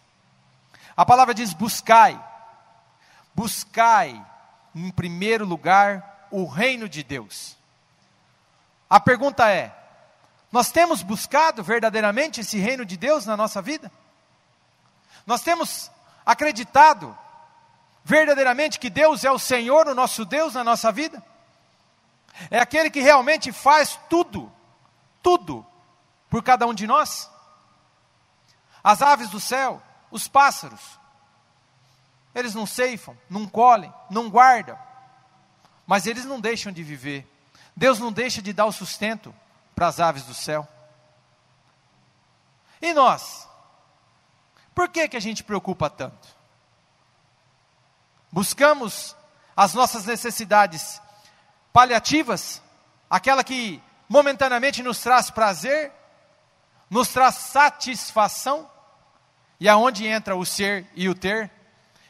A 0.95 1.05
palavra 1.05 1.33
diz: 1.33 1.53
buscai. 1.53 2.21
Buscai, 3.33 4.25
em 4.73 4.89
primeiro 4.91 5.45
lugar, 5.45 6.27
o 6.31 6.45
reino 6.45 6.87
de 6.87 7.03
Deus. 7.03 7.57
A 8.89 8.99
pergunta 8.99 9.49
é: 9.49 9.75
nós 10.51 10.71
temos 10.71 11.01
buscado 11.01 11.63
verdadeiramente 11.63 12.41
esse 12.41 12.57
reino 12.57 12.85
de 12.85 12.97
Deus 12.97 13.25
na 13.25 13.35
nossa 13.35 13.61
vida? 13.61 13.91
Nós 15.25 15.41
temos 15.41 15.91
acreditado 16.25 17.17
verdadeiramente 18.03 18.79
que 18.79 18.89
Deus 18.89 19.23
é 19.25 19.31
o 19.31 19.39
Senhor, 19.39 19.87
o 19.87 19.95
nosso 19.95 20.23
Deus 20.23 20.53
na 20.53 20.63
nossa 20.63 20.91
vida? 20.91 21.23
É 22.51 22.59
aquele 22.59 22.89
que 22.89 23.01
realmente 23.01 23.51
faz 23.51 23.99
tudo, 24.09 24.51
tudo, 25.23 25.65
por 26.29 26.43
cada 26.43 26.67
um 26.67 26.73
de 26.73 26.85
nós? 26.85 27.29
As 28.85 29.01
aves 29.01 29.31
do 29.31 29.39
céu, 29.39 29.81
os 30.11 30.27
pássaros, 30.27 30.99
eles 32.35 32.53
não 32.53 32.67
ceifam, 32.67 33.17
não 33.27 33.47
colhem, 33.47 33.91
não 34.11 34.29
guardam, 34.29 34.77
mas 35.87 36.05
eles 36.05 36.23
não 36.23 36.39
deixam 36.39 36.71
de 36.71 36.83
viver. 36.83 37.27
Deus 37.75 37.97
não 37.97 38.11
deixa 38.11 38.43
de 38.43 38.53
dar 38.53 38.65
o 38.65 38.71
sustento 38.71 39.33
para 39.73 39.87
as 39.87 39.99
aves 39.99 40.21
do 40.25 40.35
céu. 40.35 40.67
E 42.79 42.93
nós? 42.93 43.49
Por 44.75 44.87
que, 44.87 45.07
que 45.07 45.17
a 45.17 45.19
gente 45.21 45.43
preocupa 45.43 45.89
tanto? 45.89 46.27
Buscamos 48.31 49.15
as 49.57 49.73
nossas 49.73 50.05
necessidades 50.05 51.01
paliativas, 51.73 52.61
aquela 53.09 53.43
que 53.43 53.81
momentaneamente 54.07 54.83
nos 54.83 54.99
traz 54.99 55.31
prazer, 55.31 55.91
nos 56.87 57.09
traz 57.09 57.33
satisfação, 57.33 58.69
e 59.59 59.69
aonde 59.69 60.05
entra 60.05 60.35
o 60.35 60.45
ser 60.45 60.85
e 60.95 61.07
o 61.07 61.15
ter, 61.15 61.49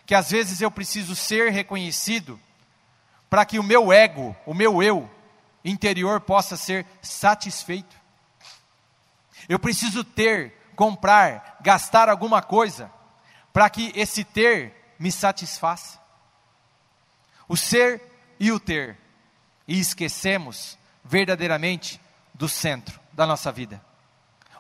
que 0.06 0.16
às 0.16 0.32
vezes 0.32 0.62
eu 0.62 0.72
preciso 0.72 1.16
ser 1.16 1.52
reconhecido, 1.52 2.40
para 3.30 3.46
que 3.46 3.60
o 3.60 3.64
meu 3.64 3.92
ego, 3.92 4.36
o 4.46 4.54
meu 4.54 4.82
eu 4.82 5.10
interior 5.64 6.22
possa 6.22 6.56
ser 6.56 6.86
satisfeito. 7.02 7.96
Eu 9.50 9.60
preciso 9.60 10.04
ter, 10.04 10.54
comprar, 10.76 11.58
gastar 11.62 12.08
alguma 12.08 12.42
coisa, 12.42 12.92
para 13.52 13.70
que 13.70 13.92
esse 13.96 14.24
ter 14.24 14.96
me 15.00 15.12
satisfaça. 15.12 16.00
O 17.48 17.56
ser 17.58 18.02
e 18.40 18.52
o 18.52 18.60
ter, 18.60 18.98
e 19.68 19.80
esquecemos 19.80 20.78
verdadeiramente 21.04 22.02
do 22.34 22.50
centro 22.50 23.00
da 23.14 23.26
nossa 23.26 23.52
vida, 23.52 23.84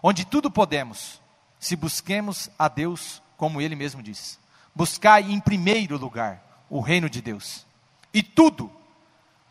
onde 0.01 0.25
tudo 0.25 0.49
podemos, 0.49 1.21
se 1.65 1.75
busquemos 1.75 2.47
a 2.59 2.67
Deus, 2.67 3.21
como 3.35 3.59
Ele 3.59 3.75
mesmo 3.75 4.03
diz. 4.03 4.39
Buscai 4.75 5.23
em 5.23 5.39
primeiro 5.39 5.97
lugar 5.97 6.63
o 6.69 6.79
reino 6.79 7.09
de 7.09 7.23
Deus. 7.23 7.65
E 8.13 8.21
tudo, 8.21 8.71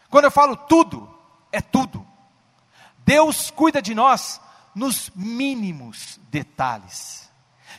quando 0.08 0.26
eu 0.26 0.30
falo 0.30 0.56
tudo, 0.56 1.12
é 1.50 1.60
tudo. 1.60 2.06
Deus 2.98 3.50
cuida 3.50 3.82
de 3.82 3.96
nós 3.96 4.40
nos 4.76 5.10
mínimos 5.14 6.20
detalhes. 6.30 7.28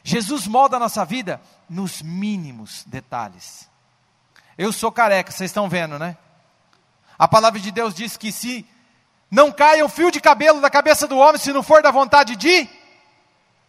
Jesus 0.03 0.47
molda 0.47 0.75
a 0.75 0.79
nossa 0.79 1.05
vida 1.05 1.41
nos 1.69 2.01
mínimos 2.01 2.83
detalhes. 2.85 3.69
Eu 4.57 4.73
sou 4.73 4.91
careca, 4.91 5.31
vocês 5.31 5.49
estão 5.49 5.69
vendo, 5.69 5.97
né? 5.97 6.17
A 7.17 7.25
palavra 7.27 7.59
de 7.59 7.71
Deus 7.71 7.95
diz 7.95 8.17
que 8.17 8.33
se 8.33 8.67
não 9.31 9.49
caia 9.49 9.85
um 9.85 9.89
fio 9.89 10.11
de 10.11 10.19
cabelo 10.19 10.59
da 10.59 10.69
cabeça 10.69 11.07
do 11.07 11.17
homem, 11.17 11.39
se 11.39 11.53
não 11.53 11.63
for 11.63 11.81
da 11.81 11.89
vontade 11.89 12.35
de 12.35 12.69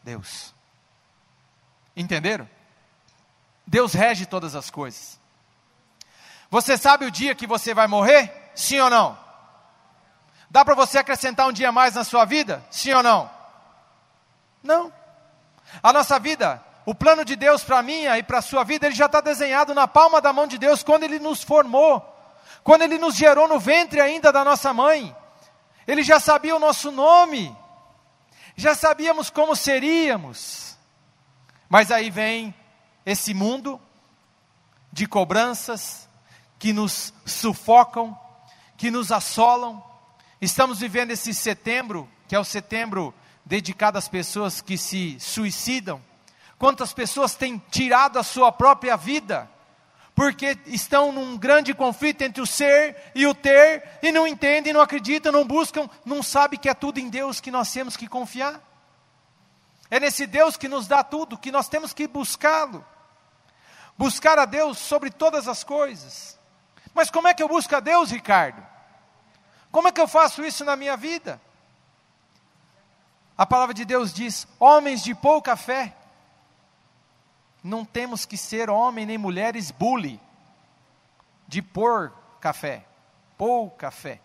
Deus. 0.02 0.55
Entenderam? 1.96 2.48
Deus 3.66 3.94
rege 3.94 4.26
todas 4.26 4.54
as 4.54 4.70
coisas. 4.70 5.18
Você 6.50 6.76
sabe 6.76 7.06
o 7.06 7.10
dia 7.10 7.34
que 7.34 7.46
você 7.46 7.74
vai 7.74 7.86
morrer? 7.86 8.32
Sim 8.54 8.80
ou 8.80 8.90
não? 8.90 9.18
Dá 10.48 10.64
para 10.64 10.74
você 10.74 10.98
acrescentar 10.98 11.48
um 11.48 11.52
dia 11.52 11.72
mais 11.72 11.94
na 11.94 12.04
sua 12.04 12.24
vida? 12.24 12.64
Sim 12.70 12.92
ou 12.92 13.02
não? 13.02 13.30
Não. 14.62 14.92
A 15.82 15.92
nossa 15.92 16.18
vida, 16.18 16.62
o 16.84 16.94
plano 16.94 17.24
de 17.24 17.34
Deus 17.34 17.64
para 17.64 17.78
a 17.78 17.82
minha 17.82 18.16
e 18.18 18.22
para 18.22 18.38
a 18.38 18.42
sua 18.42 18.62
vida, 18.62 18.86
ele 18.86 18.94
já 18.94 19.06
está 19.06 19.20
desenhado 19.20 19.74
na 19.74 19.88
palma 19.88 20.20
da 20.20 20.32
mão 20.32 20.46
de 20.46 20.56
Deus 20.58 20.82
quando 20.82 21.02
Ele 21.02 21.18
nos 21.18 21.42
formou, 21.42 22.02
quando 22.62 22.82
Ele 22.82 22.98
nos 22.98 23.16
gerou 23.16 23.48
no 23.48 23.58
ventre 23.58 24.00
ainda 24.00 24.32
da 24.32 24.44
nossa 24.44 24.72
mãe. 24.72 25.14
Ele 25.86 26.02
já 26.02 26.20
sabia 26.20 26.54
o 26.54 26.60
nosso 26.60 26.90
nome, 26.90 27.54
já 28.56 28.74
sabíamos 28.74 29.30
como 29.30 29.54
seríamos. 29.54 30.65
Mas 31.68 31.90
aí 31.90 32.10
vem 32.10 32.54
esse 33.04 33.34
mundo 33.34 33.80
de 34.92 35.06
cobranças 35.06 36.08
que 36.58 36.72
nos 36.72 37.12
sufocam, 37.24 38.18
que 38.76 38.90
nos 38.90 39.10
assolam. 39.10 39.82
Estamos 40.40 40.78
vivendo 40.78 41.10
esse 41.10 41.34
setembro, 41.34 42.08
que 42.28 42.34
é 42.34 42.38
o 42.38 42.44
setembro 42.44 43.12
dedicado 43.44 43.98
às 43.98 44.08
pessoas 44.08 44.60
que 44.60 44.78
se 44.78 45.18
suicidam. 45.20 46.02
Quantas 46.58 46.92
pessoas 46.92 47.34
têm 47.34 47.62
tirado 47.70 48.18
a 48.18 48.22
sua 48.22 48.50
própria 48.50 48.96
vida, 48.96 49.50
porque 50.14 50.58
estão 50.66 51.12
num 51.12 51.36
grande 51.36 51.74
conflito 51.74 52.22
entre 52.22 52.40
o 52.40 52.46
ser 52.46 52.96
e 53.14 53.26
o 53.26 53.34
ter, 53.34 53.98
e 54.02 54.10
não 54.10 54.26
entendem, 54.26 54.72
não 54.72 54.80
acreditam, 54.80 55.30
não 55.30 55.46
buscam, 55.46 55.88
não 56.04 56.22
sabem 56.22 56.58
que 56.58 56.68
é 56.68 56.74
tudo 56.74 56.98
em 56.98 57.10
Deus 57.10 57.40
que 57.40 57.50
nós 57.50 57.70
temos 57.70 57.96
que 57.96 58.08
confiar. 58.08 58.65
É 59.90 60.00
nesse 60.00 60.26
Deus 60.26 60.56
que 60.56 60.68
nos 60.68 60.86
dá 60.86 61.04
tudo, 61.04 61.38
que 61.38 61.52
nós 61.52 61.68
temos 61.68 61.92
que 61.92 62.08
buscá-lo. 62.08 62.84
Buscar 63.96 64.38
a 64.38 64.44
Deus 64.44 64.78
sobre 64.78 65.10
todas 65.10 65.48
as 65.48 65.64
coisas. 65.64 66.38
Mas 66.92 67.10
como 67.10 67.28
é 67.28 67.34
que 67.34 67.42
eu 67.42 67.48
busco 67.48 67.74
a 67.74 67.80
Deus, 67.80 68.10
Ricardo? 68.10 68.66
Como 69.70 69.88
é 69.88 69.92
que 69.92 70.00
eu 70.00 70.08
faço 70.08 70.44
isso 70.44 70.64
na 70.64 70.76
minha 70.76 70.96
vida? 70.96 71.40
A 73.36 73.44
palavra 73.44 73.74
de 73.74 73.84
Deus 73.84 74.12
diz: 74.12 74.46
homens 74.58 75.02
de 75.02 75.14
pouca 75.14 75.56
fé. 75.56 75.94
Não 77.62 77.84
temos 77.84 78.24
que 78.24 78.36
ser 78.36 78.70
homem 78.70 79.04
nem 79.04 79.18
mulheres 79.18 79.70
bully, 79.70 80.20
de 81.48 81.60
pôr 81.60 82.12
café, 82.40 82.86
pouca 83.36 83.90
fé. 83.90 84.20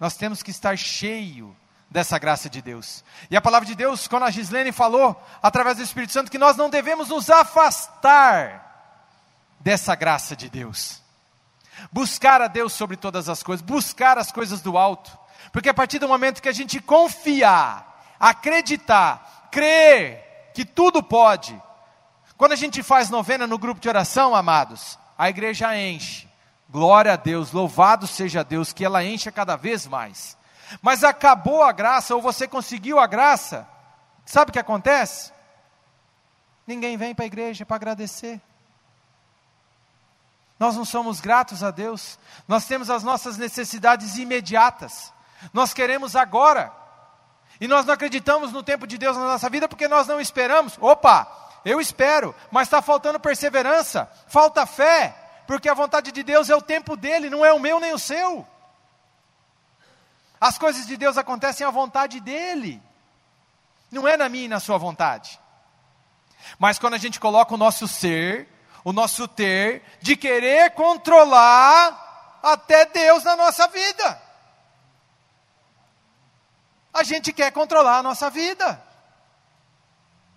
Nós 0.00 0.16
temos 0.16 0.42
que 0.42 0.50
estar 0.50 0.76
cheio 0.76 1.56
dessa 1.94 2.18
graça 2.18 2.50
de 2.50 2.60
Deus. 2.60 3.04
E 3.30 3.36
a 3.36 3.40
palavra 3.40 3.64
de 3.64 3.76
Deus, 3.76 4.08
quando 4.08 4.24
a 4.24 4.30
Gislene 4.30 4.72
falou, 4.72 5.16
através 5.40 5.76
do 5.76 5.84
Espírito 5.84 6.12
Santo, 6.12 6.28
que 6.28 6.38
nós 6.38 6.56
não 6.56 6.68
devemos 6.68 7.08
nos 7.08 7.30
afastar 7.30 8.64
dessa 9.60 9.94
graça 9.94 10.34
de 10.34 10.50
Deus. 10.50 11.00
Buscar 11.92 12.42
a 12.42 12.48
Deus 12.48 12.72
sobre 12.72 12.96
todas 12.96 13.28
as 13.28 13.44
coisas, 13.44 13.64
buscar 13.64 14.18
as 14.18 14.32
coisas 14.32 14.60
do 14.60 14.76
alto. 14.76 15.16
Porque 15.52 15.68
a 15.68 15.74
partir 15.74 16.00
do 16.00 16.08
momento 16.08 16.42
que 16.42 16.48
a 16.48 16.52
gente 16.52 16.80
confiar, 16.80 18.04
acreditar, 18.18 19.48
crer 19.52 20.50
que 20.52 20.64
tudo 20.64 21.00
pode, 21.00 21.56
quando 22.36 22.54
a 22.54 22.56
gente 22.56 22.82
faz 22.82 23.08
novena 23.08 23.46
no 23.46 23.56
grupo 23.56 23.80
de 23.80 23.88
oração, 23.88 24.34
amados, 24.34 24.98
a 25.16 25.28
igreja 25.28 25.78
enche. 25.78 26.28
Glória 26.68 27.12
a 27.12 27.16
Deus, 27.16 27.52
louvado 27.52 28.04
seja 28.08 28.42
Deus, 28.42 28.72
que 28.72 28.84
ela 28.84 29.04
encha 29.04 29.30
cada 29.30 29.54
vez 29.54 29.86
mais. 29.86 30.36
Mas 30.80 31.04
acabou 31.04 31.62
a 31.62 31.72
graça, 31.72 32.14
ou 32.14 32.22
você 32.22 32.46
conseguiu 32.48 32.98
a 32.98 33.06
graça, 33.06 33.68
sabe 34.24 34.50
o 34.50 34.52
que 34.52 34.58
acontece? 34.58 35.32
Ninguém 36.66 36.96
vem 36.96 37.14
para 37.14 37.24
a 37.24 37.26
igreja 37.26 37.66
para 37.66 37.76
agradecer. 37.76 38.40
Nós 40.58 40.76
não 40.76 40.84
somos 40.84 41.20
gratos 41.20 41.62
a 41.62 41.70
Deus, 41.70 42.18
nós 42.46 42.64
temos 42.64 42.88
as 42.88 43.02
nossas 43.02 43.36
necessidades 43.36 44.16
imediatas, 44.16 45.12
nós 45.52 45.74
queremos 45.74 46.14
agora, 46.14 46.72
e 47.60 47.68
nós 47.68 47.84
não 47.84 47.94
acreditamos 47.94 48.52
no 48.52 48.62
tempo 48.62 48.86
de 48.86 48.96
Deus 48.96 49.16
na 49.16 49.24
nossa 49.24 49.50
vida 49.50 49.68
porque 49.68 49.88
nós 49.88 50.06
não 50.06 50.20
esperamos. 50.20 50.76
Opa, 50.80 51.26
eu 51.64 51.80
espero, 51.80 52.34
mas 52.50 52.66
está 52.66 52.80
faltando 52.82 53.20
perseverança, 53.20 54.10
falta 54.26 54.66
fé, 54.66 55.14
porque 55.46 55.68
a 55.68 55.74
vontade 55.74 56.12
de 56.12 56.22
Deus 56.22 56.50
é 56.50 56.56
o 56.56 56.62
tempo 56.62 56.96
dele, 56.96 57.30
não 57.30 57.44
é 57.44 57.52
o 57.52 57.60
meu 57.60 57.78
nem 57.80 57.92
o 57.92 57.98
seu. 57.98 58.46
As 60.44 60.58
coisas 60.58 60.86
de 60.86 60.98
Deus 60.98 61.16
acontecem 61.16 61.66
à 61.66 61.70
vontade 61.70 62.20
dEle, 62.20 62.82
não 63.90 64.06
é 64.06 64.14
na 64.14 64.28
minha 64.28 64.44
e 64.44 64.48
na 64.48 64.60
sua 64.60 64.76
vontade. 64.76 65.40
Mas 66.58 66.78
quando 66.78 66.92
a 66.92 66.98
gente 66.98 67.18
coloca 67.18 67.54
o 67.54 67.56
nosso 67.56 67.88
ser, 67.88 68.46
o 68.84 68.92
nosso 68.92 69.26
ter, 69.26 69.82
de 70.02 70.14
querer 70.14 70.72
controlar 70.72 72.40
até 72.42 72.84
Deus 72.84 73.24
na 73.24 73.34
nossa 73.34 73.66
vida. 73.68 74.22
A 76.92 77.02
gente 77.02 77.32
quer 77.32 77.50
controlar 77.50 78.00
a 78.00 78.02
nossa 78.02 78.28
vida. 78.28 78.84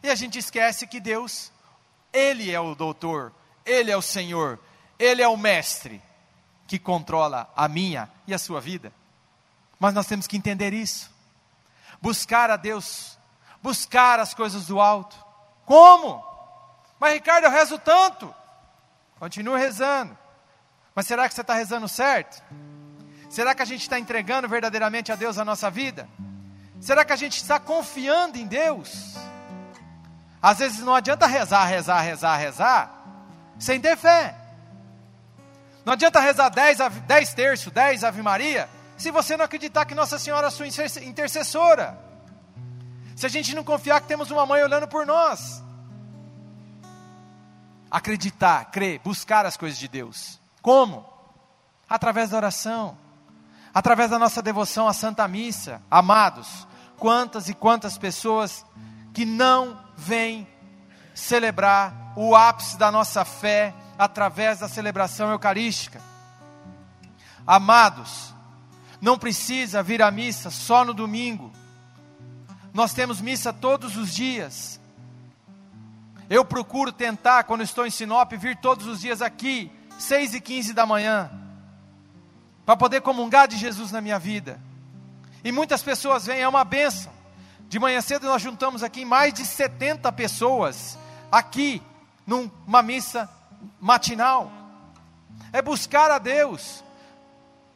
E 0.01 0.09
a 0.09 0.15
gente 0.15 0.39
esquece 0.39 0.87
que 0.87 1.01
Deus, 1.01 1.51
Ele 2.13 2.49
é 2.49 2.59
o 2.61 2.75
doutor, 2.75 3.33
Ele 3.65 3.91
é 3.91 3.97
o 3.97 4.01
Senhor, 4.01 4.57
Ele 4.97 5.21
é 5.21 5.27
o 5.27 5.35
mestre. 5.35 6.01
que 6.65 6.79
controla 6.79 7.51
a 7.53 7.67
minha 7.67 8.09
e 8.25 8.33
a 8.33 8.39
sua 8.39 8.61
vida. 8.61 8.93
Mas 9.79 9.93
nós 9.93 10.07
temos 10.07 10.27
que 10.27 10.37
entender 10.37 10.73
isso. 10.73 11.11
Buscar 12.01 12.49
a 12.49 12.55
Deus, 12.55 13.17
buscar 13.61 14.19
as 14.19 14.33
coisas 14.33 14.67
do 14.67 14.79
alto. 14.79 15.15
Como? 15.65 16.23
Mas 16.99 17.13
Ricardo, 17.13 17.45
eu 17.45 17.51
rezo 17.51 17.77
tanto. 17.77 18.33
Continue 19.19 19.59
rezando. 19.59 20.17
Mas 20.95 21.07
será 21.07 21.27
que 21.27 21.35
você 21.35 21.41
está 21.41 21.53
rezando 21.53 21.87
certo? 21.87 22.41
Será 23.29 23.53
que 23.53 23.61
a 23.61 23.65
gente 23.65 23.81
está 23.81 23.99
entregando 23.99 24.47
verdadeiramente 24.47 25.11
a 25.11 25.15
Deus 25.15 25.37
a 25.37 25.45
nossa 25.45 25.69
vida? 25.69 26.07
Será 26.79 27.03
que 27.03 27.13
a 27.13 27.17
gente 27.17 27.37
está 27.37 27.59
confiando 27.59 28.37
em 28.37 28.47
Deus? 28.47 29.15
Às 30.41 30.59
vezes 30.59 30.79
não 30.79 30.95
adianta 30.95 31.27
rezar, 31.27 31.65
rezar, 31.65 32.01
rezar, 32.01 32.37
rezar, 32.37 33.03
sem 33.59 33.81
ter 33.81 33.97
fé. 33.97 34.35
Não 35.83 35.93
adianta 35.93 36.19
rezar 36.19 36.49
10, 36.49 36.77
10 37.07 37.33
terços, 37.33 37.71
10 37.73 38.03
Ave 38.03 38.21
Maria, 38.21 38.69
se 38.97 39.11
você 39.11 39.37
não 39.37 39.45
acreditar 39.45 39.85
que 39.85 39.95
Nossa 39.95 40.17
Senhora 40.17 40.47
é 40.47 40.49
sua 40.49 40.67
intercessora. 40.67 41.97
Se 43.15 43.25
a 43.25 43.29
gente 43.29 43.55
não 43.55 43.63
confiar 43.63 44.01
que 44.01 44.07
temos 44.07 44.31
uma 44.31 44.45
mãe 44.45 44.63
olhando 44.63 44.87
por 44.87 45.05
nós. 45.05 45.63
Acreditar, 47.89 48.65
crer, 48.65 48.99
buscar 48.99 49.45
as 49.45 49.55
coisas 49.55 49.77
de 49.77 49.87
Deus. 49.87 50.39
Como? 50.61 51.07
Através 51.87 52.31
da 52.31 52.37
oração 52.37 52.97
através 53.77 54.09
da 54.09 54.17
nossa 54.17 54.41
devoção 54.41 54.87
à 54.87 54.93
Santa 54.93 55.27
Missa. 55.27 55.79
Amados, 55.91 56.67
quantas 56.97 57.47
e 57.47 57.53
quantas 57.53 57.95
pessoas 57.95 58.65
que 59.13 59.23
não 59.23 59.79
vêm 59.95 60.47
celebrar 61.13 62.13
o 62.15 62.35
ápice 62.35 62.75
da 62.75 62.91
nossa 62.91 63.23
fé 63.23 63.75
através 63.95 64.57
da 64.57 64.67
celebração 64.67 65.29
eucarística. 65.29 66.01
Amados, 67.45 68.33
não 69.01 69.17
precisa 69.17 69.83
vir 69.83 70.01
à 70.01 70.09
missa 70.09 70.49
só 70.49 70.83
no 70.83 70.93
domingo. 70.93 71.51
Nós 72.73 72.93
temos 72.93 73.21
missa 73.21 73.51
todos 73.53 73.95
os 73.95 74.13
dias. 74.13 74.79
Eu 76.29 76.43
procuro 76.43 76.91
tentar, 76.91 77.43
quando 77.43 77.63
estou 77.63 77.85
em 77.85 77.89
Sinop, 77.89 78.31
vir 78.33 78.57
todos 78.57 78.85
os 78.85 79.01
dias 79.01 79.21
aqui, 79.21 79.71
6 79.97 80.35
e 80.35 80.41
15 80.41 80.73
da 80.73 80.85
manhã 80.85 81.31
para 82.67 82.75
poder 82.75 82.99
comungar 82.99 83.47
de 83.47 83.55
Jesus 83.55 83.93
na 83.93 84.01
minha 84.01 84.19
vida. 84.19 84.59
E 85.41 85.53
muitas 85.53 85.81
pessoas 85.81 86.25
vêm, 86.25 86.41
é 86.41 86.47
uma 86.47 86.65
benção. 86.65 87.13
De 87.69 87.79
manhã 87.79 88.01
cedo 88.01 88.27
nós 88.27 88.41
juntamos 88.41 88.83
aqui 88.83 89.05
mais 89.05 89.33
de 89.33 89.45
70 89.45 90.11
pessoas, 90.11 90.97
aqui, 91.31 91.81
numa 92.25 92.81
missa 92.81 93.29
matinal. 93.79 94.51
É 95.53 95.61
buscar 95.61 96.11
a 96.11 96.19
Deus. 96.19 96.83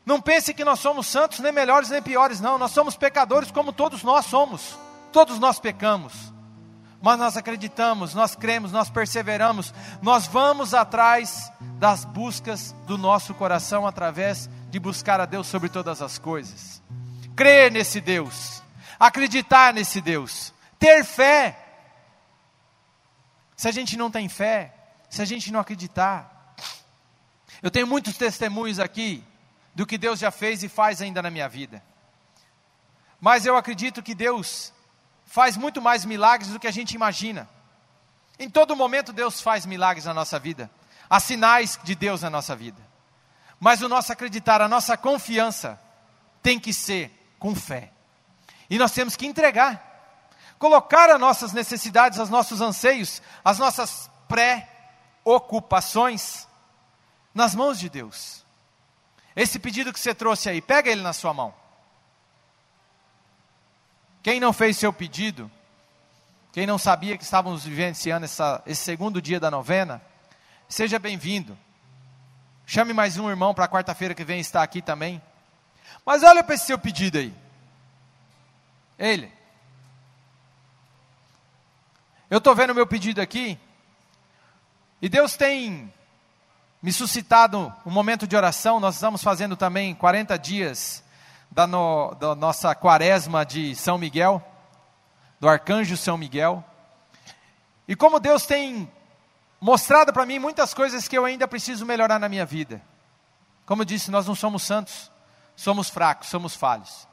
Não 0.05 0.19
pense 0.19 0.53
que 0.53 0.65
nós 0.65 0.79
somos 0.79 1.07
santos, 1.07 1.39
nem 1.39 1.51
melhores 1.51 1.89
nem 1.89 2.01
piores, 2.01 2.39
não. 2.39 2.57
Nós 2.57 2.71
somos 2.71 2.95
pecadores 2.95 3.51
como 3.51 3.71
todos 3.71 4.03
nós 4.03 4.25
somos. 4.25 4.77
Todos 5.11 5.39
nós 5.39 5.59
pecamos. 5.59 6.31
Mas 7.01 7.17
nós 7.17 7.35
acreditamos, 7.35 8.13
nós 8.13 8.35
cremos, 8.35 8.71
nós 8.71 8.89
perseveramos, 8.89 9.73
nós 10.03 10.27
vamos 10.27 10.73
atrás 10.73 11.51
das 11.79 12.05
buscas 12.05 12.75
do 12.85 12.95
nosso 12.95 13.33
coração 13.33 13.87
através 13.87 14.47
de 14.69 14.79
buscar 14.79 15.19
a 15.19 15.25
Deus 15.25 15.47
sobre 15.47 15.67
todas 15.67 15.99
as 15.99 16.19
coisas, 16.19 16.81
crer 17.35 17.71
nesse 17.71 17.99
Deus, 17.99 18.61
acreditar 18.99 19.73
nesse 19.73 19.99
Deus, 19.99 20.53
ter 20.77 21.03
fé. 21.03 21.57
Se 23.57 23.67
a 23.67 23.71
gente 23.71 23.97
não 23.97 24.11
tem 24.11 24.29
fé, 24.29 24.71
se 25.09 25.23
a 25.23 25.25
gente 25.25 25.51
não 25.51 25.59
acreditar, 25.59 26.55
eu 27.63 27.71
tenho 27.71 27.87
muitos 27.87 28.15
testemunhos 28.15 28.79
aqui 28.79 29.23
do 29.73 29.85
que 29.85 29.97
Deus 29.97 30.19
já 30.19 30.31
fez 30.31 30.63
e 30.63 30.69
faz 30.69 31.01
ainda 31.01 31.21
na 31.21 31.29
minha 31.29 31.47
vida. 31.47 31.81
Mas 33.19 33.45
eu 33.45 33.55
acredito 33.55 34.03
que 34.03 34.15
Deus 34.15 34.73
faz 35.25 35.55
muito 35.55 35.81
mais 35.81 36.03
milagres 36.03 36.51
do 36.51 36.59
que 36.59 36.67
a 36.67 36.71
gente 36.71 36.93
imagina. 36.93 37.47
Em 38.37 38.49
todo 38.49 38.75
momento 38.75 39.13
Deus 39.13 39.39
faz 39.39 39.65
milagres 39.65 40.05
na 40.05 40.13
nossa 40.13 40.39
vida. 40.39 40.69
Há 41.09 41.19
sinais 41.19 41.79
de 41.83 41.93
Deus 41.93 42.21
na 42.21 42.29
nossa 42.29 42.55
vida. 42.55 42.81
Mas 43.59 43.81
o 43.81 43.87
nosso 43.87 44.11
acreditar, 44.11 44.61
a 44.61 44.67
nossa 44.67 44.97
confiança 44.97 45.79
tem 46.41 46.59
que 46.59 46.73
ser 46.73 47.35
com 47.37 47.55
fé. 47.55 47.91
E 48.69 48.79
nós 48.79 48.91
temos 48.91 49.15
que 49.15 49.27
entregar, 49.27 50.25
colocar 50.57 51.11
as 51.11 51.19
nossas 51.19 51.53
necessidades, 51.53 52.17
os 52.17 52.29
nossos 52.29 52.61
anseios, 52.61 53.21
as 53.45 53.59
nossas 53.59 54.09
pré-ocupações 54.27 56.47
nas 57.33 57.53
mãos 57.53 57.77
de 57.77 57.89
Deus. 57.89 58.40
Esse 59.35 59.59
pedido 59.59 59.93
que 59.93 59.99
você 59.99 60.13
trouxe 60.13 60.49
aí, 60.49 60.61
pega 60.61 60.89
ele 60.89 61.01
na 61.01 61.13
sua 61.13 61.33
mão. 61.33 61.53
Quem 64.21 64.39
não 64.39 64.53
fez 64.53 64.77
seu 64.77 64.91
pedido, 64.91 65.49
quem 66.51 66.67
não 66.67 66.77
sabia 66.77 67.17
que 67.17 67.23
estávamos 67.23 67.63
vivenciando 67.63 68.25
essa, 68.25 68.61
esse 68.65 68.83
segundo 68.83 69.21
dia 69.21 69.39
da 69.39 69.49
novena, 69.49 70.01
seja 70.67 70.99
bem-vindo. 70.99 71.57
Chame 72.65 72.93
mais 72.93 73.17
um 73.17 73.29
irmão 73.29 73.53
para 73.53 73.67
quarta-feira 73.67 74.13
que 74.13 74.23
vem 74.23 74.39
estar 74.39 74.61
aqui 74.61 74.81
também. 74.81 75.21
Mas 76.05 76.23
olha 76.23 76.43
para 76.43 76.55
esse 76.55 76.65
seu 76.65 76.77
pedido 76.77 77.17
aí. 77.17 77.33
Ele. 78.97 79.31
Eu 82.29 82.37
estou 82.37 82.55
vendo 82.55 82.71
o 82.71 82.75
meu 82.75 82.85
pedido 82.85 83.19
aqui. 83.19 83.57
E 85.01 85.09
Deus 85.09 85.35
tem 85.35 85.91
me 86.81 86.91
suscitado 86.91 87.71
um 87.85 87.91
momento 87.91 88.25
de 88.25 88.35
oração. 88.35 88.79
Nós 88.79 88.95
estamos 88.95 89.21
fazendo 89.21 89.55
também 89.55 89.93
40 89.93 90.37
dias 90.39 91.03
da, 91.51 91.67
no, 91.67 92.15
da 92.15 92.33
nossa 92.33 92.73
quaresma 92.73 93.45
de 93.45 93.75
São 93.75 93.97
Miguel, 93.97 94.43
do 95.39 95.47
Arcanjo 95.47 95.95
São 95.95 96.17
Miguel. 96.17 96.63
E 97.87 97.95
como 97.95 98.19
Deus 98.19 98.45
tem 98.45 98.91
mostrado 99.59 100.11
para 100.11 100.25
mim 100.25 100.39
muitas 100.39 100.73
coisas 100.73 101.07
que 101.07 101.15
eu 101.15 101.23
ainda 101.23 101.47
preciso 101.47 101.85
melhorar 101.85 102.19
na 102.19 102.27
minha 102.27 102.45
vida. 102.45 102.81
Como 103.65 103.83
eu 103.83 103.85
disse, 103.85 104.09
nós 104.09 104.25
não 104.25 104.33
somos 104.33 104.63
santos, 104.63 105.11
somos 105.55 105.87
fracos, 105.87 106.29
somos 106.29 106.55
falhos. 106.55 107.07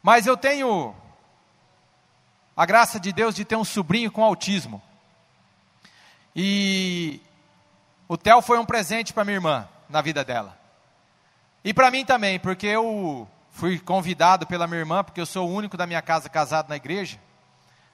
Mas 0.00 0.26
eu 0.26 0.36
tenho 0.36 0.94
a 2.56 2.64
graça 2.64 3.00
de 3.00 3.12
Deus 3.12 3.34
de 3.34 3.44
ter 3.44 3.56
um 3.56 3.64
sobrinho 3.64 4.12
com 4.12 4.22
autismo. 4.22 4.80
E 6.34 7.20
o 8.08 8.16
Theo 8.16 8.40
foi 8.40 8.58
um 8.58 8.64
presente 8.64 9.12
para 9.12 9.24
minha 9.24 9.36
irmã 9.36 9.68
na 9.88 10.00
vida 10.00 10.24
dela. 10.24 10.56
E 11.64 11.74
para 11.74 11.90
mim 11.90 12.04
também, 12.04 12.38
porque 12.38 12.66
eu 12.66 13.28
fui 13.50 13.78
convidado 13.78 14.46
pela 14.46 14.66
minha 14.66 14.80
irmã, 14.80 15.02
porque 15.02 15.20
eu 15.20 15.26
sou 15.26 15.48
o 15.48 15.52
único 15.52 15.76
da 15.76 15.86
minha 15.86 16.02
casa 16.02 16.28
casado 16.28 16.68
na 16.68 16.76
igreja, 16.76 17.18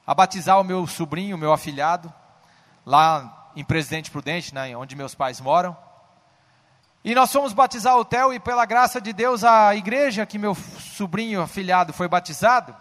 a 0.05 0.13
batizar 0.13 0.59
o 0.59 0.63
meu 0.63 0.85
sobrinho, 0.85 1.35
o 1.35 1.39
meu 1.39 1.53
afilhado, 1.53 2.13
lá 2.85 3.49
em 3.55 3.63
Presidente 3.63 4.11
Prudente, 4.11 4.53
né, 4.53 4.75
onde 4.75 4.95
meus 4.95 5.15
pais 5.15 5.39
moram. 5.39 5.75
E 7.03 7.15
nós 7.15 7.31
fomos 7.31 7.51
batizar 7.51 7.97
o 7.97 8.05
Theo 8.05 8.33
e 8.33 8.39
pela 8.39 8.65
graça 8.65 9.01
de 9.01 9.11
Deus 9.11 9.43
a 9.43 9.75
igreja 9.75 10.25
que 10.25 10.37
meu 10.37 10.55
sobrinho 10.55 11.41
afilhado 11.41 11.91
foi 11.91 12.07
batizado 12.07 12.75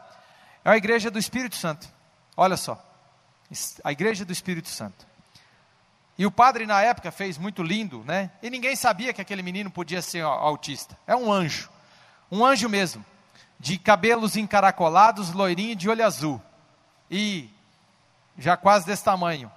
é 0.65 0.71
a 0.71 0.77
igreja 0.77 1.11
do 1.11 1.19
Espírito 1.19 1.57
Santo. 1.57 1.89
Olha 2.37 2.57
só, 2.57 2.81
a 3.83 3.91
igreja 3.91 4.25
do 4.25 4.33
Espírito 4.33 4.69
Santo. 4.69 5.12
E 6.23 6.27
o 6.27 6.31
padre 6.31 6.67
na 6.67 6.81
época 6.81 7.11
fez 7.11 7.37
muito 7.37 7.65
lindo, 7.65 8.05
né? 8.05 8.31
E 8.41 8.49
ninguém 8.49 8.77
sabia 8.77 9.13
que 9.13 9.21
aquele 9.21 9.43
menino 9.43 9.69
podia 9.69 10.01
ser 10.01 10.23
autista. 10.23 10.97
É 11.05 11.17
um 11.17 11.33
anjo, 11.33 11.69
um 12.31 12.47
anjo 12.47 12.69
mesmo, 12.69 13.05
de 13.59 13.77
cabelos 13.77 14.37
encaracolados, 14.37 15.33
loirinho, 15.33 15.75
de 15.75 15.91
olho 15.91 16.07
azul. 16.07 16.41
E 17.11 17.51
já 18.39 18.57
quase 18.57 18.87
desse 18.87 19.03
tamanho, 19.03 19.51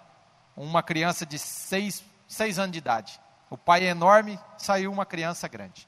uma 0.57 0.82
criança 0.82 1.24
de 1.24 1.38
seis, 1.38 2.03
seis 2.28 2.57
anos 2.57 2.72
de 2.72 2.80
idade. 2.80 3.20
O 3.47 3.59
pai 3.59 3.86
é 3.86 3.89
enorme, 3.89 4.39
saiu 4.57 4.91
uma 4.91 5.05
criança 5.05 5.47
grande. 5.47 5.88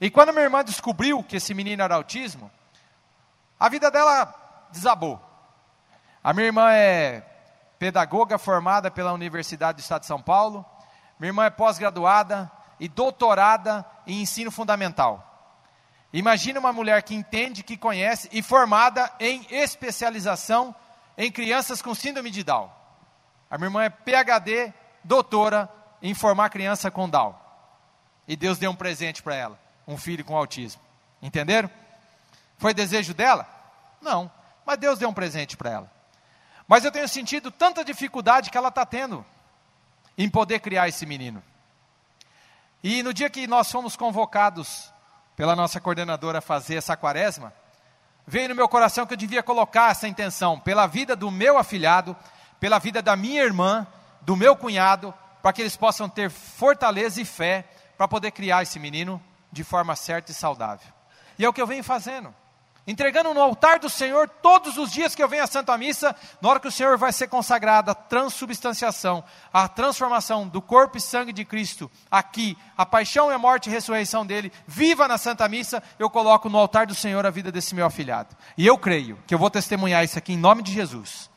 E 0.00 0.08
quando 0.10 0.32
minha 0.32 0.44
irmã 0.44 0.62
descobriu 0.62 1.24
que 1.24 1.38
esse 1.38 1.52
menino 1.52 1.82
era 1.82 1.96
autismo, 1.96 2.48
a 3.58 3.68
vida 3.68 3.90
dela 3.90 4.32
desabou. 4.70 5.20
A 6.22 6.32
minha 6.32 6.46
irmã 6.46 6.70
é 6.70 7.33
pedagoga 7.84 8.38
formada 8.38 8.90
pela 8.90 9.12
Universidade 9.12 9.76
do 9.76 9.80
Estado 9.82 10.00
de 10.00 10.06
São 10.06 10.18
Paulo. 10.18 10.64
Minha 11.20 11.28
irmã 11.28 11.44
é 11.44 11.50
pós-graduada 11.50 12.50
e 12.80 12.88
doutorada 12.88 13.84
em 14.06 14.22
ensino 14.22 14.50
fundamental. 14.50 15.52
Imagina 16.10 16.58
uma 16.58 16.72
mulher 16.72 17.02
que 17.02 17.14
entende, 17.14 17.62
que 17.62 17.76
conhece 17.76 18.26
e 18.32 18.42
formada 18.42 19.12
em 19.20 19.46
especialização 19.50 20.74
em 21.18 21.30
crianças 21.30 21.82
com 21.82 21.94
síndrome 21.94 22.30
de 22.30 22.42
Down. 22.42 22.72
A 23.50 23.58
minha 23.58 23.66
irmã 23.66 23.84
é 23.84 23.90
PhD, 23.90 24.72
doutora 25.04 25.68
em 26.00 26.14
formar 26.14 26.48
criança 26.48 26.90
com 26.90 27.06
Down. 27.06 27.34
E 28.26 28.34
Deus 28.34 28.56
deu 28.56 28.70
um 28.70 28.74
presente 28.74 29.22
para 29.22 29.34
ela, 29.34 29.60
um 29.86 29.98
filho 29.98 30.24
com 30.24 30.34
autismo. 30.34 30.80
Entenderam? 31.20 31.68
Foi 32.56 32.72
desejo 32.72 33.12
dela? 33.12 33.46
Não, 34.00 34.32
mas 34.64 34.78
Deus 34.78 34.98
deu 34.98 35.10
um 35.10 35.14
presente 35.14 35.54
para 35.54 35.70
ela. 35.70 35.93
Mas 36.66 36.84
eu 36.84 36.90
tenho 36.90 37.08
sentido 37.08 37.50
tanta 37.50 37.84
dificuldade 37.84 38.50
que 38.50 38.56
ela 38.56 38.68
está 38.68 38.86
tendo 38.86 39.24
em 40.16 40.28
poder 40.28 40.60
criar 40.60 40.88
esse 40.88 41.04
menino. 41.04 41.42
E 42.82 43.02
no 43.02 43.12
dia 43.12 43.30
que 43.30 43.46
nós 43.46 43.70
fomos 43.70 43.96
convocados 43.96 44.92
pela 45.36 45.56
nossa 45.56 45.80
coordenadora 45.80 46.38
a 46.38 46.42
fazer 46.42 46.76
essa 46.76 46.96
quaresma, 46.96 47.52
veio 48.26 48.48
no 48.48 48.54
meu 48.54 48.68
coração 48.68 49.06
que 49.06 49.14
eu 49.14 49.18
devia 49.18 49.42
colocar 49.42 49.90
essa 49.90 50.08
intenção 50.08 50.58
pela 50.58 50.86
vida 50.86 51.16
do 51.16 51.30
meu 51.30 51.58
afilhado, 51.58 52.16
pela 52.60 52.78
vida 52.78 53.02
da 53.02 53.16
minha 53.16 53.42
irmã, 53.42 53.86
do 54.20 54.36
meu 54.36 54.56
cunhado, 54.56 55.12
para 55.42 55.52
que 55.52 55.60
eles 55.60 55.76
possam 55.76 56.08
ter 56.08 56.30
fortaleza 56.30 57.20
e 57.20 57.24
fé 57.24 57.64
para 57.96 58.08
poder 58.08 58.30
criar 58.30 58.62
esse 58.62 58.78
menino 58.78 59.22
de 59.52 59.62
forma 59.62 59.94
certa 59.94 60.32
e 60.32 60.34
saudável. 60.34 60.92
E 61.38 61.44
é 61.44 61.48
o 61.48 61.52
que 61.52 61.60
eu 61.60 61.66
venho 61.66 61.84
fazendo. 61.84 62.34
Entregando 62.86 63.32
no 63.32 63.40
altar 63.40 63.78
do 63.78 63.88
Senhor 63.88 64.28
todos 64.28 64.76
os 64.76 64.92
dias 64.92 65.14
que 65.14 65.22
eu 65.22 65.28
venho 65.28 65.42
à 65.42 65.46
Santa 65.46 65.76
Missa, 65.78 66.14
na 66.40 66.50
hora 66.50 66.60
que 66.60 66.68
o 66.68 66.72
Senhor 66.72 66.98
vai 66.98 67.12
ser 67.12 67.28
consagrado, 67.28 67.90
a 67.90 67.94
transubstanciação, 67.94 69.24
a 69.50 69.66
transformação 69.66 70.46
do 70.46 70.60
corpo 70.60 70.98
e 70.98 71.00
sangue 71.00 71.32
de 71.32 71.46
Cristo, 71.46 71.90
aqui, 72.10 72.58
a 72.76 72.84
paixão 72.84 73.30
e 73.30 73.34
a 73.34 73.38
morte 73.38 73.68
e 73.68 73.70
a 73.70 73.72
ressurreição 73.72 74.26
dele, 74.26 74.52
viva 74.66 75.08
na 75.08 75.16
Santa 75.16 75.48
Missa, 75.48 75.82
eu 75.98 76.10
coloco 76.10 76.50
no 76.50 76.58
altar 76.58 76.86
do 76.86 76.94
Senhor 76.94 77.24
a 77.24 77.30
vida 77.30 77.50
desse 77.50 77.74
meu 77.74 77.86
afilhado. 77.86 78.36
E 78.56 78.66
eu 78.66 78.76
creio 78.76 79.18
que 79.26 79.34
eu 79.34 79.38
vou 79.38 79.48
testemunhar 79.48 80.04
isso 80.04 80.18
aqui 80.18 80.34
em 80.34 80.38
nome 80.38 80.62
de 80.62 80.70
Jesus, 80.70 81.30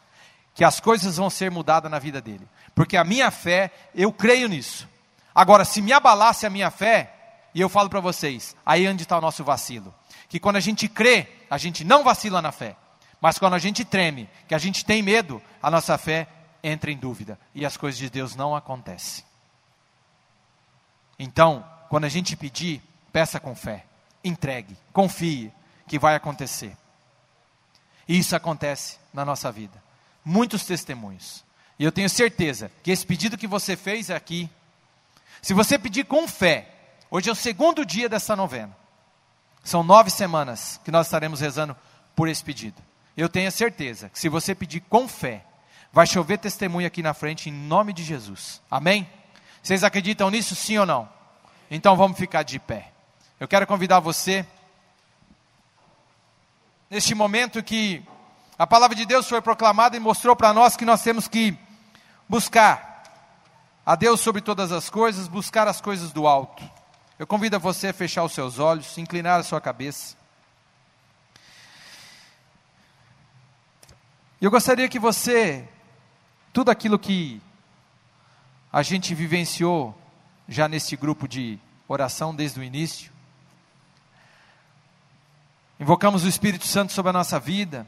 que 0.53 0.65
as 0.65 0.81
coisas 0.81 1.15
vão 1.15 1.29
ser 1.29 1.49
mudadas 1.49 1.89
na 1.89 1.97
vida 1.97 2.19
dele, 2.19 2.45
porque 2.75 2.97
a 2.97 3.05
minha 3.05 3.31
fé, 3.31 3.71
eu 3.95 4.11
creio 4.11 4.49
nisso. 4.49 4.85
Agora, 5.33 5.63
se 5.63 5.81
me 5.81 5.93
abalasse 5.93 6.45
a 6.45 6.49
minha 6.49 6.69
fé, 6.69 7.13
e 7.55 7.61
eu 7.61 7.69
falo 7.69 7.89
para 7.89 8.01
vocês, 8.01 8.53
aí 8.65 8.85
onde 8.85 9.03
está 9.03 9.17
o 9.17 9.21
nosso 9.21 9.45
vacilo 9.45 9.95
que 10.29 10.39
quando 10.39 10.57
a 10.57 10.61
gente 10.61 10.87
crê, 10.87 11.27
a 11.49 11.57
gente 11.57 11.83
não 11.83 12.03
vacila 12.03 12.41
na 12.41 12.51
fé. 12.51 12.75
Mas 13.19 13.39
quando 13.39 13.53
a 13.53 13.59
gente 13.59 13.83
treme, 13.83 14.29
que 14.47 14.55
a 14.55 14.57
gente 14.57 14.85
tem 14.85 15.01
medo, 15.01 15.41
a 15.61 15.71
nossa 15.71 15.97
fé 15.97 16.27
entra 16.63 16.91
em 16.91 16.97
dúvida 16.97 17.39
e 17.53 17.65
as 17.65 17.77
coisas 17.77 17.97
de 17.97 18.09
Deus 18.09 18.35
não 18.35 18.55
acontecem. 18.55 19.23
Então, 21.17 21.65
quando 21.89 22.05
a 22.05 22.09
gente 22.09 22.35
pedir, 22.35 22.81
peça 23.11 23.39
com 23.39 23.55
fé, 23.55 23.85
entregue, 24.23 24.77
confie 24.93 25.51
que 25.87 25.97
vai 25.97 26.15
acontecer. 26.15 26.75
E 28.07 28.17
isso 28.17 28.35
acontece 28.35 28.97
na 29.13 29.25
nossa 29.25 29.51
vida. 29.51 29.81
Muitos 30.23 30.65
testemunhos. 30.65 31.43
E 31.79 31.83
eu 31.83 31.91
tenho 31.91 32.09
certeza 32.09 32.71
que 32.83 32.91
esse 32.91 33.05
pedido 33.05 33.37
que 33.37 33.47
você 33.47 33.75
fez 33.75 34.09
aqui, 34.09 34.49
se 35.41 35.53
você 35.53 35.77
pedir 35.77 36.05
com 36.05 36.27
fé, 36.27 36.69
hoje 37.09 37.29
é 37.29 37.31
o 37.31 37.35
segundo 37.35 37.85
dia 37.85 38.07
dessa 38.07 38.35
novena. 38.35 38.75
São 39.63 39.83
nove 39.83 40.09
semanas 40.09 40.79
que 40.83 40.91
nós 40.91 41.07
estaremos 41.07 41.41
rezando 41.41 41.75
por 42.15 42.27
esse 42.27 42.43
pedido. 42.43 42.81
Eu 43.15 43.27
tenho 43.27 43.47
a 43.47 43.51
certeza 43.51 44.09
que 44.09 44.19
se 44.19 44.29
você 44.29 44.53
pedir 44.53 44.81
com 44.81 45.07
fé, 45.07 45.43
vai 45.91 46.05
chover 46.05 46.37
testemunho 46.37 46.87
aqui 46.87 47.01
na 47.01 47.13
frente 47.13 47.49
em 47.49 47.53
nome 47.53 47.93
de 47.93 48.03
Jesus. 48.03 48.61
Amém? 48.69 49.09
Vocês 49.61 49.83
acreditam 49.83 50.29
nisso, 50.29 50.55
sim 50.55 50.77
ou 50.77 50.85
não? 50.85 51.09
Então 51.69 51.97
vamos 51.97 52.17
ficar 52.17 52.43
de 52.43 52.59
pé. 52.59 52.91
Eu 53.39 53.47
quero 53.47 53.67
convidar 53.67 53.99
você, 53.99 54.45
neste 56.89 57.13
momento 57.13 57.61
que 57.61 58.03
a 58.57 58.65
palavra 58.65 58.95
de 58.95 59.05
Deus 59.05 59.27
foi 59.27 59.41
proclamada 59.41 59.97
e 59.97 59.99
mostrou 59.99 60.35
para 60.35 60.53
nós 60.53 60.75
que 60.75 60.85
nós 60.85 61.01
temos 61.01 61.27
que 61.27 61.57
buscar 62.27 63.03
a 63.85 63.95
Deus 63.95 64.19
sobre 64.19 64.41
todas 64.41 64.71
as 64.71 64.89
coisas, 64.89 65.27
buscar 65.27 65.67
as 65.67 65.79
coisas 65.79 66.11
do 66.11 66.27
alto. 66.27 66.63
Eu 67.19 67.25
convido 67.25 67.59
você 67.59 67.87
a 67.87 67.93
fechar 67.93 68.23
os 68.23 68.31
seus 68.31 68.59
olhos, 68.59 68.95
inclinar 68.95 69.39
a 69.39 69.43
sua 69.43 69.59
cabeça. 69.59 70.15
Eu 74.39 74.51
gostaria 74.51 74.87
que 74.87 74.99
você, 74.99 75.67
tudo 76.53 76.69
aquilo 76.69 76.99
que 76.99 77.41
a 78.71 78.83
gente 78.83 79.15
vivenciou 79.15 79.99
já 80.47 80.67
neste 80.67 80.95
grupo 80.95 81.27
de 81.27 81.59
oração 81.87 82.35
desde 82.35 82.59
o 82.59 82.63
início, 82.63 83.11
invocamos 85.79 86.23
o 86.23 86.27
Espírito 86.27 86.67
Santo 86.67 86.93
sobre 86.93 87.09
a 87.09 87.13
nossa 87.13 87.39
vida, 87.39 87.87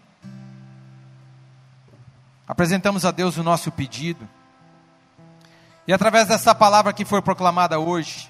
apresentamos 2.47 3.05
a 3.05 3.11
Deus 3.11 3.37
o 3.37 3.43
nosso 3.43 3.71
pedido, 3.71 4.27
e 5.87 5.93
através 5.93 6.27
dessa 6.27 6.55
palavra 6.55 6.93
que 6.93 7.05
foi 7.05 7.21
proclamada 7.21 7.79
hoje, 7.79 8.27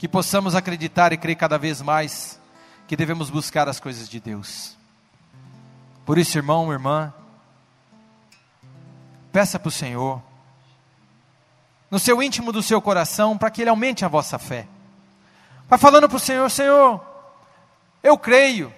que 0.00 0.08
possamos 0.08 0.54
acreditar 0.54 1.12
e 1.12 1.18
crer 1.18 1.36
cada 1.36 1.58
vez 1.58 1.82
mais 1.82 2.40
que 2.88 2.96
devemos 2.96 3.28
buscar 3.28 3.68
as 3.68 3.78
coisas 3.78 4.08
de 4.08 4.18
Deus. 4.18 4.74
Por 6.06 6.16
isso, 6.16 6.38
irmão, 6.38 6.72
irmã, 6.72 7.12
peça 9.30 9.58
para 9.58 9.68
o 9.68 9.70
Senhor, 9.70 10.22
no 11.90 11.98
seu 11.98 12.22
íntimo 12.22 12.50
do 12.50 12.62
seu 12.62 12.80
coração, 12.80 13.36
para 13.36 13.50
que 13.50 13.60
Ele 13.60 13.68
aumente 13.68 14.02
a 14.02 14.08
vossa 14.08 14.38
fé. 14.38 14.66
Vai 15.68 15.78
falando 15.78 16.08
para 16.08 16.16
o 16.16 16.18
Senhor: 16.18 16.50
Senhor, 16.50 17.04
eu 18.02 18.16
creio, 18.16 18.72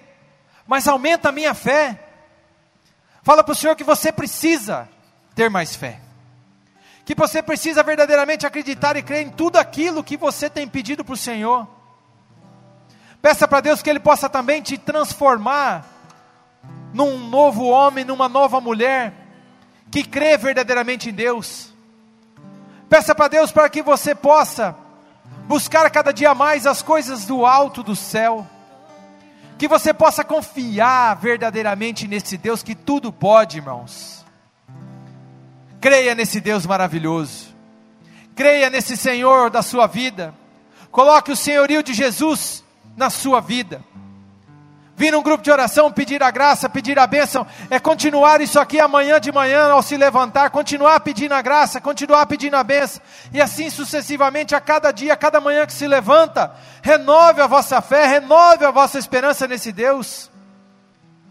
mas 0.67 0.89
aumenta 0.89 1.29
a 1.29 1.31
minha 1.31 1.53
fé. 1.53 2.05
Fala 3.23 3.45
para 3.45 3.53
o 3.53 3.55
Senhor 3.55 3.77
que 3.77 3.83
você 3.85 4.11
precisa 4.11 4.89
ter 5.33 5.49
mais 5.49 5.73
fé 5.73 6.02
que 7.05 7.13
você 7.15 7.41
precisa 7.41 7.83
verdadeiramente 7.83 8.45
acreditar 8.45 8.95
e 8.95 9.03
crer 9.03 9.27
em 9.27 9.29
tudo 9.29 9.57
aquilo 9.57 10.03
que 10.03 10.15
você 10.15 10.49
tem 10.49 10.67
pedido 10.67 11.03
para 11.03 11.13
o 11.13 11.17
Senhor. 11.17 11.67
Peça 13.21 13.47
para 13.47 13.61
Deus 13.61 13.81
que 13.81 13.89
Ele 13.89 13.99
possa 13.99 14.29
também 14.29 14.61
te 14.61 14.77
transformar 14.77 15.85
num 16.93 17.17
novo 17.27 17.65
homem, 17.65 18.05
numa 18.05 18.29
nova 18.29 18.61
mulher, 18.61 19.13
que 19.91 20.03
crê 20.03 20.37
verdadeiramente 20.37 21.09
em 21.09 21.13
Deus. 21.13 21.73
Peça 22.89 23.13
para 23.13 23.27
Deus 23.27 23.51
para 23.51 23.69
que 23.69 23.81
você 23.81 24.15
possa 24.15 24.75
buscar 25.45 25.89
cada 25.89 26.13
dia 26.13 26.33
mais 26.33 26.65
as 26.65 26.81
coisas 26.81 27.25
do 27.25 27.45
alto 27.45 27.83
do 27.83 27.95
céu. 27.95 28.47
Que 29.57 29.67
você 29.67 29.93
possa 29.93 30.23
confiar 30.23 31.15
verdadeiramente 31.15 32.07
nesse 32.07 32.37
Deus 32.37 32.63
que 32.63 32.75
tudo 32.75 33.11
pode, 33.11 33.57
irmãos 33.57 34.22
Creia 35.83 36.15
nesse 36.15 36.39
Deus 36.39 36.65
maravilhoso. 36.65 37.53
Creia 38.33 38.69
nesse 38.69 38.95
Senhor 38.95 39.49
da 39.49 39.61
sua 39.61 39.85
vida. 39.85 40.33
Coloque 40.89 41.29
o 41.29 41.35
senhorio 41.35 41.83
de 41.83 41.93
Jesus 41.93 42.63
na 42.95 43.09
sua 43.09 43.41
vida. 43.41 43.83
Vir 44.95 45.11
num 45.11 45.21
grupo 45.21 45.43
de 45.43 45.51
oração, 45.51 45.91
pedir 45.91 46.23
a 46.23 46.31
graça, 46.31 46.69
pedir 46.69 46.97
a 46.97 47.05
bênção, 47.05 47.45
é 47.69 47.81
continuar 47.81 48.39
isso 48.39 48.61
aqui 48.61 48.79
amanhã 48.79 49.19
de 49.19 49.29
manhã 49.29 49.73
ao 49.73 49.83
se 49.83 49.97
levantar, 49.97 50.51
continuar 50.51 51.01
pedindo 51.01 51.33
a 51.33 51.41
graça, 51.41 51.81
continuar 51.81 52.27
pedindo 52.27 52.55
a 52.55 52.63
bênção, 52.63 53.01
e 53.33 53.41
assim 53.41 53.69
sucessivamente 53.69 54.55
a 54.55 54.61
cada 54.61 54.89
dia, 54.89 55.11
a 55.11 55.17
cada 55.17 55.41
manhã 55.41 55.65
que 55.65 55.73
se 55.73 55.85
levanta, 55.85 56.55
renove 56.81 57.41
a 57.41 57.47
vossa 57.47 57.81
fé, 57.81 58.05
renove 58.05 58.63
a 58.63 58.71
vossa 58.71 58.97
esperança 58.97 59.49
nesse 59.49 59.73
Deus. 59.73 60.31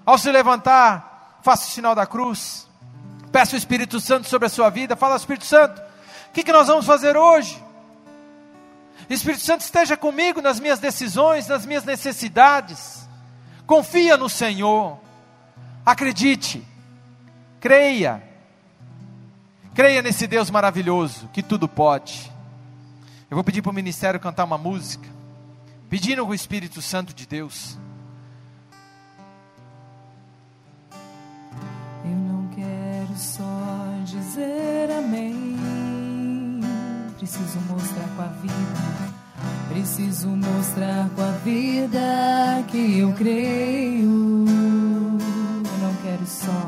Ao 0.04 0.18
se 0.18 0.30
levantar, 0.30 1.38
faça 1.40 1.66
o 1.66 1.70
sinal 1.70 1.94
da 1.94 2.04
cruz, 2.04 2.70
Peça 3.32 3.54
o 3.54 3.58
Espírito 3.58 3.98
Santo 3.98 4.28
sobre 4.28 4.46
a 4.46 4.50
sua 4.50 4.68
vida. 4.68 4.94
Fala, 4.94 5.16
Espírito 5.16 5.46
Santo, 5.46 5.80
o 5.80 6.32
que, 6.32 6.44
que 6.44 6.52
nós 6.52 6.68
vamos 6.68 6.84
fazer 6.84 7.16
hoje? 7.16 7.60
Espírito 9.08 9.42
Santo 9.42 9.62
esteja 9.62 9.96
comigo 9.96 10.40
nas 10.40 10.60
minhas 10.60 10.78
decisões, 10.78 11.48
nas 11.48 11.64
minhas 11.64 11.84
necessidades. 11.84 13.08
Confia 13.66 14.16
no 14.16 14.28
Senhor. 14.28 14.98
Acredite. 15.84 16.62
Creia. 17.58 18.22
Creia 19.74 20.02
nesse 20.02 20.26
Deus 20.26 20.50
maravilhoso 20.50 21.28
que 21.32 21.42
tudo 21.42 21.66
pode. 21.66 22.30
Eu 23.30 23.34
vou 23.34 23.42
pedir 23.42 23.62
para 23.62 23.70
o 23.70 23.74
ministério 23.74 24.20
cantar 24.20 24.44
uma 24.44 24.58
música, 24.58 25.08
pedindo 25.88 26.26
o 26.26 26.34
Espírito 26.34 26.82
Santo 26.82 27.14
de 27.14 27.26
Deus. 27.26 27.78
Dizer 34.04 34.90
amém. 34.90 36.60
Preciso 37.18 37.60
mostrar 37.68 38.08
com 38.16 38.22
a 38.22 38.26
vida, 38.26 39.12
preciso 39.68 40.28
mostrar 40.28 41.08
com 41.14 41.22
a 41.22 41.30
vida 41.44 42.64
que 42.68 42.98
eu 42.98 43.12
creio. 43.12 44.46
Eu 45.64 45.78
não 45.82 45.94
quero 46.02 46.26
só, 46.26 46.66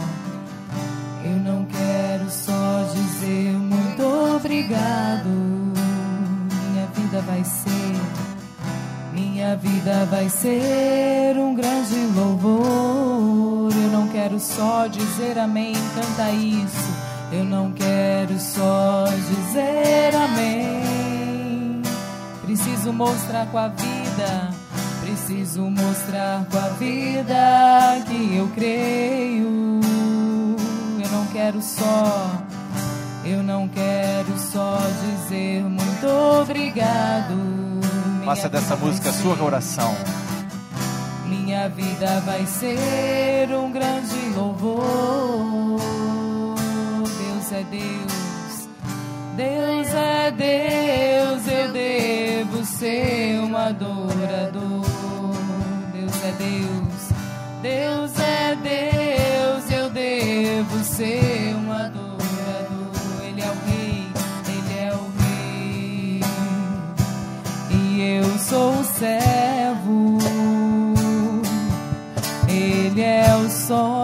eu 1.25 1.37
não 1.39 1.65
quero 1.65 2.31
só 2.31 2.85
dizer 2.95 3.53
muito 3.53 4.37
obrigado. 4.37 5.29
Minha 6.71 6.87
vida 6.95 7.21
vai 7.23 7.43
ser, 7.45 7.97
minha 9.13 9.57
vida 9.57 10.05
vai 10.07 10.29
ser 10.29 11.37
um 11.37 11.55
grande 11.55 11.97
louvor. 12.15 13.04
Eu 14.25 14.31
não 14.31 14.39
quero 14.39 14.41
só 14.41 14.87
dizer 14.87 15.39
amém, 15.39 15.75
canta 15.95 16.31
isso 16.31 17.05
eu 17.31 17.45
não 17.45 17.73
quero 17.73 18.39
só 18.39 19.05
dizer 19.07 20.15
amém. 20.15 21.83
Preciso 22.43 22.93
mostrar 22.93 23.47
com 23.47 23.59
a 23.59 23.69
vida, 23.69 24.51
preciso 25.03 25.63
mostrar 25.63 26.47
com 26.51 26.59
a 26.59 26.69
vida 26.79 28.05
que 28.07 28.37
eu 28.37 28.49
creio. 28.55 29.81
Eu 31.03 31.11
não 31.11 31.27
quero 31.33 31.61
só, 31.61 32.43
eu 33.25 33.43
não 33.43 33.69
quero 33.69 34.39
só 34.39 34.79
dizer 35.03 35.63
muito 35.65 35.85
muito 36.05 36.41
obrigado. 36.43 37.35
Faça 38.25 38.49
dessa 38.49 38.77
música 38.77 39.11
a 39.11 39.13
sua 39.13 39.43
oração. 39.43 39.95
Minha 41.65 41.77
vida 41.77 42.21
vai 42.27 42.45
ser 42.45 43.49
um 43.57 43.73
grande 43.73 44.19
louvor. 44.37 45.81
Deus 47.01 47.53
é 47.53 47.65
Deus, 47.71 48.69
Deus 49.35 49.95
é 49.95 50.31
Deus, 50.31 51.49
eu 51.49 51.73
devo 51.73 52.65
ser 52.67 53.41
um 53.41 53.57
adorador. 53.57 54.85
Deus 55.95 56.23
é 56.23 56.33
Deus, 56.33 57.09
Deus 57.63 58.13
é 58.19 58.57
Deus, 58.57 58.94
é 73.75 74.04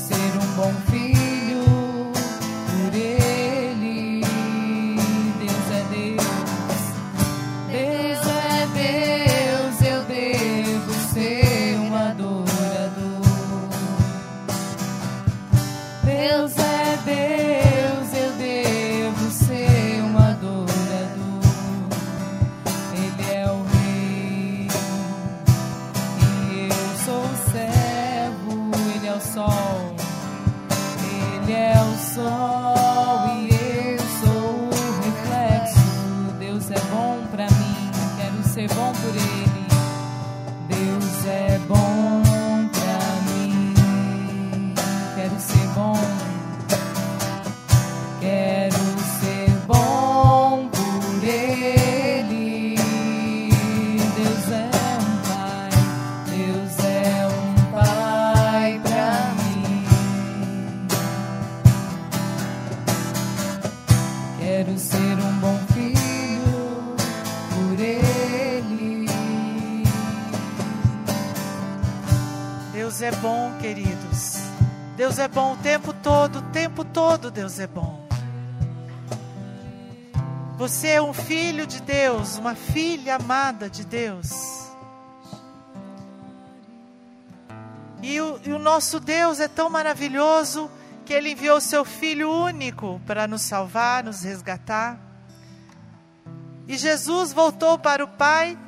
ser 0.00 0.14
um 0.14 0.54
bom 0.56 0.72
filho 0.90 1.19
uma 82.40 82.54
filha 82.54 83.16
amada 83.16 83.68
de 83.68 83.84
Deus. 83.84 84.30
E 88.02 88.18
o, 88.18 88.40
e 88.46 88.52
o 88.52 88.58
nosso 88.58 88.98
Deus 88.98 89.40
é 89.40 89.46
tão 89.46 89.68
maravilhoso 89.68 90.70
que 91.04 91.12
Ele 91.12 91.32
enviou 91.32 91.58
o 91.58 91.60
Seu 91.60 91.84
Filho 91.84 92.30
único 92.30 93.00
para 93.06 93.28
nos 93.28 93.42
salvar, 93.42 94.04
nos 94.04 94.22
resgatar. 94.22 94.98
E 96.66 96.78
Jesus 96.78 97.32
voltou 97.32 97.78
para 97.78 98.02
o 98.02 98.08
Pai 98.08 98.58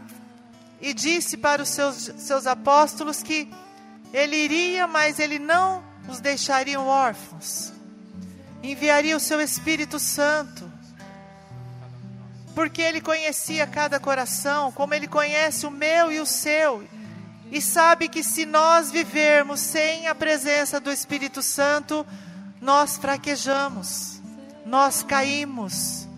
e 0.80 0.92
disse 0.92 1.36
para 1.36 1.62
os 1.62 1.68
seus, 1.68 2.10
seus 2.18 2.46
apóstolos 2.46 3.22
que 3.22 3.48
ele 4.12 4.36
iria, 4.36 4.88
mas 4.88 5.20
ele 5.20 5.38
não 5.38 5.84
os 6.08 6.18
deixaria 6.18 6.80
órfãos. 6.80 7.72
Enviaria 8.60 9.16
o 9.16 9.20
seu 9.20 9.40
Espírito 9.40 10.00
Santo. 10.00 10.71
Porque 12.54 12.82
ele 12.82 13.00
conhecia 13.00 13.66
cada 13.66 13.98
coração, 13.98 14.70
como 14.72 14.94
ele 14.94 15.08
conhece 15.08 15.66
o 15.66 15.70
meu 15.70 16.12
e 16.12 16.20
o 16.20 16.26
seu. 16.26 16.86
E 17.50 17.60
sabe 17.60 18.08
que 18.08 18.22
se 18.22 18.46
nós 18.46 18.90
vivermos 18.90 19.60
sem 19.60 20.06
a 20.06 20.14
presença 20.14 20.80
do 20.80 20.90
Espírito 20.90 21.42
Santo, 21.42 22.06
nós 22.60 22.96
fraquejamos, 22.96 24.20
nós 24.64 25.02
caímos. 25.02 26.08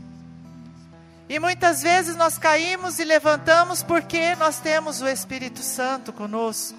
E 1.28 1.38
muitas 1.38 1.82
vezes 1.82 2.14
nós 2.16 2.36
caímos 2.36 2.98
e 2.98 3.04
levantamos 3.04 3.82
porque 3.82 4.34
nós 4.36 4.58
temos 4.60 5.00
o 5.00 5.08
Espírito 5.08 5.60
Santo 5.60 6.12
conosco. 6.12 6.78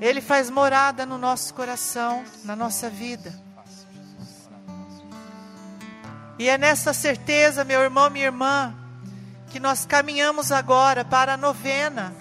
Ele 0.00 0.20
faz 0.20 0.50
morada 0.50 1.06
no 1.06 1.18
nosso 1.18 1.54
coração, 1.54 2.24
na 2.42 2.56
nossa 2.56 2.90
vida. 2.90 3.41
E 6.42 6.48
é 6.48 6.58
nessa 6.58 6.92
certeza, 6.92 7.62
meu 7.62 7.80
irmão, 7.82 8.10
minha 8.10 8.24
irmã, 8.24 8.74
que 9.52 9.60
nós 9.60 9.86
caminhamos 9.86 10.50
agora 10.50 11.04
para 11.04 11.34
a 11.34 11.36
novena. 11.36 12.12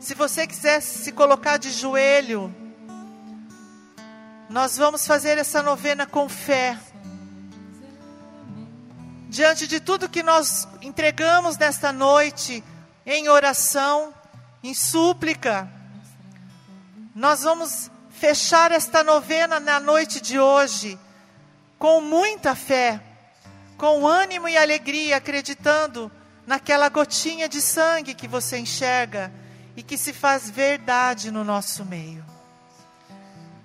Se 0.00 0.12
você 0.12 0.44
quiser 0.44 0.82
se 0.82 1.12
colocar 1.12 1.56
de 1.56 1.70
joelho, 1.70 2.52
nós 4.50 4.76
vamos 4.76 5.06
fazer 5.06 5.38
essa 5.38 5.62
novena 5.62 6.04
com 6.04 6.28
fé. 6.28 6.76
Diante 9.28 9.68
de 9.68 9.78
tudo 9.78 10.08
que 10.08 10.24
nós 10.24 10.66
entregamos 10.82 11.56
nesta 11.56 11.92
noite, 11.92 12.64
em 13.06 13.28
oração, 13.28 14.12
em 14.64 14.74
súplica, 14.74 15.70
nós 17.14 17.44
vamos 17.44 17.88
fechar 18.10 18.72
esta 18.72 19.04
novena 19.04 19.60
na 19.60 19.78
noite 19.78 20.20
de 20.20 20.40
hoje, 20.40 20.98
com 21.78 22.00
muita 22.00 22.54
fé, 22.54 23.00
com 23.76 24.06
ânimo 24.06 24.48
e 24.48 24.56
alegria, 24.56 25.16
acreditando 25.16 26.10
naquela 26.46 26.88
gotinha 26.88 27.48
de 27.48 27.60
sangue 27.60 28.14
que 28.14 28.28
você 28.28 28.58
enxerga 28.58 29.32
e 29.76 29.82
que 29.82 29.96
se 29.96 30.12
faz 30.12 30.48
verdade 30.50 31.30
no 31.30 31.42
nosso 31.42 31.84
meio. 31.84 32.24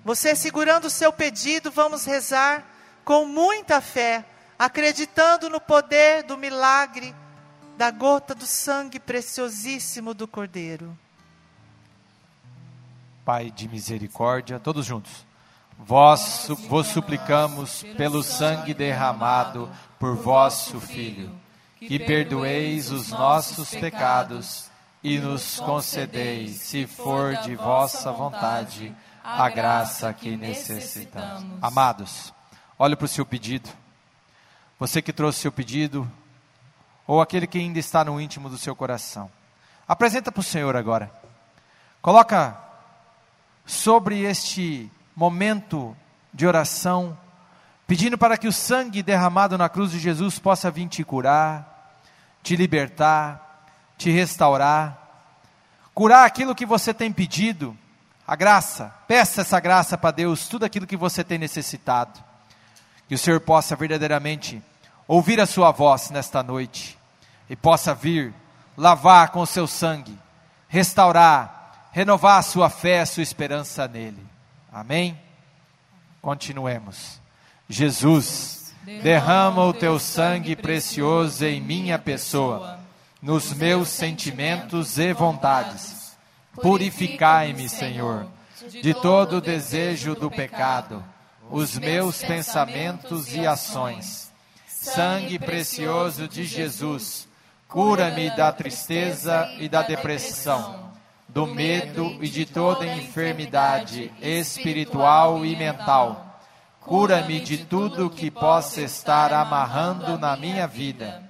Você 0.04 0.34
segurando 0.34 0.86
o 0.86 0.90
seu 0.90 1.12
pedido, 1.12 1.70
vamos 1.70 2.04
rezar 2.04 2.66
com 3.04 3.26
muita 3.26 3.80
fé, 3.80 4.24
acreditando 4.58 5.48
no 5.48 5.60
poder 5.60 6.22
do 6.22 6.36
milagre 6.36 7.14
da 7.76 7.90
gota 7.90 8.34
do 8.34 8.46
sangue 8.46 8.98
preciosíssimo 8.98 10.12
do 10.12 10.28
Cordeiro. 10.28 10.96
Pai 13.24 13.50
de 13.50 13.68
misericórdia, 13.68 14.58
todos 14.58 14.84
juntos. 14.84 15.29
Vós 15.86 16.46
vos 16.68 16.88
suplicamos 16.88 17.82
pelo 17.96 18.22
sangue 18.22 18.74
derramado 18.74 19.68
por 19.98 20.14
vosso 20.14 20.78
Filho, 20.78 21.32
que 21.78 21.98
perdoeis 21.98 22.90
os 22.90 23.08
nossos 23.08 23.70
pecados 23.70 24.70
e 25.02 25.18
nos 25.18 25.58
concedeis, 25.58 26.56
se 26.56 26.86
for 26.86 27.36
de 27.36 27.56
vossa 27.56 28.12
vontade, 28.12 28.94
a 29.24 29.48
graça 29.48 30.12
que 30.12 30.36
necessitamos. 30.36 31.58
Amados, 31.62 32.32
olhe 32.78 32.94
para 32.94 33.06
o 33.06 33.08
seu 33.08 33.24
pedido. 33.24 33.70
Você 34.78 35.00
que 35.00 35.12
trouxe 35.12 35.40
seu 35.40 35.52
pedido, 35.52 36.10
ou 37.06 37.20
aquele 37.20 37.46
que 37.46 37.58
ainda 37.58 37.78
está 37.78 38.04
no 38.04 38.20
íntimo 38.20 38.48
do 38.48 38.58
seu 38.58 38.76
coração. 38.76 39.30
Apresenta 39.88 40.30
para 40.30 40.40
o 40.40 40.44
Senhor 40.44 40.76
agora. 40.76 41.10
Coloca 42.00 42.56
sobre 43.66 44.20
este 44.20 44.90
momento 45.14 45.96
de 46.32 46.46
oração, 46.46 47.16
pedindo 47.86 48.16
para 48.16 48.38
que 48.38 48.48
o 48.48 48.52
sangue 48.52 49.02
derramado 49.02 49.58
na 49.58 49.68
cruz 49.68 49.90
de 49.90 49.98
Jesus 49.98 50.38
possa 50.38 50.70
vir 50.70 50.88
te 50.88 51.02
curar, 51.04 51.98
te 52.42 52.56
libertar, 52.56 53.64
te 53.98 54.10
restaurar, 54.10 54.96
curar 55.92 56.24
aquilo 56.24 56.54
que 56.54 56.64
você 56.64 56.94
tem 56.94 57.12
pedido, 57.12 57.76
a 58.26 58.36
graça, 58.36 58.94
peça 59.08 59.40
essa 59.40 59.58
graça 59.58 59.98
para 59.98 60.12
Deus, 60.12 60.46
tudo 60.46 60.64
aquilo 60.64 60.86
que 60.86 60.96
você 60.96 61.24
tem 61.24 61.36
necessitado. 61.36 62.22
Que 63.08 63.14
o 63.16 63.18
Senhor 63.18 63.40
possa 63.40 63.74
verdadeiramente 63.74 64.62
ouvir 65.08 65.40
a 65.40 65.46
sua 65.46 65.72
voz 65.72 66.10
nesta 66.10 66.40
noite 66.40 66.96
e 67.48 67.56
possa 67.56 67.92
vir 67.92 68.32
lavar 68.76 69.30
com 69.30 69.40
o 69.40 69.46
seu 69.46 69.66
sangue, 69.66 70.16
restaurar, 70.68 71.88
renovar 71.90 72.38
a 72.38 72.42
sua 72.42 72.70
fé, 72.70 73.00
a 73.00 73.06
sua 73.06 73.24
esperança 73.24 73.88
nele. 73.88 74.29
Amém? 74.72 75.18
Continuemos. 76.22 77.20
Jesus, 77.68 78.72
derrama 79.02 79.64
o 79.64 79.72
teu 79.72 79.98
sangue 79.98 80.54
precioso 80.54 81.44
em 81.44 81.60
minha 81.60 81.98
pessoa, 81.98 82.78
nos 83.20 83.52
meus 83.52 83.88
sentimentos 83.88 84.98
e 84.98 85.12
vontades. 85.12 86.16
Purificai-me, 86.54 87.68
Senhor, 87.68 88.26
de 88.68 88.94
todo 88.94 89.36
o 89.36 89.40
desejo 89.40 90.14
do 90.14 90.30
pecado, 90.30 91.04
os 91.50 91.76
meus 91.76 92.22
pensamentos 92.22 93.34
e 93.34 93.46
ações. 93.46 94.32
Sangue 94.66 95.38
precioso 95.38 96.28
de 96.28 96.44
Jesus, 96.44 97.28
cura-me 97.68 98.30
da 98.36 98.52
tristeza 98.52 99.48
e 99.58 99.68
da 99.68 99.82
depressão, 99.82 100.89
do 101.32 101.46
medo 101.46 102.18
e 102.20 102.28
de 102.28 102.44
toda 102.44 102.86
enfermidade 102.86 104.12
espiritual 104.20 105.44
e 105.44 105.56
mental 105.56 106.30
Cura-me 106.80 107.38
de 107.38 107.58
tudo 107.58 108.10
que 108.10 108.30
possa 108.30 108.80
estar 108.80 109.32
amarrando 109.32 110.18
na 110.18 110.36
minha 110.36 110.66
vida. 110.66 111.22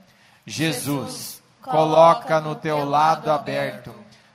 Jesus, 0.46 1.42
coloca 1.60 2.40
no 2.40 2.54
teu 2.54 2.84
lado 2.88 3.30
aberto 3.30 3.92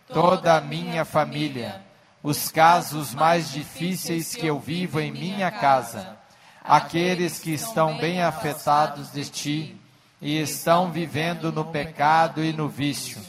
toda 0.07 0.55
a 0.55 0.61
minha 0.61 1.05
família, 1.05 1.82
os 2.22 2.51
casos 2.51 3.16
mais 3.16 3.49
difíceis 3.49 4.36
que 4.36 4.45
eu 4.45 4.59
vivo 4.59 4.99
em 4.99 5.11
minha 5.11 5.49
casa, 5.49 6.18
aqueles 6.63 7.39
que 7.39 7.53
estão 7.53 7.97
bem 7.97 8.22
afetados 8.22 9.11
de 9.11 9.26
ti 9.26 9.82
e 10.22 10.39
estão 10.39 10.91
vivendo 10.91 11.51
no 11.51 11.66
pecado 11.66 12.43
e 12.43 12.51
no 12.51 12.68
vício. 12.68 13.22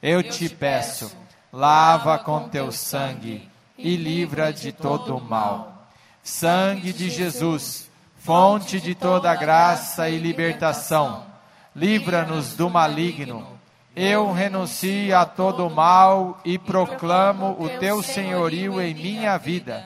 Eu 0.00 0.22
te 0.22 0.48
peço, 0.48 1.14
lava 1.54 2.18
com 2.18 2.48
teu 2.48 2.72
sangue 2.72 3.48
e 3.78 3.94
livra 3.94 4.52
de 4.52 4.72
todo 4.72 5.16
o 5.16 5.20
mal. 5.20 5.86
Sangue 6.20 6.92
de 6.92 7.08
Jesus, 7.08 7.88
fonte 8.18 8.80
de 8.80 8.92
toda 8.92 9.32
graça 9.36 10.08
e 10.08 10.18
libertação, 10.18 11.24
livra-nos 11.74 12.56
do 12.56 12.68
maligno. 12.68 13.46
Eu 13.94 14.32
renuncio 14.32 15.16
a 15.16 15.24
todo 15.24 15.70
mal 15.70 16.40
e 16.44 16.58
proclamo 16.58 17.56
o 17.60 17.68
teu 17.78 18.02
senhorio 18.02 18.80
em 18.80 18.92
minha 18.92 19.38
vida. 19.38 19.84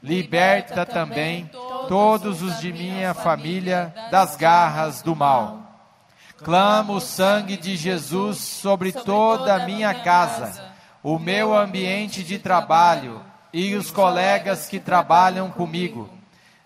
Liberta 0.00 0.86
também 0.86 1.50
todos 1.88 2.42
os 2.42 2.60
de 2.60 2.72
minha 2.72 3.12
família 3.12 3.92
das 4.12 4.36
garras 4.36 5.02
do 5.02 5.16
mal. 5.16 5.68
Clamo 6.44 6.94
o 6.94 7.00
sangue 7.00 7.56
de 7.56 7.74
Jesus 7.74 8.38
sobre 8.38 8.92
toda 8.92 9.56
a 9.56 9.66
minha 9.66 9.92
casa, 9.92 10.67
o 11.10 11.18
meu 11.18 11.56
ambiente 11.56 12.22
de 12.22 12.38
trabalho, 12.38 13.22
e 13.50 13.74
os 13.74 13.90
colegas 13.90 14.66
que 14.66 14.78
trabalham 14.78 15.50
comigo. 15.50 16.10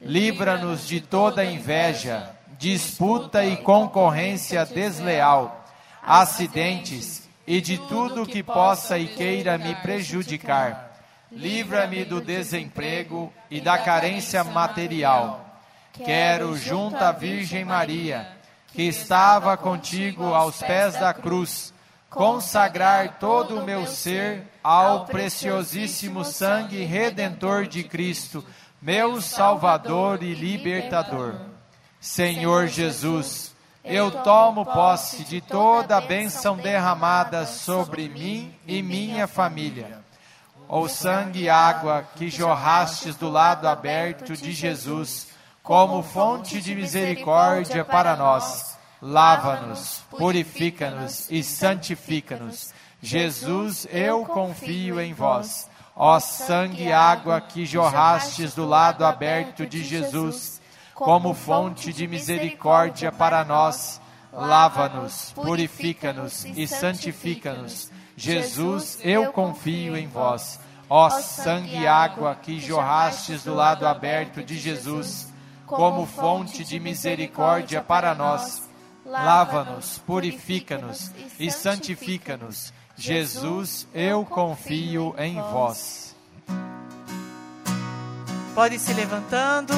Livra-nos 0.01 0.85
de 0.85 1.01
toda 1.01 1.45
inveja, 1.45 2.29
disputa 2.59 3.45
e 3.45 3.57
concorrência 3.59 4.67
desleal, 4.67 5.65
acidentes 6.03 7.29
e 7.47 7.61
de 7.61 7.79
tudo 7.79 8.27
que 8.27 8.43
possa 8.43 8.99
e 8.99 9.07
queira 9.07 9.57
me 9.57 9.77
prejudicar. 9.77 10.91
Livra-me 11.31 12.05
do 12.05 12.21
desemprego 12.21 13.33
e 13.49 13.61
da 13.61 13.79
carência 13.79 14.43
material. 14.43 15.63
Quero, 15.93 16.57
junto 16.57 16.97
à 16.97 17.13
Virgem 17.13 17.65
Maria, 17.65 18.27
que 18.73 18.83
estava 18.83 19.57
contigo 19.57 20.35
aos 20.35 20.61
pés 20.61 20.95
da 20.95 21.15
cruz, 21.15 21.72
consagrar 22.13 23.19
todo 23.19 23.59
o 23.59 23.65
meu 23.65 23.87
ser 23.87 24.47
ao 24.63 25.07
preciosíssimo 25.07 26.25
sangue 26.25 26.85
redentor 26.85 27.67
de 27.67 27.83
Cristo, 27.83 28.45
meu 28.81 29.21
Salvador 29.21 30.23
e 30.23 30.35
libertador. 30.35 31.35
Senhor 31.99 32.67
Jesus, 32.67 33.55
eu 33.83 34.11
tomo 34.11 34.65
posse 34.65 35.25
de 35.25 35.41
toda 35.41 35.97
a 35.97 36.01
bênção 36.03 36.57
derramada 36.57 37.47
sobre 37.47 38.09
mim 38.09 38.55
e 38.67 38.83
minha 38.83 39.27
família. 39.27 40.03
O 40.69 40.89
sangue 40.89 41.45
e 41.45 41.49
água 41.49 42.07
que 42.17 42.29
jorrastes 42.29 43.17
do 43.17 43.31
lado 43.31 43.67
aberto 43.67 44.35
de 44.35 44.53
Jesus, 44.53 45.29
como 45.63 46.03
fonte 46.03 46.61
de 46.61 46.75
misericórdia 46.75 47.85
para 47.85 48.17
nós 48.17 48.73
lava-nos, 49.03 50.05
purifica-nos 50.11 51.29
e 51.29 51.43
santifica-nos. 51.43 52.73
Jesus, 53.03 53.85
eu 53.91 54.25
confio 54.25 55.01
em 55.01 55.13
vós. 55.13 55.69
Ó 55.97 56.21
sangue 56.21 56.85
e 56.85 56.93
água 56.93 57.41
que 57.41 57.67
jorrastes 57.67 58.55
do 58.55 58.65
lado 58.65 59.05
aberto 59.05 59.67
de 59.67 59.85
Jesus, 59.85 60.63
como 60.95 61.35
fonte 61.35 61.93
de 61.93 62.07
misericórdia 62.07 63.11
para 63.11 63.45
nós, 63.45 64.01
lava-nos, 64.33 65.33
purifica-nos 65.33 66.45
e 66.45 66.67
santifica-nos. 66.67 67.91
Jesus, 68.17 68.99
eu 69.03 69.33
confio 69.33 69.97
em 69.97 70.07
vós. 70.07 70.61
Ó 70.89 71.11
sangue 71.11 71.81
e 71.81 71.87
água 71.87 72.37
que 72.37 72.61
jorrastes 72.61 73.43
do 73.43 73.55
lado 73.55 73.87
aberto 73.87 74.45
de 74.45 74.57
Jesus, 74.59 75.33
como 75.67 76.07
fonte 76.07 76.65
de 76.65 76.79
misericórdia 76.79 77.83
para 77.83 78.15
nós, 78.15 78.63
lava-nos, 79.13 79.99
purifica-nos 79.99 81.11
e 81.39 81.51
santifica-nos. 81.51 82.73
Jesus, 82.97 83.87
eu 83.93 84.25
confio 84.25 85.15
em 85.19 85.35
vós. 85.35 86.15
Pode 88.55 88.77
ir 88.77 88.79
se 88.79 88.93
levantando. 88.93 89.73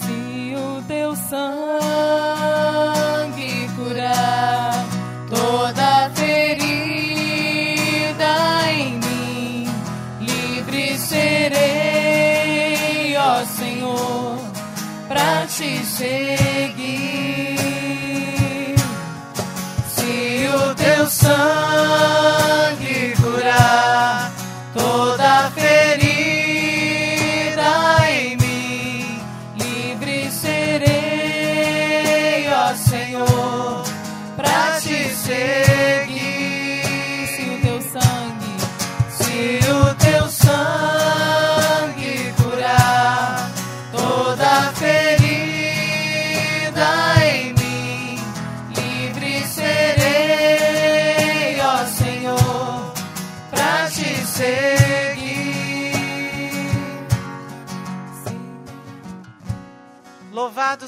Se 0.00 0.54
o 0.56 0.82
teu 0.86 1.16
sangue 1.16 2.63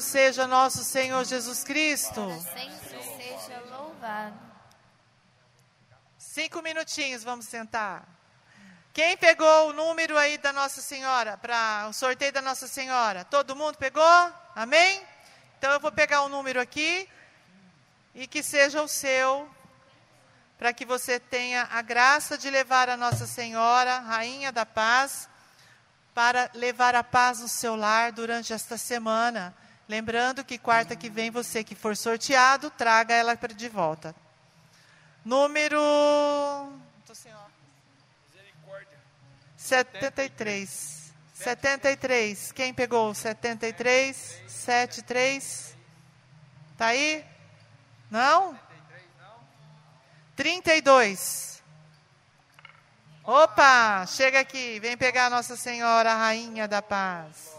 seja 0.07 0.47
nosso 0.47 0.85
Senhor 0.85 1.25
Jesus 1.25 1.65
Cristo. 1.65 2.21
Sempre 2.41 3.03
seja 3.03 3.59
louvado. 3.69 4.39
Cinco 6.17 6.61
minutinhos, 6.61 7.25
vamos 7.25 7.45
sentar. 7.45 8.07
Quem 8.93 9.17
pegou 9.17 9.69
o 9.69 9.73
número 9.73 10.17
aí 10.17 10.37
da 10.37 10.53
Nossa 10.53 10.81
Senhora, 10.81 11.37
para 11.37 11.87
o 11.89 11.93
sorteio 11.93 12.31
da 12.31 12.41
Nossa 12.41 12.67
Senhora? 12.67 13.25
Todo 13.25 13.55
mundo 13.55 13.77
pegou? 13.77 14.33
Amém? 14.55 15.05
Então 15.57 15.71
eu 15.73 15.79
vou 15.79 15.91
pegar 15.91 16.21
o 16.21 16.29
número 16.29 16.61
aqui 16.61 17.07
e 18.15 18.25
que 18.27 18.41
seja 18.41 18.81
o 18.81 18.87
seu, 18.87 19.47
para 20.57 20.71
que 20.71 20.85
você 20.85 21.19
tenha 21.19 21.67
a 21.69 21.81
graça 21.81 22.37
de 22.37 22.49
levar 22.49 22.87
a 22.87 22.95
Nossa 22.95 23.27
Senhora, 23.27 23.99
Rainha 23.99 24.53
da 24.53 24.65
Paz, 24.65 25.27
para 26.13 26.49
levar 26.53 26.95
a 26.95 27.03
paz 27.03 27.41
no 27.41 27.49
seu 27.49 27.75
lar 27.75 28.13
durante 28.13 28.53
esta 28.53 28.77
semana. 28.77 29.53
Lembrando 29.87 30.43
que 30.43 30.57
quarta 30.57 30.95
que 30.95 31.09
vem, 31.09 31.31
você 31.31 31.63
que 31.63 31.73
for 31.73 31.95
sorteado, 31.95 32.69
traga 32.71 33.13
ela 33.13 33.35
de 33.35 33.69
volta. 33.69 34.13
Número. 35.23 35.79
Tô 37.05 37.15
sem 37.15 37.33
óculos. 37.33 37.51
73. 39.55 41.13
73. 41.33 42.51
Quem 42.51 42.73
pegou? 42.73 43.13
73. 43.13 44.41
73. 44.47 45.75
Tá 46.77 46.87
aí? 46.87 47.25
Não? 48.09 48.57
32. 50.35 51.61
Opa, 53.23 54.05
chega 54.05 54.39
aqui, 54.39 54.79
vem 54.79 54.95
pegar 54.95 55.29
Nossa 55.29 55.57
Senhora, 55.57 56.13
a 56.13 56.15
Rainha 56.15 56.65
da 56.65 56.81
Paz. 56.81 57.56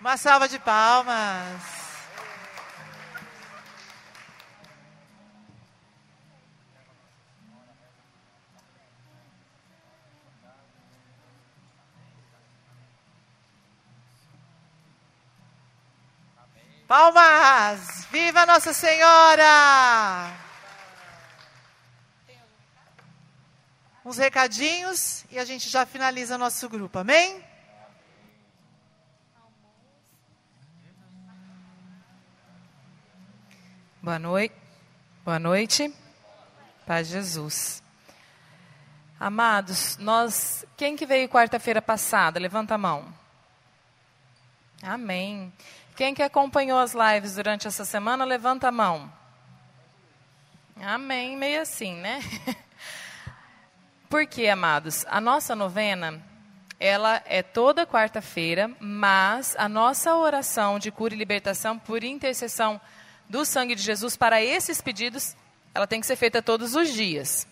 Uma 0.00 0.16
salva 0.16 0.48
de 0.48 0.58
palmas. 0.58 1.76
Palmas! 16.86 18.06
Viva 18.12 18.46
Nossa 18.46 18.72
Senhora! 18.72 20.30
Uns 24.04 24.18
recadinhos 24.18 25.24
e 25.30 25.38
a 25.38 25.44
gente 25.44 25.68
já 25.68 25.84
finaliza 25.84 26.38
nosso 26.38 26.68
grupo, 26.68 26.98
amém? 26.98 27.45
Boa 34.06 34.20
noite. 34.20 34.54
Boa 35.24 35.38
noite. 35.40 35.92
Paz 36.86 37.08
Jesus. 37.08 37.82
Amados, 39.18 39.96
nós, 39.98 40.64
quem 40.76 40.94
que 40.94 41.04
veio 41.04 41.28
quarta-feira 41.28 41.82
passada? 41.82 42.38
Levanta 42.38 42.76
a 42.76 42.78
mão. 42.78 43.12
Amém. 44.80 45.52
Quem 45.96 46.14
que 46.14 46.22
acompanhou 46.22 46.78
as 46.78 46.94
lives 46.94 47.34
durante 47.34 47.66
essa 47.66 47.84
semana? 47.84 48.24
Levanta 48.24 48.68
a 48.68 48.70
mão. 48.70 49.12
Amém, 50.80 51.36
meio 51.36 51.62
assim, 51.62 51.96
né? 51.96 52.20
Por 54.08 54.24
quê, 54.24 54.46
amados? 54.46 55.04
A 55.08 55.20
nossa 55.20 55.56
novena, 55.56 56.22
ela 56.78 57.20
é 57.26 57.42
toda 57.42 57.84
quarta-feira, 57.84 58.70
mas 58.78 59.56
a 59.58 59.68
nossa 59.68 60.14
oração 60.14 60.78
de 60.78 60.92
cura 60.92 61.12
e 61.12 61.18
libertação 61.18 61.76
por 61.76 62.04
intercessão 62.04 62.80
do 63.28 63.44
sangue 63.44 63.74
de 63.74 63.82
Jesus 63.82 64.16
para 64.16 64.42
esses 64.42 64.80
pedidos, 64.80 65.36
ela 65.74 65.86
tem 65.86 66.00
que 66.00 66.06
ser 66.06 66.16
feita 66.16 66.42
todos 66.42 66.74
os 66.74 66.92
dias. 66.92 67.46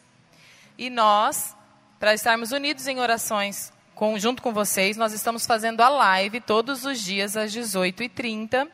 E 0.78 0.88
nós, 0.90 1.54
para 1.98 2.14
estarmos 2.14 2.52
unidos 2.52 2.86
em 2.86 3.00
orações 3.00 3.72
com, 3.94 4.18
junto 4.18 4.42
com 4.42 4.52
vocês, 4.52 4.96
nós 4.96 5.12
estamos 5.12 5.46
fazendo 5.46 5.80
a 5.80 5.88
live 5.88 6.40
todos 6.40 6.84
os 6.84 7.00
dias 7.00 7.36
às 7.36 7.52
18h30 7.52 8.68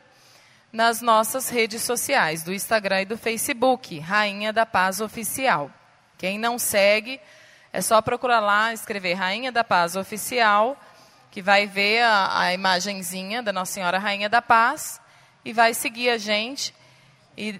nas 0.71 1.01
nossas 1.01 1.49
redes 1.49 1.81
sociais, 1.81 2.43
do 2.43 2.53
Instagram 2.53 3.01
e 3.01 3.05
do 3.05 3.17
Facebook, 3.17 3.99
Rainha 3.99 4.53
da 4.53 4.65
Paz 4.65 5.01
Oficial. 5.01 5.69
Quem 6.17 6.39
não 6.39 6.57
segue, 6.57 7.19
é 7.73 7.81
só 7.81 8.01
procurar 8.01 8.39
lá, 8.39 8.71
escrever 8.73 9.15
Rainha 9.15 9.51
da 9.51 9.63
Paz 9.63 9.95
Oficial, 9.95 10.79
que 11.29 11.41
vai 11.41 11.67
ver 11.67 12.03
a, 12.03 12.39
a 12.39 12.53
imagenzinha 12.53 13.43
da 13.43 13.51
Nossa 13.51 13.73
Senhora 13.73 13.97
Rainha 13.97 14.29
da 14.29 14.41
Paz 14.41 15.01
e 15.43 15.51
vai 15.51 15.73
seguir 15.73 16.09
a 16.09 16.17
gente. 16.17 16.73
E 17.37 17.59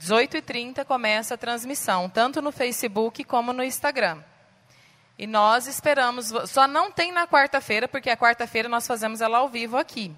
18h30 0.00 0.84
começa 0.84 1.34
a 1.34 1.38
transmissão, 1.38 2.08
tanto 2.08 2.40
no 2.40 2.50
Facebook 2.50 3.22
como 3.24 3.52
no 3.52 3.62
Instagram. 3.62 4.22
E 5.18 5.26
nós 5.26 5.66
esperamos, 5.66 6.32
só 6.46 6.66
não 6.66 6.90
tem 6.90 7.12
na 7.12 7.26
quarta-feira, 7.26 7.86
porque 7.86 8.08
a 8.08 8.16
quarta-feira 8.16 8.68
nós 8.68 8.86
fazemos 8.86 9.20
ela 9.20 9.38
ao 9.38 9.48
vivo 9.48 9.76
aqui. 9.76 10.14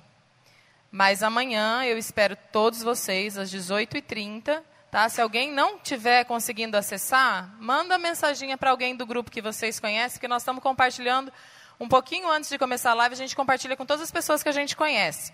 Mas 0.91 1.23
amanhã 1.23 1.83
eu 1.85 1.99
espero 1.99 2.37
todos 2.53 2.83
vocês 2.83 3.37
às 3.37 3.51
18h30. 3.51 4.63
Tá? 4.93 5.09
Se 5.09 5.21
alguém 5.21 5.51
não 5.51 5.77
estiver 5.77 6.25
conseguindo 6.25 6.77
acessar, 6.77 7.53
manda 7.59 7.99
mensaginha 7.99 8.57
para 8.57 8.71
alguém 8.71 8.95
do 8.95 9.07
grupo 9.07 9.31
que 9.31 9.41
vocês 9.41 9.81
conhecem, 9.81 10.21
que 10.21 10.29
nós 10.29 10.43
estamos 10.43 10.63
compartilhando 10.63 11.33
um 11.81 11.89
pouquinho 11.89 12.31
antes 12.31 12.49
de 12.49 12.59
começar 12.59 12.91
a 12.91 12.95
live, 12.95 13.15
a 13.15 13.19
gente 13.19 13.35
compartilha 13.35 13.77
com 13.77 13.85
todas 13.85 14.03
as 14.03 14.11
pessoas 14.11 14.43
que 14.43 14.49
a 14.49 14.53
gente 14.53 14.77
conhece. 14.77 15.33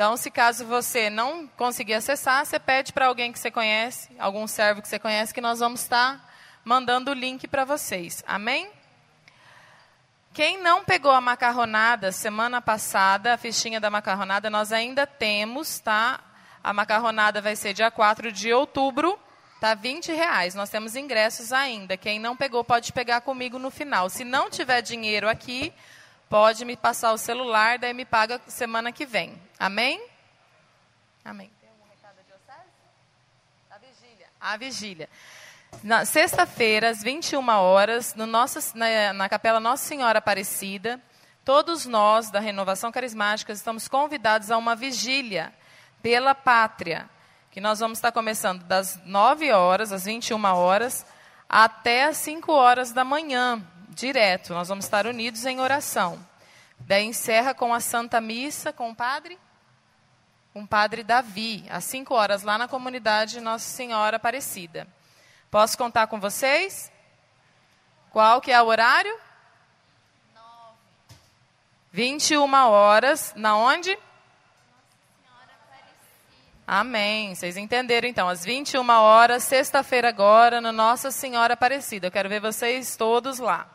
Então, 0.00 0.16
se 0.16 0.30
caso 0.30 0.64
você 0.64 1.10
não 1.10 1.46
conseguir 1.58 1.92
acessar, 1.92 2.46
você 2.46 2.58
pede 2.58 2.90
para 2.90 3.04
alguém 3.04 3.30
que 3.30 3.38
você 3.38 3.50
conhece, 3.50 4.08
algum 4.18 4.46
servo 4.46 4.80
que 4.80 4.88
você 4.88 4.98
conhece, 4.98 5.34
que 5.34 5.42
nós 5.42 5.58
vamos 5.58 5.82
estar 5.82 6.26
mandando 6.64 7.10
o 7.10 7.14
link 7.14 7.46
para 7.46 7.66
vocês. 7.66 8.24
Amém? 8.26 8.70
Quem 10.32 10.56
não 10.62 10.82
pegou 10.86 11.12
a 11.12 11.20
macarronada 11.20 12.12
semana 12.12 12.62
passada, 12.62 13.34
a 13.34 13.36
fichinha 13.36 13.78
da 13.78 13.90
macarronada, 13.90 14.48
nós 14.48 14.72
ainda 14.72 15.06
temos, 15.06 15.80
tá? 15.80 16.18
A 16.64 16.72
macarronada 16.72 17.42
vai 17.42 17.54
ser 17.54 17.74
dia 17.74 17.90
4 17.90 18.32
de 18.32 18.54
outubro, 18.54 19.18
tá? 19.60 19.74
20 19.74 20.12
reais. 20.12 20.54
Nós 20.54 20.70
temos 20.70 20.96
ingressos 20.96 21.52
ainda. 21.52 21.98
Quem 21.98 22.18
não 22.18 22.34
pegou 22.34 22.64
pode 22.64 22.90
pegar 22.94 23.20
comigo 23.20 23.58
no 23.58 23.70
final. 23.70 24.08
Se 24.08 24.24
não 24.24 24.48
tiver 24.48 24.80
dinheiro 24.80 25.28
aqui, 25.28 25.74
pode 26.26 26.64
me 26.64 26.74
passar 26.74 27.12
o 27.12 27.18
celular, 27.18 27.78
daí 27.78 27.92
me 27.92 28.06
paga 28.06 28.40
semana 28.46 28.90
que 28.90 29.04
vem. 29.04 29.49
Amém? 29.60 30.02
Amém. 31.22 31.50
Tem 31.60 31.68
algum 31.68 31.84
recado 31.90 32.16
da 32.16 32.22
diocese? 32.22 32.70
A 33.70 33.76
vigília. 33.76 34.26
A 34.40 34.56
vigília. 34.56 35.08
Na 35.84 36.06
sexta-feira, 36.06 36.88
às 36.88 37.02
21 37.02 37.46
horas, 37.46 38.14
no 38.14 38.26
nosso, 38.26 38.58
na, 38.74 39.12
na 39.12 39.28
Capela 39.28 39.60
Nossa 39.60 39.86
Senhora 39.86 40.18
Aparecida, 40.18 40.98
todos 41.44 41.84
nós 41.84 42.30
da 42.30 42.40
Renovação 42.40 42.90
Carismática 42.90 43.52
estamos 43.52 43.86
convidados 43.86 44.50
a 44.50 44.56
uma 44.56 44.74
vigília 44.74 45.52
pela 46.02 46.34
pátria, 46.34 47.06
que 47.50 47.60
nós 47.60 47.80
vamos 47.80 47.98
estar 47.98 48.12
começando 48.12 48.64
das 48.64 48.98
9 49.04 49.52
horas, 49.52 49.92
às 49.92 50.06
21 50.06 50.42
horas, 50.42 51.04
até 51.46 52.04
às 52.04 52.16
5 52.16 52.50
horas 52.50 52.92
da 52.92 53.04
manhã, 53.04 53.62
direto. 53.90 54.54
Nós 54.54 54.68
vamos 54.68 54.86
estar 54.86 55.06
unidos 55.06 55.44
em 55.44 55.60
oração. 55.60 56.18
Daí 56.78 57.04
encerra 57.04 57.52
com 57.52 57.74
a 57.74 57.80
Santa 57.80 58.22
Missa 58.22 58.72
com 58.72 58.88
o 58.90 58.96
padre? 58.96 59.38
O 60.52 60.66
padre 60.66 61.04
Davi, 61.04 61.64
às 61.70 61.84
5 61.84 62.12
horas, 62.12 62.42
lá 62.42 62.58
na 62.58 62.66
comunidade 62.66 63.40
Nossa 63.40 63.68
Senhora 63.68 64.16
Aparecida. 64.16 64.86
Posso 65.50 65.78
contar 65.78 66.08
com 66.08 66.18
vocês? 66.18 66.90
Qual 68.10 68.40
que 68.40 68.50
é 68.50 68.60
o 68.60 68.66
horário? 68.66 69.16
21 71.92 72.52
horas, 72.68 73.32
na 73.36 73.56
onde? 73.56 73.96
Amém. 76.66 77.34
Vocês 77.34 77.56
entenderam 77.56 78.08
então? 78.08 78.28
Às 78.28 78.44
21 78.44 78.88
horas, 78.88 79.42
sexta-feira 79.42 80.08
agora, 80.08 80.60
no 80.60 80.70
Nossa 80.70 81.10
Senhora 81.10 81.54
Aparecida. 81.54 82.06
Eu 82.06 82.12
quero 82.12 82.28
ver 82.28 82.40
vocês 82.40 82.96
todos 82.96 83.40
lá. 83.40 83.68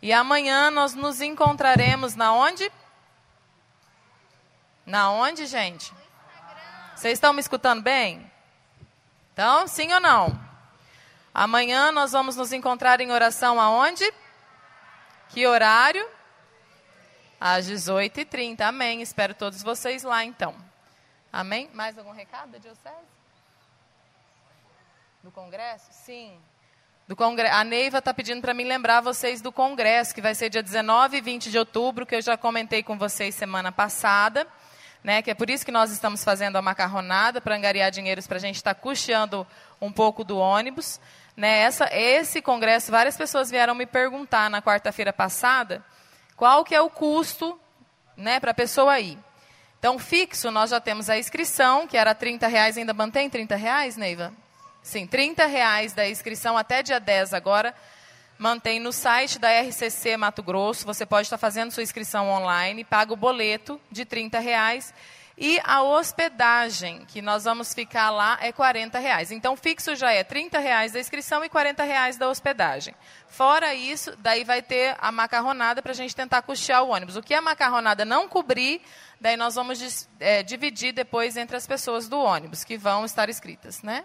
E 0.00 0.12
amanhã 0.12 0.70
nós 0.70 0.94
nos 0.94 1.20
encontraremos 1.20 2.16
na 2.16 2.32
onde? 2.32 2.70
Na 4.84 5.12
onde, 5.12 5.46
gente? 5.46 5.92
Vocês 7.02 7.14
estão 7.14 7.32
me 7.32 7.40
escutando 7.40 7.82
bem? 7.82 8.30
Então, 9.32 9.66
sim 9.66 9.92
ou 9.92 9.98
não? 9.98 10.40
Amanhã 11.34 11.90
nós 11.90 12.12
vamos 12.12 12.36
nos 12.36 12.52
encontrar 12.52 13.00
em 13.00 13.10
oração 13.10 13.60
aonde? 13.60 14.04
Que 15.30 15.44
horário? 15.44 16.08
Às 17.40 17.68
18h30. 17.68 18.60
Amém. 18.60 19.02
Espero 19.02 19.34
todos 19.34 19.64
vocês 19.64 20.04
lá 20.04 20.24
então. 20.24 20.54
Amém? 21.32 21.68
Mais 21.74 21.98
algum 21.98 22.12
recado 22.12 22.52
da 22.52 22.58
Diocese? 22.58 22.94
Do 25.24 25.32
Congresso? 25.32 25.88
Sim. 25.90 26.38
Do 27.08 27.16
congre... 27.16 27.48
A 27.48 27.64
Neiva 27.64 27.98
está 27.98 28.14
pedindo 28.14 28.40
para 28.40 28.54
mim 28.54 28.62
lembrar 28.62 29.00
vocês 29.00 29.42
do 29.42 29.50
Congresso, 29.50 30.14
que 30.14 30.22
vai 30.22 30.36
ser 30.36 30.50
dia 30.50 30.62
19 30.62 31.16
e 31.16 31.20
20 31.20 31.50
de 31.50 31.58
outubro, 31.58 32.06
que 32.06 32.14
eu 32.14 32.22
já 32.22 32.36
comentei 32.36 32.80
com 32.80 32.96
vocês 32.96 33.34
semana 33.34 33.72
passada. 33.72 34.46
Né, 35.02 35.20
que 35.20 35.30
é 35.32 35.34
por 35.34 35.50
isso 35.50 35.64
que 35.64 35.72
nós 35.72 35.90
estamos 35.90 36.22
fazendo 36.22 36.56
a 36.56 36.62
macarronada, 36.62 37.40
para 37.40 37.56
angariar 37.56 37.90
dinheiros 37.90 38.26
para 38.26 38.36
a 38.36 38.40
gente 38.40 38.56
estar 38.56 38.74
tá 38.74 38.80
custeando 38.80 39.44
um 39.80 39.90
pouco 39.90 40.22
do 40.22 40.38
ônibus. 40.38 41.00
Né, 41.36 41.60
essa, 41.60 41.88
esse 41.92 42.40
congresso, 42.40 42.92
várias 42.92 43.16
pessoas 43.16 43.50
vieram 43.50 43.74
me 43.74 43.86
perguntar 43.86 44.48
na 44.48 44.62
quarta-feira 44.62 45.12
passada 45.12 45.84
qual 46.36 46.64
que 46.64 46.74
é 46.74 46.80
o 46.80 46.90
custo 46.90 47.58
né, 48.16 48.38
para 48.38 48.52
a 48.52 48.54
pessoa 48.54 48.98
ir. 49.00 49.18
Então, 49.78 49.98
fixo, 49.98 50.50
nós 50.50 50.70
já 50.70 50.80
temos 50.80 51.10
a 51.10 51.18
inscrição, 51.18 51.88
que 51.88 51.96
era 51.96 52.14
30 52.14 52.46
reais, 52.46 52.78
ainda 52.78 52.94
mantém 52.94 53.28
30 53.28 53.56
reais, 53.56 53.96
Neiva? 53.96 54.32
Sim, 54.82 55.06
30 55.06 55.46
reais 55.46 55.92
da 55.92 56.08
inscrição 56.08 56.56
até 56.56 56.82
dia 56.82 57.00
10 57.00 57.34
agora. 57.34 57.74
Mantém 58.38 58.80
no 58.80 58.92
site 58.92 59.38
da 59.38 59.48
RCC 59.60 60.16
Mato 60.16 60.42
Grosso. 60.42 60.86
Você 60.86 61.06
pode 61.06 61.26
estar 61.26 61.38
fazendo 61.38 61.70
sua 61.70 61.82
inscrição 61.82 62.28
online, 62.28 62.84
paga 62.84 63.12
o 63.12 63.16
boleto 63.16 63.80
de 63.90 64.04
30 64.04 64.38
reais 64.38 64.92
e 65.36 65.58
a 65.64 65.82
hospedagem 65.82 67.04
que 67.06 67.22
nós 67.22 67.44
vamos 67.44 67.72
ficar 67.72 68.10
lá 68.10 68.38
é 68.40 68.52
40 68.52 68.98
reais. 68.98 69.30
Então, 69.30 69.56
fixo 69.56 69.96
já 69.96 70.12
é 70.12 70.22
30 70.22 70.58
reais 70.58 70.92
da 70.92 71.00
inscrição 71.00 71.44
e 71.44 71.48
40 71.48 71.82
reais 71.82 72.16
da 72.16 72.28
hospedagem. 72.28 72.94
Fora 73.28 73.74
isso, 73.74 74.14
daí 74.18 74.44
vai 74.44 74.60
ter 74.60 74.94
a 75.00 75.10
macarronada 75.10 75.80
para 75.80 75.92
a 75.92 75.94
gente 75.94 76.14
tentar 76.14 76.42
custear 76.42 76.84
o 76.84 76.90
ônibus. 76.90 77.16
O 77.16 77.22
que 77.22 77.34
a 77.34 77.40
macarronada 77.40 78.04
não 78.04 78.28
cobrir, 78.28 78.82
daí 79.20 79.36
nós 79.36 79.54
vamos 79.54 80.08
é, 80.20 80.42
dividir 80.42 80.92
depois 80.92 81.36
entre 81.36 81.56
as 81.56 81.66
pessoas 81.66 82.08
do 82.08 82.20
ônibus 82.20 82.62
que 82.62 82.76
vão 82.76 83.04
estar 83.04 83.28
inscritas, 83.30 83.82
né? 83.82 84.04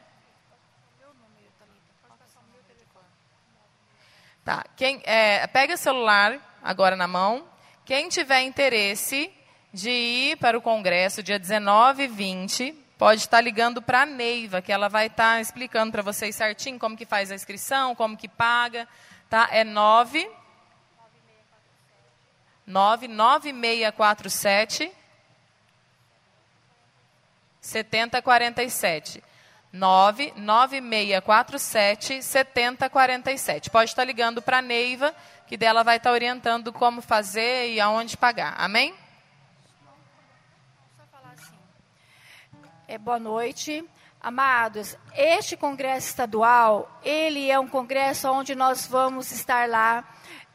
Tá. 4.48 4.64
Quem, 4.78 5.02
é, 5.04 5.46
pega 5.48 5.74
o 5.74 5.78
celular 5.78 6.40
agora 6.64 6.96
na 6.96 7.06
mão. 7.06 7.46
Quem 7.84 8.08
tiver 8.08 8.44
interesse 8.44 9.30
de 9.74 9.90
ir 9.90 10.38
para 10.38 10.58
o 10.58 10.62
congresso 10.62 11.22
dia 11.22 11.38
19 11.38 12.04
e 12.04 12.08
20, 12.08 12.72
pode 12.98 13.20
estar 13.20 13.42
ligando 13.42 13.82
para 13.82 14.04
a 14.04 14.06
Neiva, 14.06 14.62
que 14.62 14.72
ela 14.72 14.88
vai 14.88 15.08
estar 15.08 15.42
explicando 15.42 15.92
para 15.92 16.02
vocês 16.02 16.34
certinho 16.34 16.80
como 16.80 16.96
que 16.96 17.06
faz 17.06 17.30
a 17.30 17.36
inscrição, 17.36 17.94
como 17.94 18.16
que 18.16 18.30
paga, 18.30 18.88
tá? 19.30 19.50
É 19.52 19.66
9 19.66 20.32
99647 22.66 24.90
7047. 27.60 29.27
99647 29.74 32.22
7047. 32.22 33.70
Pode 33.70 33.92
estar 33.92 34.04
ligando 34.04 34.42
para 34.42 34.58
a 34.60 34.62
Neiva, 34.62 35.16
que 35.46 35.56
dela 35.58 35.84
vai 35.84 35.98
estar 35.98 36.12
orientando 36.12 36.74
como 36.74 37.02
fazer 37.02 37.72
e 37.72 37.80
aonde 37.80 38.18
pagar. 38.18 38.56
Amém? 38.58 38.94
É, 42.88 42.98
boa 42.98 43.20
noite. 43.20 43.86
Amados, 44.22 44.98
este 45.14 45.56
congresso 45.56 46.08
estadual, 46.08 47.00
ele 47.04 47.52
é 47.52 47.60
um 47.60 47.68
congresso 47.68 48.28
onde 48.30 48.56
nós 48.56 48.88
vamos 48.88 49.32
estar 49.32 49.70
lá 49.70 50.04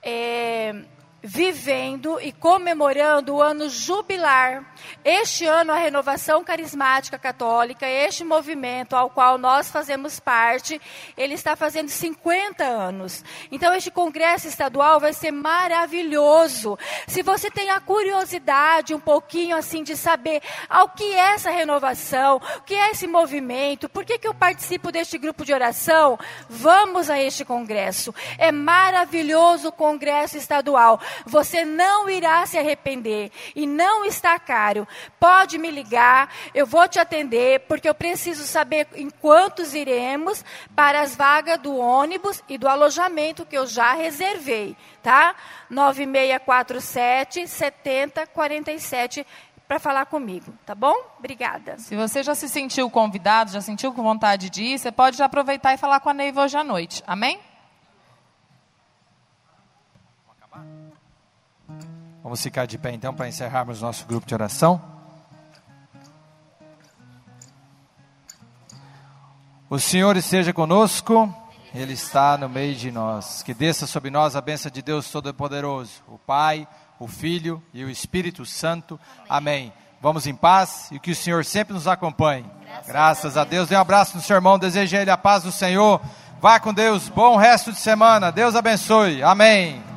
é, 0.03 0.75
vivendo 1.23 2.21
e 2.21 2.33
comemorando 2.33 3.35
o 3.35 3.43
ano 3.43 3.69
jubilar. 3.69 4.65
Este 5.05 5.47
ano, 5.47 5.73
a 5.73 5.77
Renovação 5.77 6.43
Carismática 6.43 7.19
Católica, 7.19 7.87
este 7.87 8.25
movimento 8.25 8.97
ao 8.97 9.09
qual 9.09 9.39
nós 9.39 9.71
fazemos 9.71 10.19
parte, 10.19 10.81
ele 11.17 11.35
está 11.35 11.55
fazendo 11.55 11.89
50 11.89 12.65
anos. 12.65 13.25
Então, 13.51 13.73
este 13.73 13.91
congresso 13.91 14.49
estadual 14.49 14.99
vai 14.99 15.13
ser 15.13 15.31
maravilhoso. 15.31 16.77
Se 17.07 17.23
você 17.23 17.51
tem 17.51 17.71
a 17.71 17.81
curiosidade 17.81 18.95
um 18.95 19.01
pouquinho 19.01 19.57
assim 19.57 19.85
de 19.85 19.97
saber 19.97 20.43
ao 20.69 20.89
que 20.89 21.05
é 21.05 21.35
essa 21.35 21.51
renovação, 21.51 22.41
o 22.57 22.63
que 22.63 22.75
é 22.75 22.91
esse 22.91 23.07
movimento, 23.07 23.89
por 23.89 24.05
que, 24.05 24.19
que 24.19 24.27
eu 24.27 24.35
participo 24.35 24.91
deste 24.91 25.19
grupo 25.19 25.45
de 25.45 25.53
oração, 25.53 26.19
vamos 26.49 27.09
a 27.09 27.21
este 27.21 27.45
congresso. 27.45 28.15
É 28.39 28.51
maravilhoso 28.51 29.69
o 29.69 29.73
congresso 29.73 30.37
estadual. 30.37 31.01
Você 31.27 31.65
não 31.65 32.09
irá 32.09 32.45
se 32.47 32.59
arrepender 32.59 33.31
e 33.55 33.67
não 33.67 34.05
está 34.05 34.39
caro. 34.39 34.87
Pode 35.19 35.59
me 35.59 35.71
ligar, 35.71 36.31
eu 36.55 36.67
vou 36.67 36.89
te 36.89 36.99
atender, 36.99 37.61
porque 37.61 37.89
eu 37.89 37.95
preciso 37.95 38.45
saber 38.45 38.89
em 38.95 39.11
quantos 39.11 39.75
iremos 39.75 40.45
para 40.75 41.01
as 41.01 41.17
vagas 41.17 41.59
do 41.59 41.77
ônibus 41.77 42.43
e 42.49 42.59
do 42.59 42.69
alojamento 42.69 43.47
que 43.47 43.57
eu 43.57 43.67
já 43.67 43.93
reservei, 43.93 44.77
tá? 45.03 45.35
9647 45.71 47.47
7047 47.47 49.27
para 49.73 49.79
falar 49.79 50.05
comigo, 50.07 50.53
tá 50.67 50.75
bom? 50.75 50.95
Obrigada. 51.19 51.79
Se 51.79 51.97
você 51.97 52.23
já 52.23 52.35
se 52.35 52.49
sentiu 52.49 52.91
convidado, 52.91 53.53
já 53.53 53.61
sentiu 53.61 53.93
com 53.93 54.03
vontade 54.03 54.51
de 54.51 54.63
ir, 54.63 54.79
você 54.79 54.93
pode 54.93 55.17
já 55.17 55.25
aproveitar 55.25 55.73
e 55.73 55.79
falar 55.79 56.01
com 56.01 56.11
a 56.11 56.15
Neiva 56.15 56.43
hoje 56.43 56.59
à 56.59 56.65
noite. 56.65 57.03
Amém? 57.07 57.41
Vamos 62.33 62.45
ficar 62.45 62.65
de 62.65 62.79
pé 62.79 62.91
então 62.93 63.13
para 63.13 63.29
encerrarmos 63.29 63.83
nosso 63.83 64.07
grupo 64.07 64.27
de 64.27 64.33
oração. 64.33 64.81
O 69.69 69.79
Senhor 69.79 70.17
esteja 70.17 70.51
conosco, 70.51 71.31
Ele 71.75 71.93
está 71.93 72.39
no 72.39 72.49
meio 72.49 72.75
de 72.75 72.91
nós. 72.91 73.43
Que 73.43 73.53
desça 73.53 73.87
sobre 73.87 74.09
nós 74.09 74.35
a 74.35 74.41
bênção 74.41 74.71
de 74.71 74.81
Deus 74.81 75.11
Todo-Poderoso, 75.11 76.03
o 76.09 76.17
Pai, 76.17 76.67
o 76.99 77.07
Filho 77.07 77.63
e 77.75 77.85
o 77.85 77.91
Espírito 77.91 78.47
Santo. 78.47 78.99
Amém. 79.29 79.71
Vamos 80.01 80.27
em 80.27 80.35
paz 80.35 80.89
e 80.91 80.99
que 80.99 81.11
o 81.11 81.15
Senhor 81.15 81.45
sempre 81.45 81.75
nos 81.75 81.87
acompanhe. 81.87 82.47
Graças, 82.87 83.37
a 83.37 83.45
Deus. 83.45 83.69
Dê 83.69 83.77
um 83.77 83.81
abraço 83.81 84.17
no 84.17 84.23
seu 84.23 84.37
irmão, 84.37 84.59
deseja 84.59 85.03
ele 85.03 85.11
a 85.11 85.19
paz 85.19 85.43
do 85.43 85.53
Senhor. 85.53 86.01
Vá 86.41 86.59
com 86.59 86.73
Deus, 86.73 87.11
bom 87.11 87.37
resto 87.37 87.73
de 87.73 87.79
semana. 87.79 88.33
Deus 88.33 88.57
abençoe. 88.57 89.23
Amém. 89.23 89.92